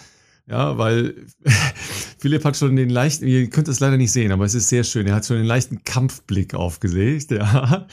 [0.50, 1.14] Ja, weil
[2.18, 4.84] Philipp hat schon den leichten, ihr könnt es leider nicht sehen, aber es ist sehr
[4.84, 5.06] schön.
[5.06, 7.86] Er hat schon den leichten Kampfblick aufgesägt, ja.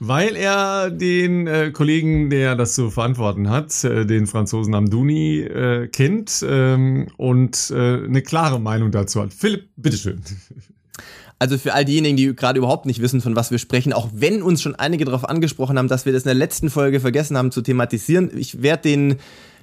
[0.00, 5.86] Weil er den äh, Kollegen, der das zu verantworten hat, äh, den Franzosen Amdouni, äh,
[5.86, 9.32] kennt ähm, und äh, eine klare Meinung dazu hat.
[9.32, 10.20] Philipp, bitteschön.
[11.38, 14.42] Also für all diejenigen, die gerade überhaupt nicht wissen, von was wir sprechen, auch wenn
[14.42, 17.52] uns schon einige darauf angesprochen haben, dass wir das in der letzten Folge vergessen haben
[17.52, 19.16] zu thematisieren, ich werde den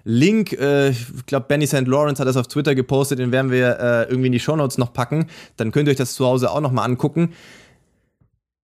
[0.03, 1.87] Link, äh, ich glaube, Benny St.
[1.87, 4.93] Lawrence hat das auf Twitter gepostet, den werden wir äh, irgendwie in die Shownotes noch
[4.93, 5.27] packen.
[5.57, 7.33] Dann könnt ihr euch das zu Hause auch nochmal angucken.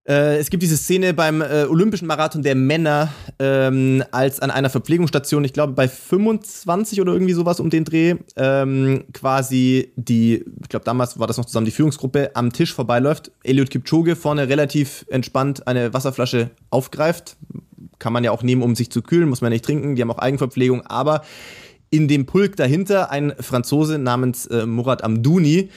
[0.08, 3.10] Äh, es gibt diese Szene beim äh, Olympischen Marathon der Männer,
[3.40, 8.16] ähm, als an einer Verpflegungsstation, ich glaube bei 25 oder irgendwie sowas um den Dreh,
[8.38, 13.32] ähm, quasi die, ich glaube damals war das noch zusammen die Führungsgruppe, am Tisch vorbeiläuft.
[13.44, 17.36] Eliud Kipchoge vorne relativ entspannt eine Wasserflasche aufgreift,
[18.00, 19.96] kann man ja auch nehmen, um sich zu kühlen, muss man nicht trinken.
[19.96, 21.24] Die haben auch Eigenverpflegung, aber
[21.90, 25.70] in dem Pulk dahinter ein Franzose namens äh, Murat Amdouni.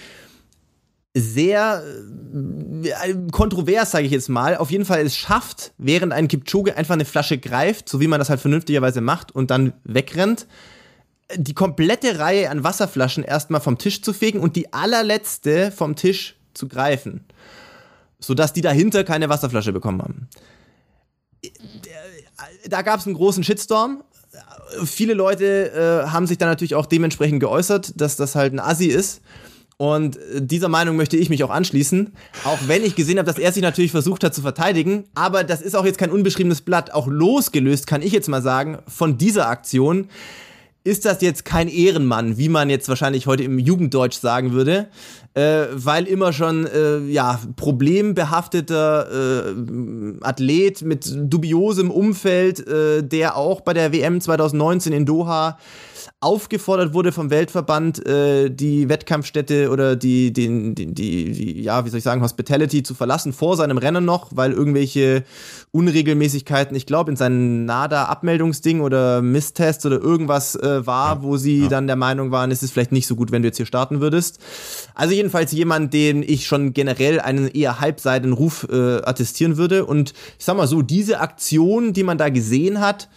[1.15, 1.83] Sehr
[2.33, 4.57] äh, kontrovers, sage ich jetzt mal.
[4.57, 8.19] Auf jeden Fall es schafft, während ein Kipchoge einfach eine Flasche greift, so wie man
[8.19, 10.47] das halt vernünftigerweise macht und dann wegrennt,
[11.37, 16.37] die komplette Reihe an Wasserflaschen erstmal vom Tisch zu fegen und die allerletzte vom Tisch
[16.55, 17.25] zu greifen.
[18.19, 20.29] Sodass die dahinter keine Wasserflasche bekommen haben
[22.69, 24.03] da gab es einen großen Shitstorm.
[24.85, 28.87] Viele Leute äh, haben sich dann natürlich auch dementsprechend geäußert, dass das halt ein Assi
[28.87, 29.23] ist.
[29.77, 32.13] Und dieser Meinung möchte ich mich auch anschließen.
[32.45, 35.05] Auch wenn ich gesehen habe, dass er sich natürlich versucht hat zu verteidigen.
[35.15, 36.93] Aber das ist auch jetzt kein unbeschriebenes Blatt.
[36.93, 40.11] Auch losgelöst kann ich jetzt mal sagen, von dieser Aktion
[40.83, 44.89] ist das jetzt kein Ehrenmann, wie man jetzt wahrscheinlich heute im Jugenddeutsch sagen würde,
[45.35, 49.55] äh, weil immer schon äh, ja problembehafteter äh,
[50.23, 55.59] Athlet mit dubiosem Umfeld, äh, der auch bei der WM 2019 in Doha
[56.23, 61.97] aufgefordert wurde vom Weltverband, äh, die Wettkampfstätte oder die, die, die, die, ja, wie soll
[61.97, 65.25] ich sagen, Hospitality zu verlassen, vor seinem Rennen noch, weil irgendwelche
[65.73, 71.63] Unregelmäßigkeiten, ich glaube, in seinem NADA-Abmeldungsding oder Misstest oder irgendwas äh, war, ja, wo sie
[71.63, 71.69] ja.
[71.69, 74.03] dann der Meinung waren, es ist vielleicht nicht so gut, wenn du jetzt hier starten
[74.03, 74.41] würdest.
[74.95, 79.87] Also jedenfalls jemand, den ich schon generell einen eher halbseitigen Ruf äh, attestieren würde.
[79.87, 83.09] Und ich sag mal so, diese Aktion, die man da gesehen hat,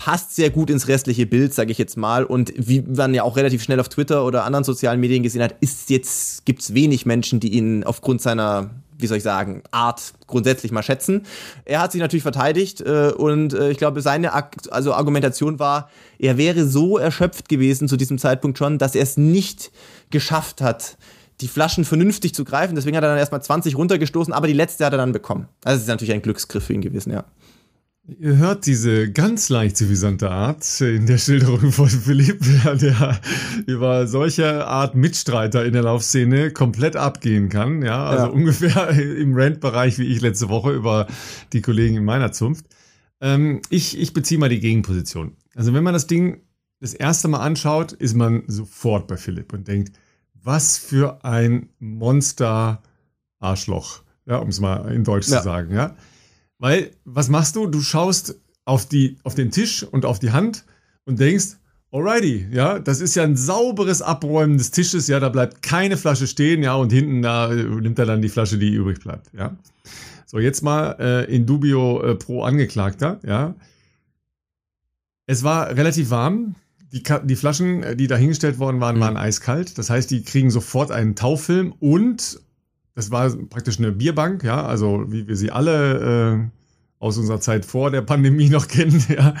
[0.00, 2.24] passt sehr gut ins restliche Bild, sage ich jetzt mal.
[2.24, 5.54] Und wie man ja auch relativ schnell auf Twitter oder anderen sozialen Medien gesehen hat,
[5.60, 10.72] ist jetzt gibt's wenig Menschen, die ihn aufgrund seiner wie soll ich sagen, Art grundsätzlich
[10.72, 11.22] mal schätzen.
[11.64, 15.88] Er hat sich natürlich verteidigt äh, und äh, ich glaube, seine Ak also Argumentation war,
[16.18, 19.70] er wäre so erschöpft gewesen zu diesem Zeitpunkt schon, dass er es nicht
[20.10, 20.98] geschafft hat,
[21.40, 22.74] die Flaschen vernünftig zu greifen.
[22.74, 25.48] Deswegen hat er dann erstmal 20 runtergestoßen, aber die letzte hat er dann bekommen.
[25.64, 27.24] Also es ist natürlich ein Glücksgriff für ihn gewesen, ja.
[28.18, 32.42] Ihr hört diese ganz leicht suffisante Art in der Schilderung von Philipp,
[32.80, 33.20] der
[33.66, 37.82] über solche Art Mitstreiter in der Laufszene komplett abgehen kann.
[37.82, 38.30] Ja, also ja.
[38.30, 41.06] ungefähr im Rant-Bereich wie ich letzte Woche über
[41.52, 42.66] die Kollegen in meiner Zunft.
[43.20, 45.36] Ähm, ich, ich beziehe mal die Gegenposition.
[45.54, 46.40] Also wenn man das Ding
[46.80, 49.92] das erste Mal anschaut, ist man sofort bei Philipp und denkt,
[50.34, 54.02] was für ein Monster-Arschloch.
[54.26, 55.38] Ja, um es mal in Deutsch ja.
[55.38, 55.94] zu sagen, ja.
[56.60, 57.66] Weil, was machst du?
[57.66, 60.64] Du schaust auf, die, auf den Tisch und auf die Hand
[61.06, 61.56] und denkst,
[61.90, 66.26] alrighty, ja, das ist ja ein sauberes Abräumen des Tisches, ja, da bleibt keine Flasche
[66.26, 69.56] stehen, ja, und hinten da äh, nimmt er dann die Flasche, die übrig bleibt, ja.
[70.26, 73.56] So, jetzt mal äh, in dubio äh, pro Angeklagter, ja.
[75.26, 76.56] Es war relativ warm.
[76.92, 79.00] Die, die Flaschen, äh, die da hingestellt worden waren, mhm.
[79.00, 79.78] waren eiskalt.
[79.78, 82.40] Das heißt, die kriegen sofort einen Taufilm und
[83.00, 86.48] das war praktisch eine Bierbank, ja, also wie wir sie alle äh,
[86.98, 89.34] aus unserer Zeit vor der Pandemie noch kennen, ja.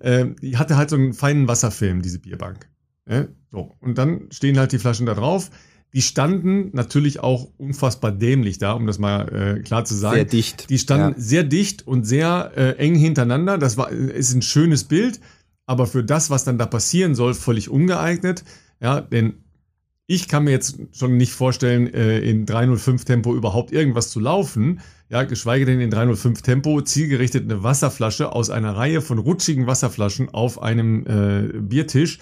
[0.00, 2.68] Äh, die hatte halt so einen feinen Wasserfilm, diese Bierbank.
[3.08, 3.26] Ja?
[3.52, 5.50] So, und dann stehen halt die Flaschen da drauf.
[5.94, 10.16] Die standen natürlich auch unfassbar dämlich da, um das mal äh, klar zu sagen.
[10.16, 10.68] Sehr dicht.
[10.68, 11.24] Die standen ja.
[11.24, 13.56] sehr dicht und sehr äh, eng hintereinander.
[13.56, 15.20] Das war, ist ein schönes Bild,
[15.64, 18.44] aber für das, was dann da passieren soll, völlig ungeeignet.
[18.80, 19.44] Ja, denn
[20.06, 24.80] ich kann mir jetzt schon nicht vorstellen, äh, in 305 Tempo überhaupt irgendwas zu laufen.
[25.08, 30.28] Ja, geschweige denn in 305 Tempo zielgerichtet eine Wasserflasche aus einer Reihe von rutschigen Wasserflaschen
[30.28, 32.18] auf einem äh, Biertisch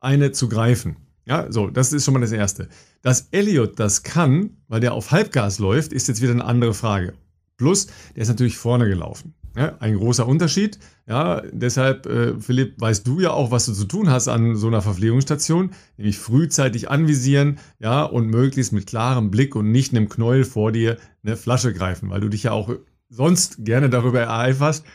[0.00, 0.96] eine zu greifen.
[1.24, 2.68] Ja, so, das ist schon mal das Erste.
[3.02, 7.14] Dass Elliot das kann, weil der auf Halbgas läuft, ist jetzt wieder eine andere Frage.
[7.56, 7.86] Plus,
[8.16, 9.34] der ist natürlich vorne gelaufen.
[9.56, 10.78] Ja, ein großer Unterschied.
[11.06, 14.68] Ja, deshalb, äh, Philipp, weißt du ja auch, was du zu tun hast an so
[14.68, 20.44] einer Verpflegungsstation, nämlich frühzeitig anvisieren, ja, und möglichst mit klarem Blick und nicht einem Knäuel
[20.44, 22.74] vor dir eine Flasche greifen, weil du dich ja auch
[23.10, 24.86] sonst gerne darüber ereiferst,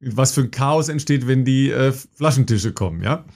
[0.00, 3.26] was für ein Chaos entsteht, wenn die äh, Flaschentische kommen, ja.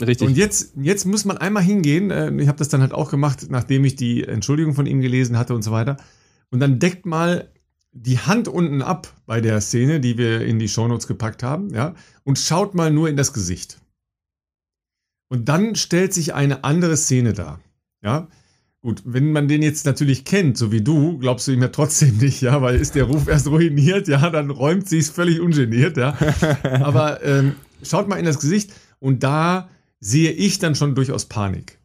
[0.00, 0.26] Richtig.
[0.26, 2.10] Und jetzt, jetzt muss man einmal hingehen.
[2.10, 5.38] Äh, ich habe das dann halt auch gemacht, nachdem ich die Entschuldigung von ihm gelesen
[5.38, 5.96] hatte und so weiter.
[6.50, 7.50] Und dann deckt mal
[7.94, 11.94] die Hand unten ab bei der Szene, die wir in die Shownotes gepackt haben, ja,
[12.24, 13.78] und schaut mal nur in das Gesicht.
[15.28, 17.60] Und dann stellt sich eine andere Szene dar,
[18.02, 18.28] ja.
[18.80, 22.16] Gut, wenn man den jetzt natürlich kennt, so wie du, glaubst du ihm ja trotzdem
[22.20, 25.96] nicht, ja, weil ist der Ruf erst ruiniert, ja, dann räumt sie es völlig ungeniert,
[25.96, 26.18] ja.
[26.82, 31.78] Aber ähm, schaut mal in das Gesicht und da sehe ich dann schon durchaus Panik.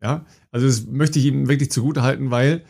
[0.00, 2.64] Ja, also das möchte ich ihm wirklich zugute halten, weil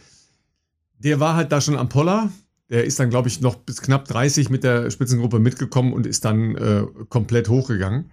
[0.98, 2.30] der war halt da schon am Poller.
[2.70, 6.24] Der ist dann, glaube ich, noch bis knapp 30 mit der Spitzengruppe mitgekommen und ist
[6.24, 8.10] dann äh, komplett hochgegangen.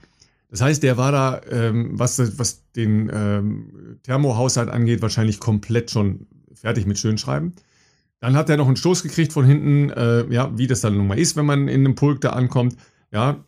[0.49, 6.27] Das heißt, der war da, ähm, was, was den ähm, Thermohaushalt angeht, wahrscheinlich komplett schon
[6.53, 7.53] fertig mit Schönschreiben.
[8.21, 11.07] Dann hat er noch einen Stoß gekriegt von hinten, äh, ja, wie das dann nun
[11.07, 12.77] mal ist, wenn man in einem Pulk da ankommt.
[13.11, 13.43] Ja,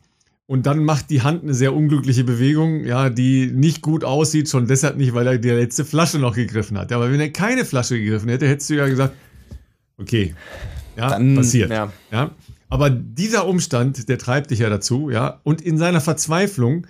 [0.47, 4.65] und dann macht die Hand eine sehr unglückliche Bewegung, ja, die nicht gut aussieht, schon
[4.65, 6.91] deshalb nicht, weil er die letzte Flasche noch gegriffen hat.
[6.93, 9.13] Aber wenn er keine Flasche gegriffen hätte, hättest du ja gesagt,
[9.99, 10.35] okay,
[10.95, 11.69] ja, Dann, passiert.
[11.69, 11.91] Ja.
[12.11, 12.31] ja.
[12.69, 15.39] Aber dieser Umstand, der treibt dich ja dazu, ja.
[15.43, 16.87] Und in seiner Verzweiflung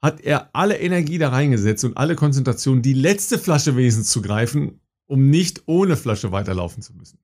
[0.00, 4.80] hat er alle Energie da reingesetzt und alle Konzentration, die letzte Flasche wenigstens zu greifen,
[5.06, 7.18] um nicht ohne Flasche weiterlaufen zu müssen.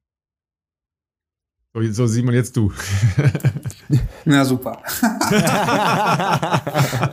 [1.74, 2.73] So, so Simon, jetzt du.
[4.24, 4.82] Na super.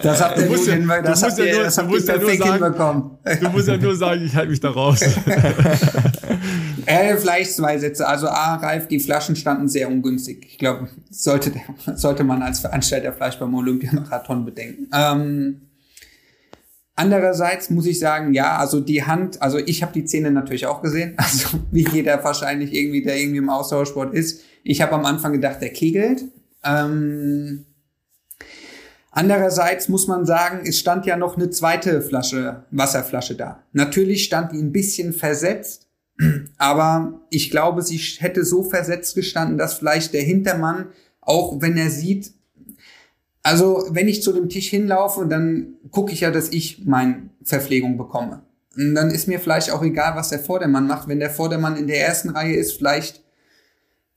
[0.01, 1.03] das habt ihr gut hinbekommen.
[1.03, 3.17] Das habt ihr, das habt ihr perfekt hinbekommen.
[3.41, 4.99] Du musst ja nur sagen, ich halte mich da raus.
[6.85, 8.07] äh, vielleicht zwei Sätze.
[8.07, 10.45] Also A, Ralf, die Flaschen standen sehr ungünstig.
[10.49, 11.51] Ich glaube, sollte,
[11.95, 14.87] sollte man als Veranstalter vielleicht beim Olympiamarathon bedenken.
[14.93, 15.61] Ähm,
[16.97, 20.81] Andererseits muss ich sagen, ja, also die Hand, also ich habe die Zähne natürlich auch
[20.81, 24.41] gesehen, also wie jeder wahrscheinlich irgendwie, der irgendwie im Ausdauersport ist.
[24.63, 26.23] Ich habe am Anfang gedacht, der kegelt.
[26.63, 27.65] Ähm,
[29.11, 33.63] andererseits muss man sagen, es stand ja noch eine zweite Flasche, Wasserflasche da.
[33.73, 35.84] Natürlich stand die ein bisschen versetzt,
[36.57, 40.87] aber ich glaube, sie hätte so versetzt gestanden, dass vielleicht der Hintermann,
[41.21, 42.33] auch wenn er sieht,
[43.43, 47.97] also wenn ich zu dem Tisch hinlaufe, dann gucke ich ja, dass ich meine Verpflegung
[47.97, 48.41] bekomme.
[48.75, 51.07] Und dann ist mir vielleicht auch egal, was der Vordermann macht.
[51.07, 53.23] Wenn der Vordermann in der ersten Reihe ist, vielleicht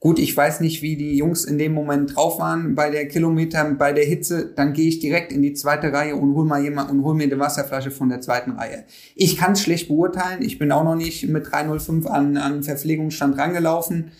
[0.00, 3.64] gut, ich weiß nicht, wie die Jungs in dem Moment drauf waren bei der Kilometer,
[3.74, 6.90] bei der Hitze, dann gehe ich direkt in die zweite Reihe und hol mal jemand
[6.90, 8.84] und hol mir eine Wasserflasche von der zweiten Reihe.
[9.14, 10.42] Ich kann es schlecht beurteilen.
[10.42, 14.12] Ich bin auch noch nicht mit 305 an, an Verpflegungsstand rangelaufen.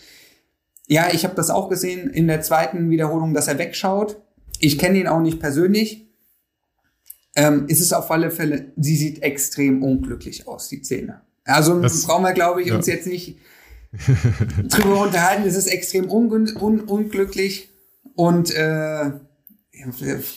[0.87, 4.17] Ja, ich habe das auch gesehen in der zweiten Wiederholung, dass er wegschaut
[4.59, 6.05] ich kenne ihn auch nicht persönlich.
[7.35, 11.21] Ähm, ist es auf alle Fälle, sie sieht extrem unglücklich aus, die Szene.
[11.45, 12.75] Also das, brauchen wir, glaube ich, ja.
[12.75, 13.37] uns jetzt nicht
[14.69, 15.47] drüber unterhalten.
[15.47, 17.69] Es ist extrem un un unglücklich
[18.15, 19.11] und äh,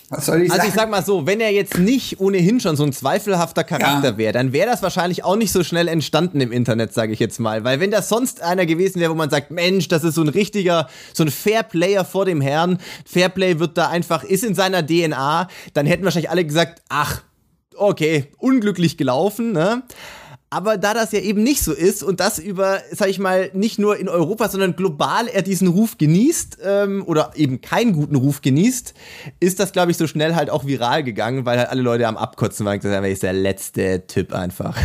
[0.09, 0.61] was soll ich sagen?
[0.61, 4.11] Also ich sag mal so, wenn er jetzt nicht ohnehin schon so ein zweifelhafter Charakter
[4.11, 4.19] ja.
[4.19, 7.41] wäre, dann wäre das wahrscheinlich auch nicht so schnell entstanden im Internet, sage ich jetzt
[7.41, 7.65] mal.
[7.65, 10.29] Weil wenn das sonst einer gewesen wäre, wo man sagt, Mensch, das ist so ein
[10.29, 15.49] richtiger, so ein Fairplayer vor dem Herrn, Fairplay wird da einfach, ist in seiner DNA,
[15.75, 17.23] dann hätten wahrscheinlich alle gesagt, ach,
[17.75, 19.83] okay, unglücklich gelaufen, ne?
[20.53, 23.79] Aber da das ja eben nicht so ist und das über, sag ich mal, nicht
[23.79, 28.43] nur in Europa, sondern global er diesen Ruf genießt ähm, oder eben keinen guten Ruf
[28.43, 28.93] genießt,
[29.41, 32.19] ist das, glaube ich, so schnell halt auch viral gegangen, weil halt alle Leute am
[32.19, 32.79] Abkotzen waren.
[32.81, 34.77] Das ist der letzte Typ einfach.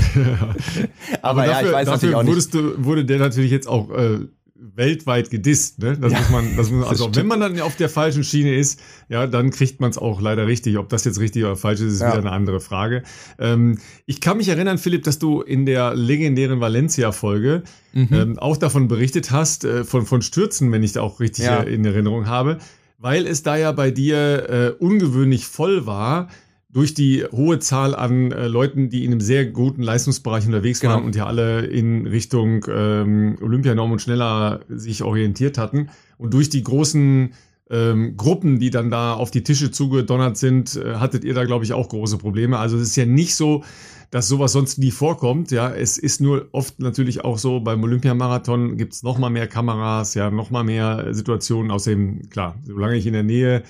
[1.22, 2.53] Aber, Aber dafür, ja, ich weiß natürlich auch nicht.
[2.53, 4.19] Du, wurde der natürlich jetzt auch äh,
[4.59, 5.79] weltweit gedisst.
[5.79, 5.97] Ne?
[5.97, 8.55] Das ja, muss man, das muss, also das wenn man dann auf der falschen Schiene
[8.55, 8.79] ist,
[9.09, 10.77] ja, dann kriegt man es auch leider richtig.
[10.77, 12.09] Ob das jetzt richtig oder falsch ist, ist ja.
[12.09, 13.03] wieder eine andere Frage.
[13.39, 17.63] Ähm, ich kann mich erinnern, Philipp, dass du in der legendären Valencia-Folge
[17.93, 18.07] mhm.
[18.11, 21.61] ähm, auch davon berichtet hast, äh, von, von Stürzen, wenn ich da auch richtig ja.
[21.61, 22.57] in Erinnerung habe,
[22.97, 26.29] weil es da ja bei dir äh, ungewöhnlich voll war
[26.69, 30.95] durch die hohe Zahl an äh, Leuten, die in einem sehr guten Leistungsbereich unterwegs genau.
[30.95, 36.49] waren und ja alle in Richtung ähm, Olympianorm und schneller sich orientiert hatten und durch
[36.49, 37.34] die großen
[37.69, 41.65] ähm, Gruppen, die dann da auf die Tische zugedonnert sind, äh, hattet ihr da, glaube
[41.65, 42.57] ich, auch große Probleme.
[42.60, 43.64] Also es ist ja nicht so,
[44.10, 45.52] dass sowas sonst nie vorkommt.
[45.52, 50.14] Ja, es ist nur oft natürlich auch so, beim Olympiamarathon gibt's noch mal mehr Kameras,
[50.14, 51.72] ja, noch mal mehr Situationen.
[51.72, 53.64] Außerdem, klar, solange ich in der Nähe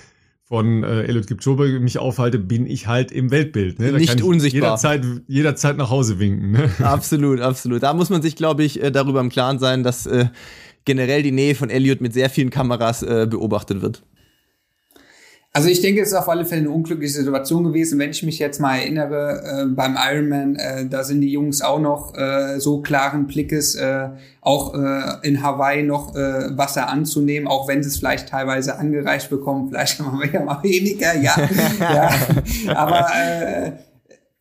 [0.48, 3.78] von äh, Eliud Kipchoge mich aufhalte, bin ich halt im Weltbild.
[3.78, 3.92] Ne?
[3.92, 4.70] Da Nicht unsichtbar.
[4.70, 6.52] Jederzeit, jederzeit nach Hause winken.
[6.52, 6.70] Ne?
[6.82, 7.82] Absolut, absolut.
[7.82, 10.26] Da muss man sich, glaube ich, äh, darüber im Klaren sein, dass äh,
[10.86, 14.02] generell die Nähe von Eliud mit sehr vielen Kameras äh, beobachtet wird.
[15.52, 17.98] Also ich denke, es ist auf alle Fälle eine unglückliche Situation gewesen.
[17.98, 21.80] Wenn ich mich jetzt mal erinnere, äh, beim Ironman, äh, da sind die Jungs auch
[21.80, 24.10] noch äh, so klaren Blickes, äh,
[24.42, 29.30] auch äh, in Hawaii noch äh, Wasser anzunehmen, auch wenn sie es vielleicht teilweise angereicht
[29.30, 31.34] bekommen, vielleicht mal mehr, mal weniger, ja.
[31.80, 32.10] ja.
[32.74, 33.72] Aber äh,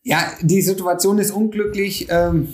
[0.04, 2.08] ja, die Situation ist unglücklich.
[2.10, 2.50] Ähm,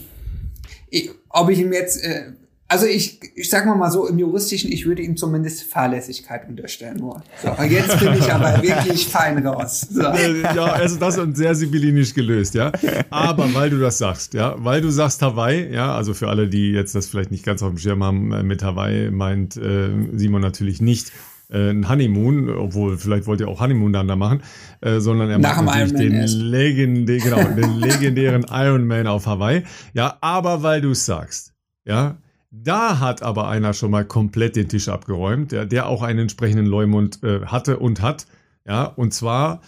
[0.90, 2.34] ich, ob ich ihm jetzt äh,
[2.74, 6.98] also ich, ich sag mal mal so, im Juristischen, ich würde ihm zumindest Fahrlässigkeit unterstellen.
[6.98, 7.22] Nur.
[7.40, 9.82] So, jetzt bin ich aber wirklich fein raus.
[9.91, 10.02] So.
[10.02, 12.72] Ja, also das ist sehr sibyllinisch gelöst, ja.
[13.12, 16.72] Aber weil du das sagst, ja, weil du sagst Hawaii, ja, also für alle, die
[16.72, 20.41] jetzt das vielleicht nicht ganz auf dem Schirm haben, äh, mit Hawaii meint äh, Simon
[20.41, 21.12] natürlich nicht
[21.52, 24.41] äh, ein Honeymoon, obwohl vielleicht wollt ihr auch Honeymoon dann da machen,
[24.82, 29.62] äh, sondern er Nach macht natürlich den, legendä genau, den legendären Ironman auf Hawaii.
[29.94, 31.54] Ja, aber weil du es sagst,
[31.86, 32.18] ja,
[32.56, 36.68] da hat aber einer schon mal komplett den Tisch abgeräumt, der, der auch einen entsprechenden
[36.68, 38.28] Leumund äh, hatte und hat.
[38.66, 39.62] Ja, und zwar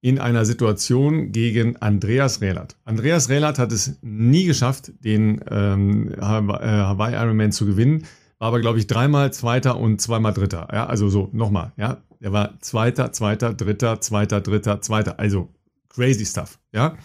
[0.00, 2.76] in einer Situation gegen Andreas Rehlert.
[2.84, 8.04] Andreas Rehlert hat es nie geschafft, den ähm, äh, Hawaii Ironman zu gewinnen,
[8.38, 10.66] war aber, glaube ich, dreimal Zweiter und zweimal Dritter.
[10.72, 11.98] Ja, also so, nochmal, ja.
[12.18, 15.20] Er war Zweiter, Zweiter, Dritter, Zweiter, Dritter, Zweiter.
[15.20, 15.48] Also
[15.88, 16.96] crazy stuff, ja.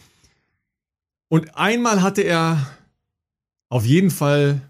[1.27, 2.65] Und einmal hatte er
[3.69, 4.61] auf jeden Fall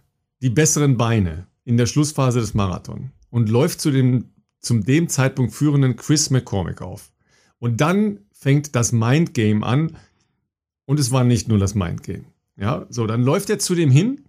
[0.41, 4.25] die besseren Beine in der Schlussphase des Marathon und läuft zu dem
[4.59, 7.11] zum dem Zeitpunkt führenden Chris McCormick auf.
[7.59, 9.97] Und dann fängt das Mindgame an
[10.85, 12.25] und es war nicht nur das Mindgame.
[12.55, 14.25] Ja, so, dann läuft er zu dem hin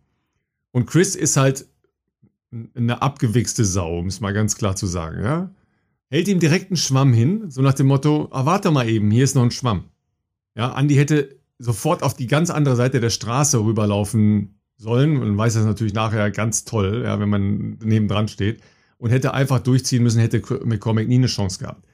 [0.71, 1.67] und Chris ist halt
[2.75, 5.51] eine abgewichste Sau, um es mal ganz klar zu sagen, ja.
[6.11, 9.25] Hält ihm direkt einen Schwamm hin, so nach dem Motto, ah, warte mal eben, hier
[9.25, 9.85] ist noch ein Schwamm.
[10.55, 15.19] Ja, Andy hätte sofort auf die ganz andere Seite der Straße rüberlaufen sollen.
[15.19, 18.63] Man weiß das natürlich nachher ganz toll, ja, wenn man nebendran steht.
[18.97, 21.85] Und hätte einfach durchziehen müssen, hätte McCormick nie eine Chance gehabt.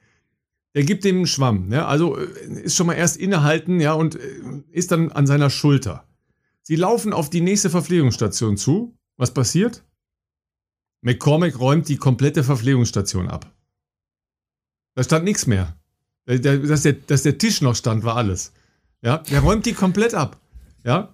[0.75, 2.25] Der gibt dem einen Schwamm, ja, also äh,
[2.63, 4.21] ist schon mal erst innehalten, ja, und äh,
[4.71, 6.07] ist dann an seiner Schulter.
[6.63, 8.97] Sie laufen auf die nächste Verpflegungsstation zu.
[9.17, 9.85] Was passiert?
[11.03, 13.55] McCormick räumt die komplette Verpflegungsstation ab.
[14.95, 15.77] Da stand nichts mehr.
[16.25, 18.53] Dass der, dass der Tisch noch stand, war alles.
[19.03, 20.41] Ja, der räumt die komplett ab.
[20.83, 21.13] Ja,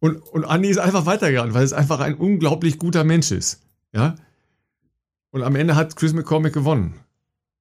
[0.00, 3.62] und, und Andi ist einfach weitergegangen, weil es einfach ein unglaublich guter Mensch ist.
[3.92, 4.14] Ja.
[5.30, 6.94] Und am Ende hat Chris McCormick gewonnen.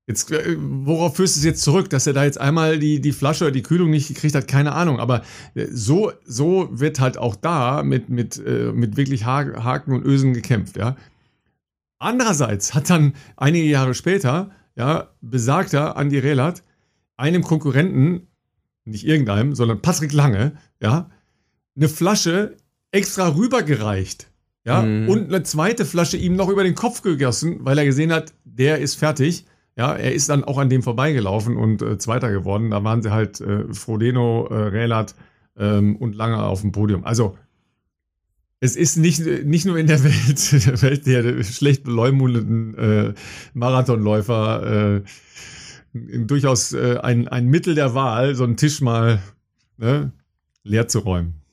[0.08, 3.12] Jetzt, äh, worauf führst du es jetzt zurück, dass er da jetzt einmal die, die
[3.12, 4.48] Flasche oder die Kühlung nicht gekriegt hat?
[4.48, 5.00] Keine Ahnung.
[5.00, 5.24] Aber
[5.56, 10.34] äh, so, so wird halt auch da mit, mit, äh, mit wirklich Haken und Ösen
[10.34, 10.96] gekämpft, ja.
[11.98, 16.62] Andererseits hat dann einige Jahre später, ja, besagter Andi Rehlert
[17.18, 18.28] einem Konkurrenten,
[18.84, 21.10] nicht irgendeinem, sondern Patrick Lange, ja,
[21.76, 22.58] eine Flasche
[22.92, 24.28] extra rübergereicht.
[24.66, 25.10] Ja, mhm.
[25.10, 28.80] und eine zweite Flasche ihm noch über den Kopf gegossen, weil er gesehen hat, der
[28.80, 29.46] ist fertig.
[29.78, 32.72] Ja, er ist dann auch an dem vorbeigelaufen und äh, Zweiter geworden.
[32.72, 35.14] Da waren sie halt äh, Frodeno, äh, Rählert
[35.58, 37.04] ähm, und lange auf dem Podium.
[37.04, 37.38] Also
[38.60, 43.14] es ist nicht, nicht nur in der Welt, der Welt der schlecht beleumundeten äh,
[43.54, 45.02] Marathonläufer äh,
[45.94, 49.20] durchaus äh, ein, ein Mittel der Wahl, so einen Tisch mal
[49.78, 50.12] ne,
[50.64, 51.45] leer zu räumen.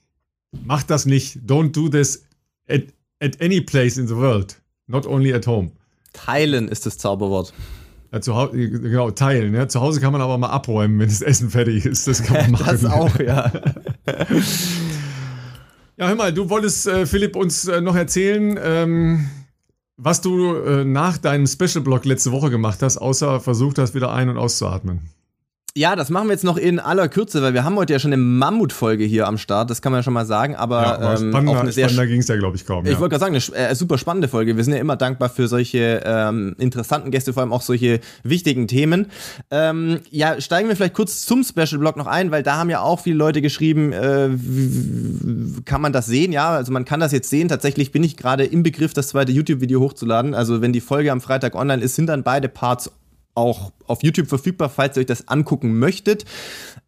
[0.64, 1.38] Macht das nicht.
[1.46, 2.24] Don't do this
[2.68, 2.82] at,
[3.20, 4.60] at any place in the world.
[4.86, 5.72] Not only at home.
[6.12, 7.52] Teilen ist das Zauberwort.
[8.12, 9.54] Ja, zu Hause, genau, teilen.
[9.54, 9.68] Ja.
[9.68, 12.06] Zu Hause kann man aber mal abräumen, wenn das Essen fertig ist.
[12.06, 12.66] Das kann man machen.
[12.66, 13.50] das auch, ja.
[15.96, 19.30] ja, hör mal, du wolltest, äh, Philipp, uns äh, noch erzählen, ähm,
[19.96, 24.28] was du äh, nach deinem Special-Blog letzte Woche gemacht hast, außer versucht hast, wieder ein-
[24.28, 25.08] und auszuatmen.
[25.74, 28.12] Ja, das machen wir jetzt noch in aller Kürze, weil wir haben heute ja schon
[28.12, 31.30] eine Mammutfolge hier am Start, das kann man ja schon mal sagen, aber ja, ähm,
[31.30, 32.84] spannender, eine sehr ging es ja, glaube ich, kaum.
[32.84, 33.00] Ich ja.
[33.00, 34.58] wollte gerade sagen, eine äh, super spannende Folge.
[34.58, 38.68] Wir sind ja immer dankbar für solche ähm, interessanten Gäste, vor allem auch solche wichtigen
[38.68, 39.06] Themen.
[39.50, 42.82] Ähm, ja, steigen wir vielleicht kurz zum Special Blog noch ein, weil da haben ja
[42.82, 44.28] auch viele Leute geschrieben, äh,
[45.64, 46.32] kann man das sehen?
[46.32, 47.48] Ja, also man kann das jetzt sehen.
[47.48, 50.34] Tatsächlich bin ich gerade im Begriff, das zweite YouTube-Video hochzuladen.
[50.34, 52.90] Also wenn die Folge am Freitag online ist, sind dann beide Parts
[53.34, 56.24] auch auf YouTube verfügbar, falls ihr euch das angucken möchtet.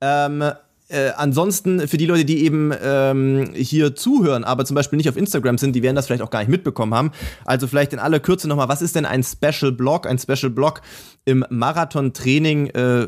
[0.01, 0.43] Ähm,
[0.89, 5.17] äh, ansonsten für die Leute, die eben ähm, hier zuhören, aber zum Beispiel nicht auf
[5.17, 7.11] Instagram sind, die werden das vielleicht auch gar nicht mitbekommen haben.
[7.47, 10.07] Also vielleicht in aller Kürze nochmal, was ist denn ein Special Blog?
[10.07, 10.83] Ein Special Blog
[11.25, 13.07] im Marathon-Training, äh,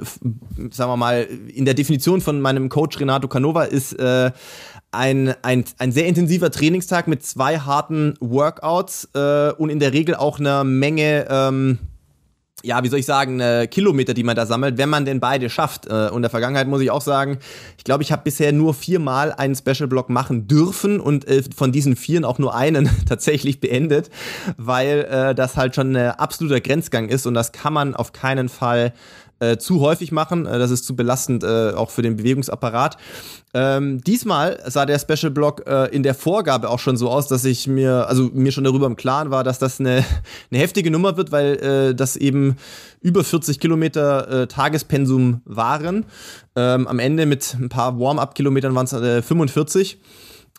[0.70, 4.30] sagen wir mal, in der Definition von meinem Coach Renato Canova ist äh,
[4.90, 10.14] ein, ein, ein sehr intensiver Trainingstag mit zwei harten Workouts äh, und in der Regel
[10.14, 11.78] auch einer Menge ähm,
[12.66, 15.48] ja, wie soll ich sagen, äh, Kilometer, die man da sammelt, wenn man denn beide
[15.48, 15.86] schafft.
[15.86, 17.38] Äh, und in der Vergangenheit muss ich auch sagen,
[17.78, 21.70] ich glaube, ich habe bisher nur viermal einen Special Block machen dürfen und äh, von
[21.70, 24.10] diesen vieren auch nur einen tatsächlich beendet,
[24.56, 28.48] weil äh, das halt schon ein absoluter Grenzgang ist und das kann man auf keinen
[28.48, 28.92] Fall
[29.38, 30.46] äh, zu häufig machen.
[30.46, 32.96] Äh, das ist zu belastend äh, auch für den Bewegungsapparat.
[33.54, 37.44] Ähm, diesmal sah der Special Block äh, in der Vorgabe auch schon so aus, dass
[37.44, 40.04] ich mir, also mir schon darüber im Klaren war, dass das eine,
[40.50, 42.56] eine heftige Nummer wird, weil äh, das eben
[43.00, 46.06] über 40 Kilometer äh, Tagespensum waren.
[46.54, 49.98] Ähm, am Ende mit ein paar Warm-up-Kilometern waren es 45.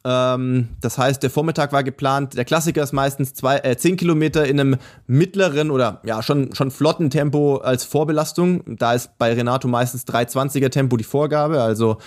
[0.08, 2.38] Ähm, das heißt, der Vormittag war geplant.
[2.38, 6.72] Der Klassiker ist meistens zwei, äh, 10 Kilometer in einem mittleren oder ja schon, schon
[6.72, 8.78] flotten Tempo als Vorbelastung.
[8.78, 11.62] Da ist bei Renato meistens 320er Tempo die Vorgabe.
[11.62, 11.98] Also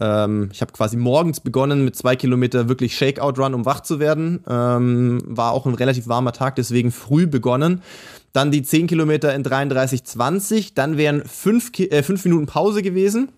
[0.00, 4.42] ähm, ich habe quasi morgens begonnen mit zwei Kilometer wirklich Shakeout-Run, um wach zu werden.
[4.48, 7.82] Ähm, war auch ein relativ warmer Tag, deswegen früh begonnen.
[8.32, 10.72] Dann die 10 Kilometer in 33,20.
[10.74, 13.28] Dann wären 5 äh, Minuten Pause gewesen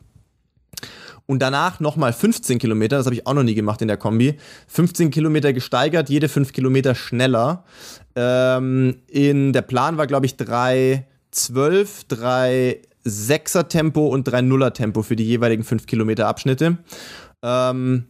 [1.26, 4.36] und danach nochmal 15 Kilometer, das habe ich auch noch nie gemacht in der Kombi,
[4.68, 7.64] 15 Kilometer gesteigert, jede 5 Kilometer schneller.
[8.14, 15.02] Ähm, in der Plan war, glaube ich, 3,12, 3 6er Tempo und 3 0er Tempo
[15.02, 16.78] für die jeweiligen 5 Kilometer Abschnitte.
[17.42, 18.06] Ähm,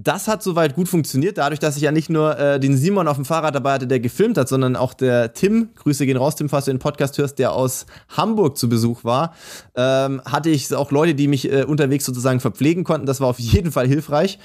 [0.00, 3.16] das hat soweit gut funktioniert, dadurch, dass ich ja nicht nur äh, den Simon auf
[3.16, 6.48] dem Fahrrad dabei hatte, der gefilmt hat, sondern auch der Tim, Grüße gehen raus, Tim,
[6.48, 7.84] falls du den Podcast hörst, der aus
[8.16, 9.34] Hamburg zu Besuch war,
[9.74, 13.06] ähm, hatte ich auch Leute, die mich äh, unterwegs sozusagen verpflegen konnten.
[13.06, 14.38] Das war auf jeden Fall hilfreich.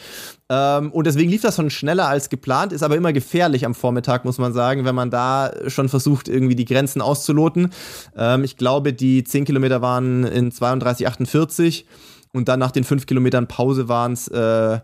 [0.49, 4.25] Ähm, und deswegen lief das schon schneller als geplant, ist aber immer gefährlich am Vormittag,
[4.25, 7.69] muss man sagen, wenn man da schon versucht, irgendwie die Grenzen auszuloten.
[8.17, 11.83] Ähm, ich glaube, die 10 Kilometer waren in 32,48
[12.31, 14.79] und dann nach den 5 Kilometern Pause waren es äh,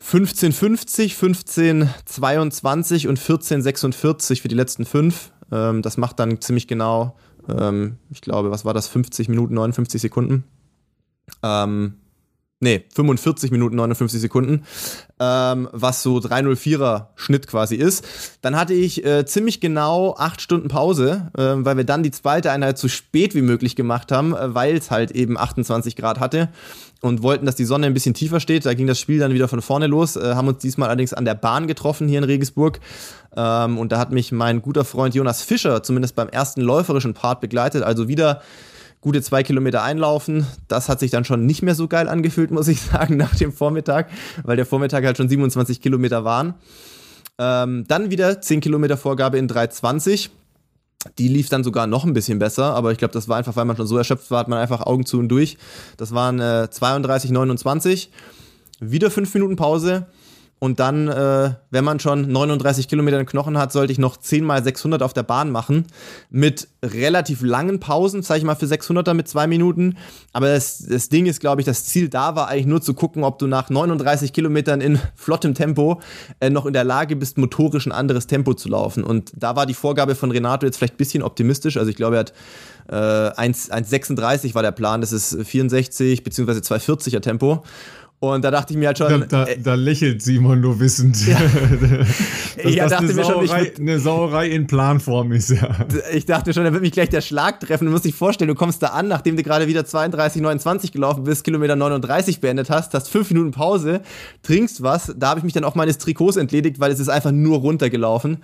[0.00, 5.32] 1550, 1522 und 1446 für die letzten fünf.
[5.50, 7.16] Ähm, das macht dann ziemlich genau,
[7.48, 10.44] ähm, ich glaube, was war das, 50 Minuten, 59 Sekunden.
[11.42, 11.94] Ähm,
[12.60, 14.64] nee, 45 Minuten 59 Sekunden,
[15.18, 18.38] ähm, was so 304er Schnitt quasi ist.
[18.40, 22.52] Dann hatte ich äh, ziemlich genau acht Stunden Pause, äh, weil wir dann die zweite
[22.52, 26.50] Einheit so spät wie möglich gemacht haben, äh, weil es halt eben 28 Grad hatte
[27.00, 28.66] und wollten, dass die Sonne ein bisschen tiefer steht.
[28.66, 31.24] Da ging das Spiel dann wieder von vorne los, äh, haben uns diesmal allerdings an
[31.24, 32.80] der Bahn getroffen hier in Regensburg.
[33.36, 37.40] Ähm, und da hat mich mein guter Freund Jonas Fischer zumindest beim ersten läuferischen Part
[37.40, 37.82] begleitet.
[37.82, 38.42] Also wieder
[39.00, 40.46] gute zwei Kilometer einlaufen.
[40.66, 43.52] Das hat sich dann schon nicht mehr so geil angefühlt, muss ich sagen, nach dem
[43.52, 44.08] Vormittag,
[44.42, 46.54] weil der Vormittag halt schon 27 Kilometer waren.
[47.38, 50.30] Ähm, dann wieder 10 Kilometer Vorgabe in 320.
[51.18, 53.64] Die lief dann sogar noch ein bisschen besser, aber ich glaube, das war einfach, weil
[53.64, 55.56] man schon so erschöpft war, hat man einfach Augen zu und durch.
[55.96, 58.10] Das waren äh, 32, 29.
[58.80, 60.06] Wieder 5 Minuten Pause.
[60.60, 64.62] Und dann, äh, wenn man schon 39 Kilometer Knochen hat, sollte ich noch 10 mal
[64.62, 65.86] 600 auf der Bahn machen.
[66.30, 69.96] Mit relativ langen Pausen, sage ich mal, für 600er mit zwei Minuten.
[70.32, 73.22] Aber das, das Ding ist, glaube ich, das Ziel da war eigentlich nur zu gucken,
[73.22, 76.00] ob du nach 39 Kilometern in flottem Tempo
[76.40, 79.04] äh, noch in der Lage bist, motorisch ein anderes Tempo zu laufen.
[79.04, 81.76] Und da war die Vorgabe von Renato jetzt vielleicht ein bisschen optimistisch.
[81.76, 82.32] Also ich glaube, er hat
[82.88, 85.00] äh, 1,36 war der Plan.
[85.00, 86.52] Das ist 64 bzw.
[86.52, 87.62] 240er Tempo.
[88.20, 89.20] Und da dachte ich mir halt schon.
[89.20, 91.24] Da, da, äh, da lächelt Simon nur wissend.
[91.26, 91.38] Ja.
[92.62, 95.86] dass ja, das dachte eine, mir Sauerei, schon, ich, eine Sauerei in Planform ist, ja.
[96.12, 97.84] Ich dachte schon, da wird mich gleich der Schlag treffen.
[97.84, 101.24] Du musst dich vorstellen, du kommst da an, nachdem du gerade wieder 32, 29 gelaufen
[101.24, 104.02] bist, Kilometer 39 beendet hast, hast fünf Minuten Pause,
[104.42, 105.14] trinkst was.
[105.16, 108.38] Da habe ich mich dann auch meines Trikots entledigt, weil es ist einfach nur runtergelaufen.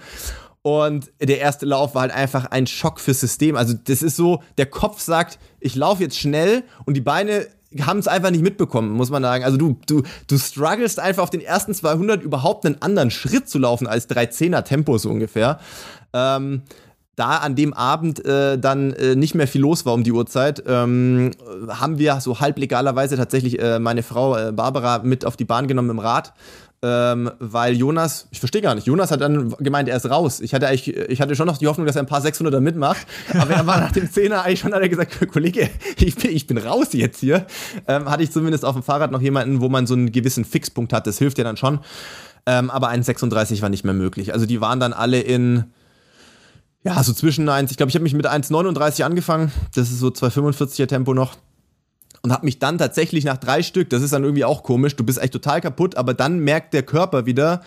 [0.63, 3.55] Und der erste Lauf war halt einfach ein Schock fürs System.
[3.55, 7.49] Also das ist so, der Kopf sagt, ich laufe jetzt schnell und die Beine
[7.83, 9.45] haben es einfach nicht mitbekommen, muss man sagen.
[9.45, 13.59] Also du, du, du strugglest einfach auf den ersten 200 überhaupt einen anderen Schritt zu
[13.59, 15.59] laufen als 310er Tempo so ungefähr.
[16.13, 16.63] Ähm,
[17.17, 20.65] da an dem Abend äh, dann äh, nicht mehr viel los war um die Uhrzeit,
[20.67, 21.31] ähm,
[21.69, 25.91] haben wir so halblegalerweise tatsächlich äh, meine Frau äh, Barbara mit auf die Bahn genommen
[25.91, 26.33] im Rad
[26.87, 30.41] ähm, weil Jonas, ich verstehe gar nicht, Jonas hat dann gemeint, er ist raus.
[30.41, 33.07] Ich hatte eigentlich, ich hatte schon noch die Hoffnung, dass er ein paar 600er mitmacht,
[33.33, 36.47] aber er war nach dem Zehner eigentlich schon, hat er gesagt, Kollege, ich bin, ich
[36.47, 37.47] bin raus jetzt hier.
[37.89, 40.93] Ähm, hatte ich zumindest auf dem Fahrrad noch jemanden, wo man so einen gewissen Fixpunkt
[40.93, 41.79] hat, das hilft ja dann schon.
[42.45, 44.35] Ähm, aber 1,36 war nicht mehr möglich.
[44.35, 45.65] Also die waren dann alle in,
[46.83, 50.09] ja, so zwischen 1, ich glaube, ich habe mich mit 1,39 angefangen, das ist so
[50.09, 51.37] 2,45er Tempo noch
[52.25, 55.05] und habe mich dann tatsächlich nach drei Stück, das ist dann irgendwie auch komisch, du
[55.05, 57.61] bist echt total kaputt, aber dann merkt der Körper wieder,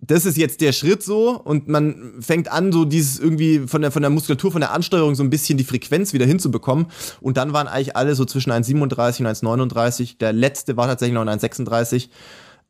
[0.00, 3.92] das ist jetzt der Schritt so und man fängt an, so dieses irgendwie von der,
[3.92, 6.86] von der Muskulatur, von der Ansteuerung so ein bisschen die Frequenz wieder hinzubekommen.
[7.20, 10.16] Und dann waren eigentlich alle so zwischen 1,37 und 1,39.
[10.18, 12.08] Der letzte war tatsächlich noch 1,36.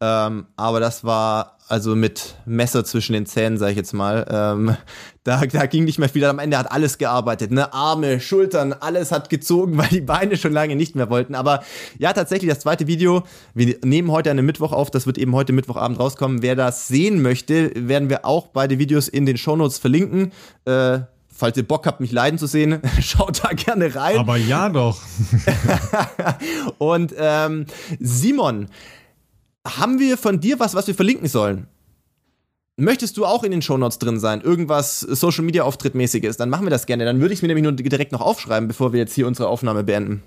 [0.03, 4.27] Ähm, aber das war also mit Messer zwischen den Zähnen, sag ich jetzt mal.
[4.29, 4.77] Ähm,
[5.25, 6.25] da, da ging nicht mehr viel.
[6.25, 7.53] Am Ende hat alles gearbeitet.
[7.53, 7.73] Ne?
[7.73, 11.37] Arme, Schultern, alles hat gezogen, weil die Beine schon lange nicht mehr wollten.
[11.37, 11.63] Aber
[11.99, 13.23] ja, tatsächlich, das zweite Video,
[13.55, 16.43] wir nehmen heute einen Mittwoch auf, das wird eben heute Mittwochabend rauskommen.
[16.43, 20.33] Wer das sehen möchte, werden wir auch beide Videos in den Shownotes verlinken.
[20.65, 20.99] Äh,
[21.33, 24.19] falls ihr Bock habt, mich leiden zu sehen, schaut da gerne rein.
[24.19, 25.01] Aber ja doch.
[26.79, 27.67] Und ähm,
[28.01, 28.67] Simon,
[29.67, 31.67] haben wir von dir was, was wir verlinken sollen?
[32.77, 34.41] Möchtest du auch in den Shownotes drin sein?
[34.41, 36.39] Irgendwas Social Media Auftrittmäßiges?
[36.39, 37.05] Dann machen wir das gerne.
[37.05, 39.49] Dann würde ich es mir nämlich nur direkt noch aufschreiben, bevor wir jetzt hier unsere
[39.49, 40.23] Aufnahme beenden.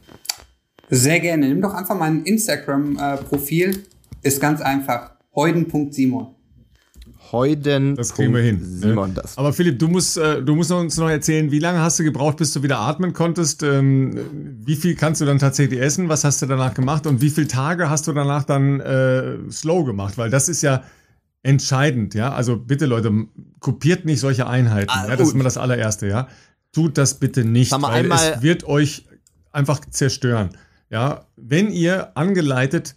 [0.90, 1.48] Sehr gerne.
[1.50, 3.84] Nimm doch einfach mein Instagram-Profil.
[4.22, 5.16] Ist ganz einfach.
[5.36, 6.35] Heuden.simon.
[7.32, 7.96] Heuden.
[7.96, 8.60] Das kriegen wir hin.
[8.60, 8.90] Ne?
[8.90, 9.38] Simon, das.
[9.38, 12.38] Aber Philipp, du musst, äh, du musst uns noch erzählen, wie lange hast du gebraucht,
[12.38, 13.64] bis du wieder atmen konntest?
[13.64, 14.18] Ähm,
[14.64, 16.10] wie viel kannst du dann tatsächlich essen?
[16.10, 17.08] Was hast du danach gemacht?
[17.08, 20.18] Und wie viele Tage hast du danach dann äh, slow gemacht?
[20.18, 20.84] Weil das ist ja
[21.44, 22.34] entscheidend, ja.
[22.34, 23.12] Also bitte, Leute,
[23.60, 24.92] kopiert nicht solche Einheiten.
[24.92, 26.28] Ah, ja, das ist immer das allererste, ja.
[26.72, 29.06] Tut das bitte nicht, weil es wird euch
[29.52, 30.50] einfach zerstören.
[30.90, 32.96] Ja, wenn ihr angeleitet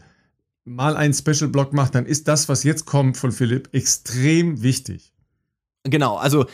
[0.68, 5.12] mal einen Special Block macht, dann ist das, was jetzt kommt von Philipp, extrem wichtig.
[5.84, 6.46] Genau, also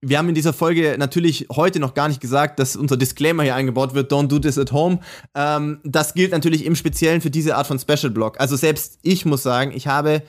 [0.00, 3.54] wir haben in dieser Folge natürlich heute noch gar nicht gesagt, dass unser Disclaimer hier
[3.54, 5.00] eingebaut wird, don't do this at home.
[5.34, 8.38] Ähm, das gilt natürlich im Speziellen für diese Art von Special Block.
[8.38, 10.22] Also selbst ich muss sagen, ich habe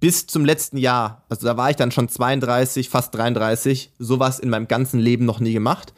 [0.00, 4.48] bis zum letzten Jahr, also da war ich dann schon 32, fast 33, sowas in
[4.48, 5.92] meinem ganzen Leben noch nie gemacht.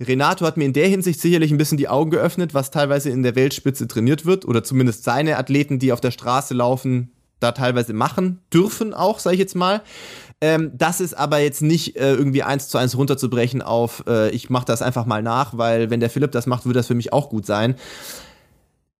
[0.00, 3.22] Renato hat mir in der Hinsicht sicherlich ein bisschen die Augen geöffnet, was teilweise in
[3.22, 7.92] der Weltspitze trainiert wird oder zumindest seine Athleten, die auf der Straße laufen, da teilweise
[7.92, 9.82] machen dürfen auch, sage ich jetzt mal.
[10.40, 14.50] Ähm, das ist aber jetzt nicht äh, irgendwie eins zu eins runterzubrechen auf, äh, ich
[14.50, 17.12] mache das einfach mal nach, weil wenn der Philipp das macht, würde das für mich
[17.12, 17.76] auch gut sein.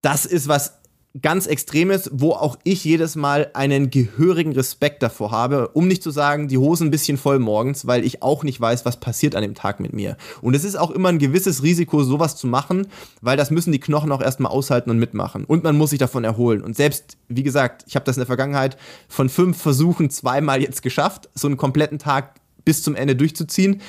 [0.00, 0.78] Das ist was
[1.22, 6.10] ganz Extremes, wo auch ich jedes Mal einen gehörigen Respekt davor habe, um nicht zu
[6.10, 9.42] sagen, die Hosen ein bisschen voll morgens, weil ich auch nicht weiß, was passiert an
[9.42, 10.16] dem Tag mit mir.
[10.42, 12.88] Und es ist auch immer ein gewisses Risiko, sowas zu machen,
[13.20, 15.44] weil das müssen die Knochen auch erstmal aushalten und mitmachen.
[15.44, 16.62] Und man muss sich davon erholen.
[16.62, 18.76] Und selbst, wie gesagt, ich habe das in der Vergangenheit
[19.08, 22.34] von fünf Versuchen zweimal jetzt geschafft, so einen kompletten Tag
[22.64, 23.80] bis zum Ende durchzuziehen.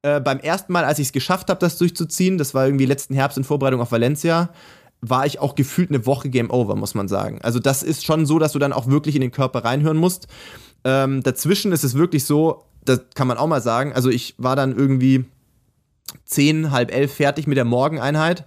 [0.00, 3.14] Äh, beim ersten Mal, als ich es geschafft habe, das durchzuziehen, das war irgendwie letzten
[3.14, 4.48] Herbst in Vorbereitung auf Valencia,
[5.02, 7.40] war ich auch gefühlt eine Woche Game Over, muss man sagen.
[7.42, 10.28] Also das ist schon so, dass du dann auch wirklich in den Körper reinhören musst.
[10.84, 13.92] Ähm, dazwischen ist es wirklich so, das kann man auch mal sagen.
[13.92, 15.24] Also ich war dann irgendwie
[16.24, 18.46] zehn, halb elf fertig mit der Morgeneinheit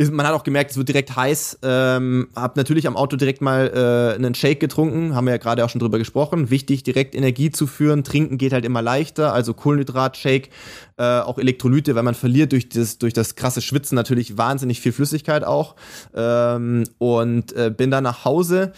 [0.00, 1.58] ist, man hat auch gemerkt, es wird direkt heiß.
[1.62, 5.62] Ähm, hab natürlich am Auto direkt mal äh, einen Shake getrunken, haben wir ja gerade
[5.62, 6.48] auch schon drüber gesprochen.
[6.48, 8.02] Wichtig, direkt Energie zu führen.
[8.02, 10.48] Trinken geht halt immer leichter, also Kohlenhydrat-Shake,
[10.96, 14.92] äh, auch Elektrolyte, weil man verliert durch das, durch das krasse Schwitzen natürlich wahnsinnig viel
[14.92, 15.76] Flüssigkeit auch.
[16.14, 18.72] Ähm, und äh, bin dann nach Hause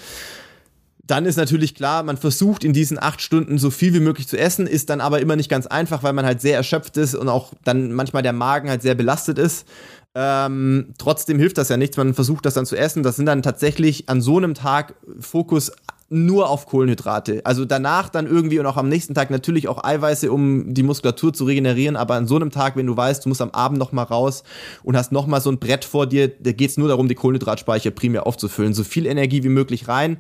[1.04, 4.38] dann ist natürlich klar, man versucht in diesen acht Stunden so viel wie möglich zu
[4.38, 7.28] essen, ist dann aber immer nicht ganz einfach, weil man halt sehr erschöpft ist und
[7.28, 9.66] auch dann manchmal der Magen halt sehr belastet ist.
[10.14, 13.02] Ähm, trotzdem hilft das ja nichts, man versucht das dann zu essen.
[13.02, 15.72] Das sind dann tatsächlich an so einem Tag Fokus
[16.12, 17.40] nur auf Kohlenhydrate.
[17.44, 21.32] Also danach dann irgendwie und auch am nächsten Tag natürlich auch Eiweiße, um die Muskulatur
[21.32, 21.96] zu regenerieren.
[21.96, 24.44] Aber an so einem Tag, wenn du weißt, du musst am Abend noch mal raus
[24.82, 27.14] und hast noch mal so ein Brett vor dir, da geht es nur darum, die
[27.14, 28.74] Kohlenhydratspeicher primär aufzufüllen.
[28.74, 30.18] So viel Energie wie möglich rein.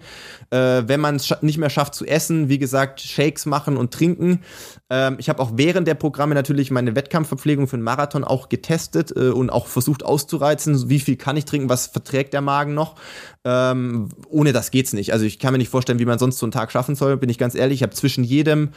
[0.50, 4.40] Äh, wenn man es nicht mehr schafft zu essen, wie gesagt, Shakes machen und trinken.
[4.88, 9.12] Ähm, ich habe auch während der Programme natürlich meine Wettkampfverpflegung für den Marathon auch getestet
[9.14, 12.96] äh, und auch versucht auszureizen, wie viel kann ich trinken, was verträgt der Magen noch.
[13.44, 15.12] Ähm, ohne das geht's nicht.
[15.12, 17.28] Also ich kann mir nicht vorstellen, wie man sonst so einen Tag schaffen soll, bin
[17.28, 17.76] ich ganz ehrlich.
[17.76, 18.70] Ich habe zwischen jedem,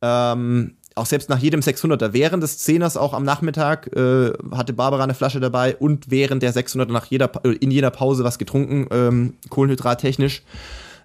[0.00, 5.04] ähm, auch selbst nach jedem 600er, während des Zehners auch am Nachmittag, äh, hatte Barbara
[5.04, 8.86] eine Flasche dabei und während der 600er nach jeder, äh, in jeder Pause was getrunken,
[8.90, 10.42] ähm, kohlenhydrattechnisch.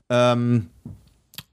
[0.10, 0.68] Ähm,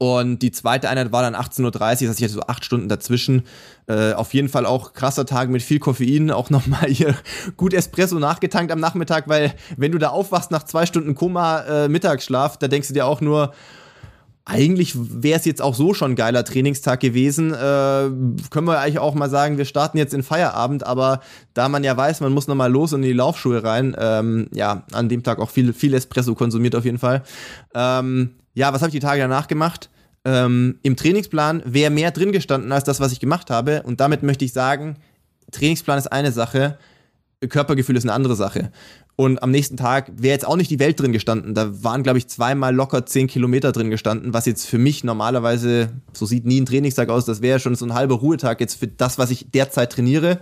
[0.02, 2.88] und die zweite Einheit war dann 18.30 Uhr, das heißt, ich hatte so acht Stunden
[2.88, 3.42] dazwischen.
[3.86, 7.14] Äh, auf jeden Fall auch krasser Tag mit viel Koffein, auch nochmal hier
[7.58, 11.88] gut Espresso nachgetankt am Nachmittag, weil wenn du da aufwachst nach zwei Stunden Koma, äh,
[11.90, 13.52] Mittagsschlaf, da denkst du dir auch nur,
[14.46, 17.52] eigentlich wäre es jetzt auch so schon ein geiler Trainingstag gewesen.
[17.52, 21.20] Äh, können wir eigentlich auch mal sagen, wir starten jetzt in Feierabend, aber
[21.52, 24.84] da man ja weiß, man muss nochmal los und in die Laufschuhe rein, ähm, ja,
[24.92, 27.22] an dem Tag auch viel, viel Espresso konsumiert auf jeden Fall.
[27.74, 29.90] Ähm, ja, was habe ich die Tage danach gemacht?
[30.24, 33.82] Ähm, Im Trainingsplan wäre mehr drin gestanden als das, was ich gemacht habe.
[33.82, 34.96] Und damit möchte ich sagen,
[35.50, 36.78] Trainingsplan ist eine Sache,
[37.48, 38.70] Körpergefühl ist eine andere Sache.
[39.16, 41.54] Und am nächsten Tag wäre jetzt auch nicht die Welt drin gestanden.
[41.54, 45.90] Da waren, glaube ich, zweimal locker zehn Kilometer drin gestanden, was jetzt für mich normalerweise,
[46.12, 48.88] so sieht nie ein Trainingstag aus, das wäre schon so ein halber Ruhetag jetzt für
[48.88, 50.40] das, was ich derzeit trainiere.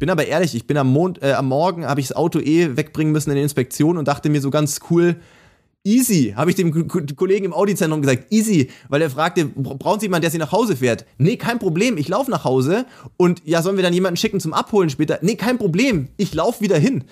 [0.00, 2.76] Bin aber ehrlich, ich bin am, Mond, äh, am Morgen, habe ich das Auto eh
[2.76, 5.16] wegbringen müssen in die Inspektion und dachte mir so ganz cool,
[5.82, 6.72] Easy, habe ich dem
[7.16, 8.30] Kollegen im Audizentrum gesagt.
[8.30, 11.06] Easy, weil er fragte, brauchen Sie jemanden, der Sie nach Hause fährt?
[11.16, 12.84] Nee, kein Problem, ich laufe nach Hause.
[13.16, 15.18] Und ja, sollen wir dann jemanden schicken zum Abholen später?
[15.22, 17.04] Nee, kein Problem, ich laufe wieder hin.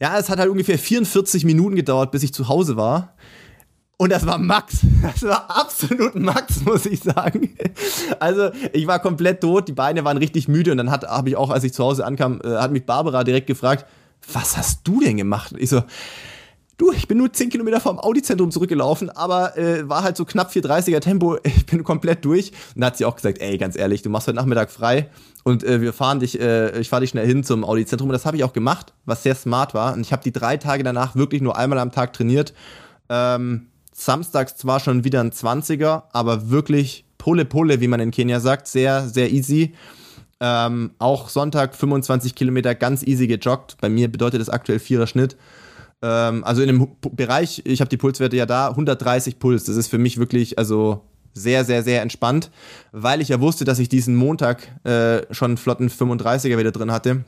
[0.00, 3.14] Ja, es hat halt ungefähr 44 Minuten gedauert, bis ich zu Hause war.
[3.98, 4.78] Und das war Max.
[5.02, 7.54] Das war absolut Max, muss ich sagen.
[8.18, 11.50] Also, ich war komplett tot, die Beine waren richtig müde und dann habe ich auch,
[11.50, 13.84] als ich zu Hause ankam, äh, hat mich Barbara direkt gefragt,
[14.32, 15.54] was hast du denn gemacht?
[15.58, 15.82] Ich so,
[16.76, 20.50] Du, ich bin nur 10 Kilometer vom Audi-Zentrum zurückgelaufen, aber äh, war halt so knapp
[20.50, 21.38] 430er Tempo.
[21.44, 22.50] Ich bin komplett durch.
[22.74, 25.08] Und dann hat sie auch gesagt, ey, ganz ehrlich, du machst heute Nachmittag frei
[25.44, 28.08] und äh, wir fahren dich, äh, ich fahre dich schnell hin zum Audi-Zentrum.
[28.08, 29.94] Und das habe ich auch gemacht, was sehr smart war.
[29.94, 32.52] Und ich habe die drei Tage danach wirklich nur einmal am Tag trainiert.
[33.08, 38.40] Ähm, samstags zwar schon wieder ein 20er, aber wirklich Pole Pole, wie man in Kenia
[38.40, 39.74] sagt, sehr, sehr easy.
[40.40, 43.76] Ähm, auch Sonntag 25 Kilometer ganz easy gejoggt.
[43.80, 45.36] Bei mir bedeutet das aktuell vierer Schnitt.
[46.04, 49.64] Ähm, also in dem Bereich, ich habe die Pulswerte ja da, 130 Puls.
[49.64, 51.00] Das ist für mich wirklich, also
[51.32, 52.50] sehr, sehr, sehr entspannt,
[52.92, 57.24] weil ich ja wusste, dass ich diesen Montag äh, schon flotten 35er wieder drin hatte.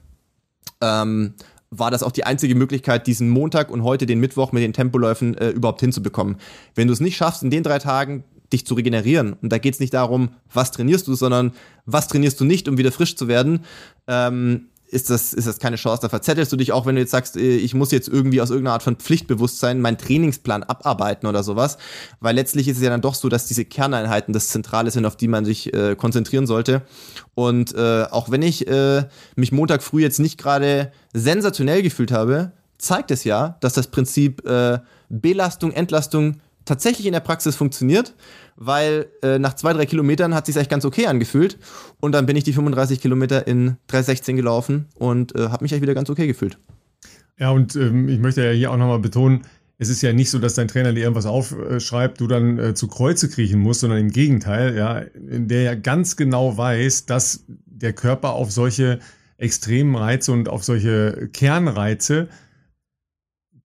[0.81, 1.35] Ähm,
[1.70, 5.36] war das auch die einzige Möglichkeit, diesen Montag und heute den Mittwoch mit den Tempoläufen
[5.39, 6.36] äh, überhaupt hinzubekommen.
[6.74, 9.74] Wenn du es nicht schaffst, in den drei Tagen dich zu regenerieren, und da geht
[9.74, 11.53] es nicht darum, was trainierst du, sondern
[11.86, 13.65] was trainierst du nicht, um wieder frisch zu werden,
[14.07, 16.03] ähm, ist das, ist das keine Chance.
[16.03, 18.51] Da verzettelst du dich auch, wenn du jetzt sagst, äh, ich muss jetzt irgendwie aus
[18.51, 21.79] irgendeiner Art von Pflichtbewusstsein meinen Trainingsplan abarbeiten oder sowas.
[22.21, 25.17] Weil letztlich ist es ja dann doch so, dass diese Kerneinheiten das Zentrale sind, auf
[25.17, 26.83] die man sich äh, konzentrieren sollte.
[27.35, 29.05] Und äh, auch wenn ich äh,
[29.35, 34.47] mich Montag früh jetzt nicht gerade sensationell gefühlt habe, zeigt es ja, dass das Prinzip
[34.47, 38.14] äh, Belastung, Entlastung tatsächlich in der Praxis funktioniert
[38.56, 41.59] weil äh, nach zwei, drei Kilometern hat sich echt ganz okay angefühlt.
[42.01, 45.82] Und dann bin ich die 35 Kilometer in 3,16 gelaufen und äh, habe mich echt
[45.82, 46.59] wieder ganz okay gefühlt.
[47.38, 49.43] Ja, und ähm, ich möchte ja hier auch nochmal betonen,
[49.78, 52.88] es ist ja nicht so, dass dein Trainer dir irgendwas aufschreibt, du dann äh, zu
[52.88, 58.32] Kreuze kriechen musst, sondern im Gegenteil, ja, der ja ganz genau weiß, dass der Körper
[58.32, 59.01] auf solche
[59.36, 62.28] extremen Reize und auf solche Kernreize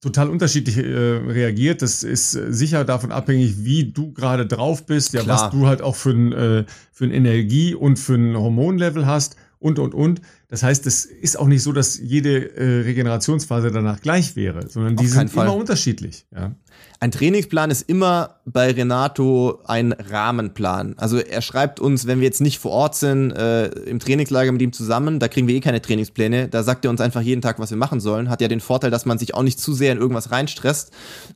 [0.01, 1.81] total unterschiedlich äh, reagiert.
[1.81, 5.43] Das ist äh, sicher davon abhängig, wie du gerade drauf bist, ja, Klar.
[5.43, 9.35] was du halt auch für ein, äh, für ein Energie- und für ein Hormonlevel hast
[9.59, 10.21] und, und, und.
[10.47, 14.95] Das heißt, es ist auch nicht so, dass jede äh, Regenerationsphase danach gleich wäre, sondern
[14.97, 16.25] die sind immer unterschiedlich.
[16.35, 16.55] Ja.
[17.03, 20.93] Ein Trainingsplan ist immer bei Renato ein Rahmenplan.
[20.97, 24.61] Also er schreibt uns, wenn wir jetzt nicht vor Ort sind, äh, im Trainingslager mit
[24.61, 26.47] ihm zusammen, da kriegen wir eh keine Trainingspläne.
[26.47, 28.29] Da sagt er uns einfach jeden Tag, was wir machen sollen.
[28.29, 30.91] Hat ja den Vorteil, dass man sich auch nicht zu sehr in irgendwas reinstresst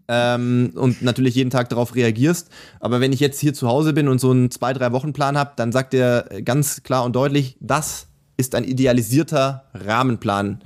[0.08, 2.50] ähm, und natürlich jeden Tag darauf reagierst.
[2.80, 5.36] Aber wenn ich jetzt hier zu Hause bin und so einen zwei, drei Wochen Plan
[5.36, 8.06] habe, dann sagt er ganz klar und deutlich, das
[8.38, 10.60] ist ein idealisierter Rahmenplan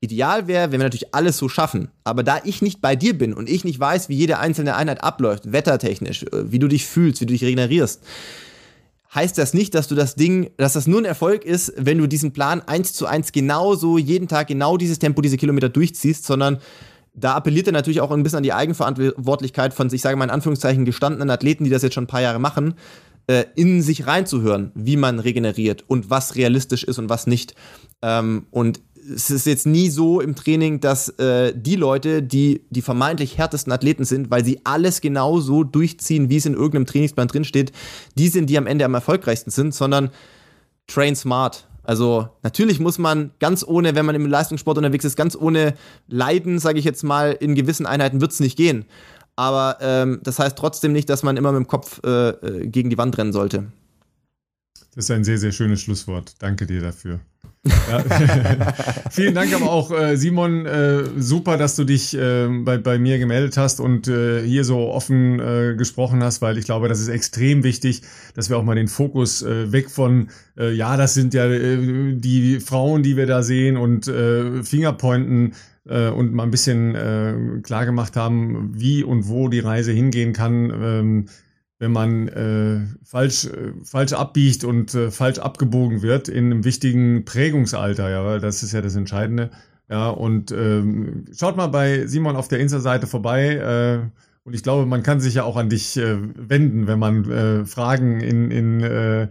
[0.00, 1.88] Ideal wäre, wenn wir natürlich alles so schaffen.
[2.04, 5.02] Aber da ich nicht bei dir bin und ich nicht weiß, wie jede einzelne Einheit
[5.02, 8.02] abläuft, wettertechnisch, äh, wie du dich fühlst, wie du dich regenerierst,
[9.14, 12.06] heißt das nicht, dass du das Ding, dass das nur ein Erfolg ist, wenn du
[12.06, 16.58] diesen Plan eins zu eins genauso jeden Tag genau dieses Tempo, diese Kilometer durchziehst, sondern
[17.14, 20.30] da appelliert er natürlich auch ein bisschen an die Eigenverantwortlichkeit von, ich sage mal in
[20.30, 22.74] Anführungszeichen, gestandenen Athleten, die das jetzt schon ein paar Jahre machen,
[23.26, 27.54] äh, in sich reinzuhören, wie man regeneriert und was realistisch ist und was nicht.
[28.02, 28.80] Ähm, und
[29.14, 33.72] es ist jetzt nie so im Training, dass äh, die Leute, die die vermeintlich härtesten
[33.72, 37.72] Athleten sind, weil sie alles genau so durchziehen, wie es in irgendeinem Trainingsplan drinsteht,
[38.16, 40.10] die sind, die am Ende am erfolgreichsten sind, sondern
[40.86, 41.66] train smart.
[41.82, 45.74] Also natürlich muss man ganz ohne, wenn man im Leistungssport unterwegs ist, ganz ohne
[46.08, 48.86] Leiden, sage ich jetzt mal, in gewissen Einheiten wird es nicht gehen.
[49.36, 52.90] Aber ähm, das heißt trotzdem nicht, dass man immer mit dem Kopf äh, äh gegen
[52.90, 53.66] die Wand rennen sollte.
[54.94, 56.34] Das ist ein sehr, sehr schönes Schlusswort.
[56.38, 57.20] Danke dir dafür.
[59.10, 60.66] Vielen Dank aber auch, äh, Simon.
[60.66, 64.88] Äh, super, dass du dich äh, bei, bei mir gemeldet hast und äh, hier so
[64.90, 68.02] offen äh, gesprochen hast, weil ich glaube, das ist extrem wichtig,
[68.34, 70.28] dass wir auch mal den Fokus äh, weg von,
[70.58, 75.52] ja, das sind ja die Frauen, die wir da sehen und Fingerpointen
[75.84, 80.70] und mal ein bisschen klar gemacht haben, wie und wo die Reise hingehen kann.
[80.70, 81.26] Ähm,
[81.78, 87.24] wenn man äh, falsch, äh, falsch abbiegt und äh, falsch abgebogen wird in einem wichtigen
[87.24, 89.50] Prägungsalter, ja, das ist ja das Entscheidende.
[89.88, 93.54] Ja, und ähm, schaut mal bei Simon auf der Insta-Seite vorbei.
[93.54, 94.10] Äh,
[94.44, 97.64] und ich glaube, man kann sich ja auch an dich äh, wenden, wenn man äh,
[97.64, 99.28] Fragen in, in äh,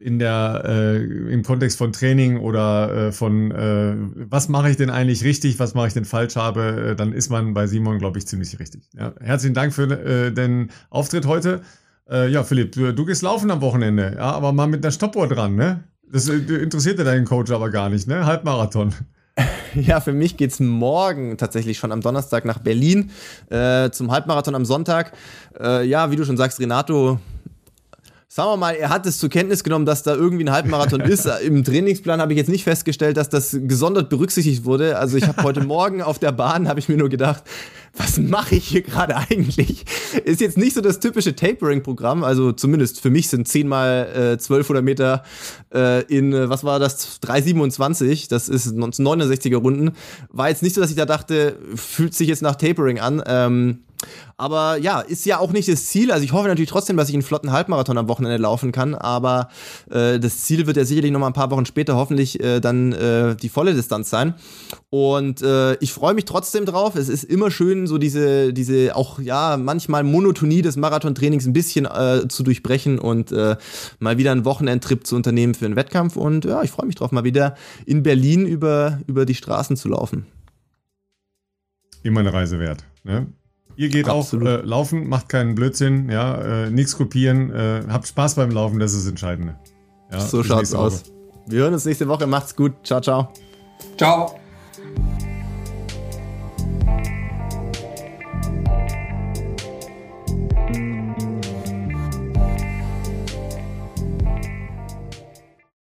[0.00, 3.94] in der äh, im Kontext von Training oder äh, von äh,
[4.30, 7.30] was mache ich denn eigentlich richtig, was mache ich denn falsch habe, äh, dann ist
[7.30, 8.82] man bei Simon, glaube ich, ziemlich richtig.
[8.96, 11.62] Ja, herzlichen Dank für äh, den Auftritt heute.
[12.10, 15.28] Äh, ja, Philipp, du, du gehst laufen am Wochenende, ja, aber mal mit einer Stoppuhr
[15.28, 15.84] dran, ne?
[16.10, 18.24] Das äh, interessiert ja deinen Coach aber gar nicht, ne?
[18.26, 18.94] Halbmarathon.
[19.74, 23.10] Ja, für mich geht's morgen tatsächlich schon am Donnerstag nach Berlin
[23.50, 25.12] äh, zum Halbmarathon am Sonntag.
[25.60, 27.20] Äh, ja, wie du schon sagst, Renato
[28.30, 31.26] sagen wir mal, er hat es zur Kenntnis genommen, dass da irgendwie ein Halbmarathon ist.
[31.42, 34.98] Im Trainingsplan habe ich jetzt nicht festgestellt, dass das gesondert berücksichtigt wurde.
[34.98, 37.42] Also ich habe heute Morgen auf der Bahn, habe ich mir nur gedacht,
[37.96, 39.86] was mache ich hier gerade eigentlich?
[40.24, 44.32] Ist jetzt nicht so das typische Tapering-Programm, also zumindest für mich sind 10 mal äh,
[44.32, 45.22] 1200 Meter
[45.74, 49.92] äh, in, äh, was war das, 3,27, das ist 69er Runden.
[50.28, 53.22] War jetzt nicht so, dass ich da dachte, fühlt sich jetzt nach Tapering an.
[53.26, 53.78] Ähm,
[54.36, 56.12] aber ja, ist ja auch nicht das Ziel.
[56.12, 58.94] Also ich hoffe natürlich trotzdem, dass ich einen flotten Halbmarathon am Wochenende laufen kann.
[58.94, 59.48] Aber
[59.90, 62.92] äh, das Ziel wird ja sicherlich noch mal ein paar Wochen später hoffentlich äh, dann
[62.92, 64.34] äh, die volle Distanz sein.
[64.90, 66.94] Und äh, ich freue mich trotzdem drauf.
[66.94, 71.86] Es ist immer schön, so diese, diese auch ja manchmal Monotonie des Marathontrainings ein bisschen
[71.86, 73.56] äh, zu durchbrechen und äh,
[73.98, 76.16] mal wieder einen Wochenendtrip zu unternehmen für einen Wettkampf.
[76.16, 77.56] Und ja, ich freue mich drauf, mal wieder
[77.86, 80.26] in Berlin über, über die Straßen zu laufen.
[82.04, 82.84] Immer eine Reise wert.
[83.02, 83.26] Ne?
[83.78, 84.48] Ihr geht Absolut.
[84.48, 88.80] auch äh, laufen, macht keinen Blödsinn, ja, äh, nichts kopieren, äh, habt Spaß beim Laufen,
[88.80, 89.56] das ist das Entscheidende.
[90.10, 91.04] Ja, so schaut's aus.
[91.46, 93.32] Wir hören uns nächste Woche, macht's gut, ciao, ciao.
[93.96, 94.34] Ciao.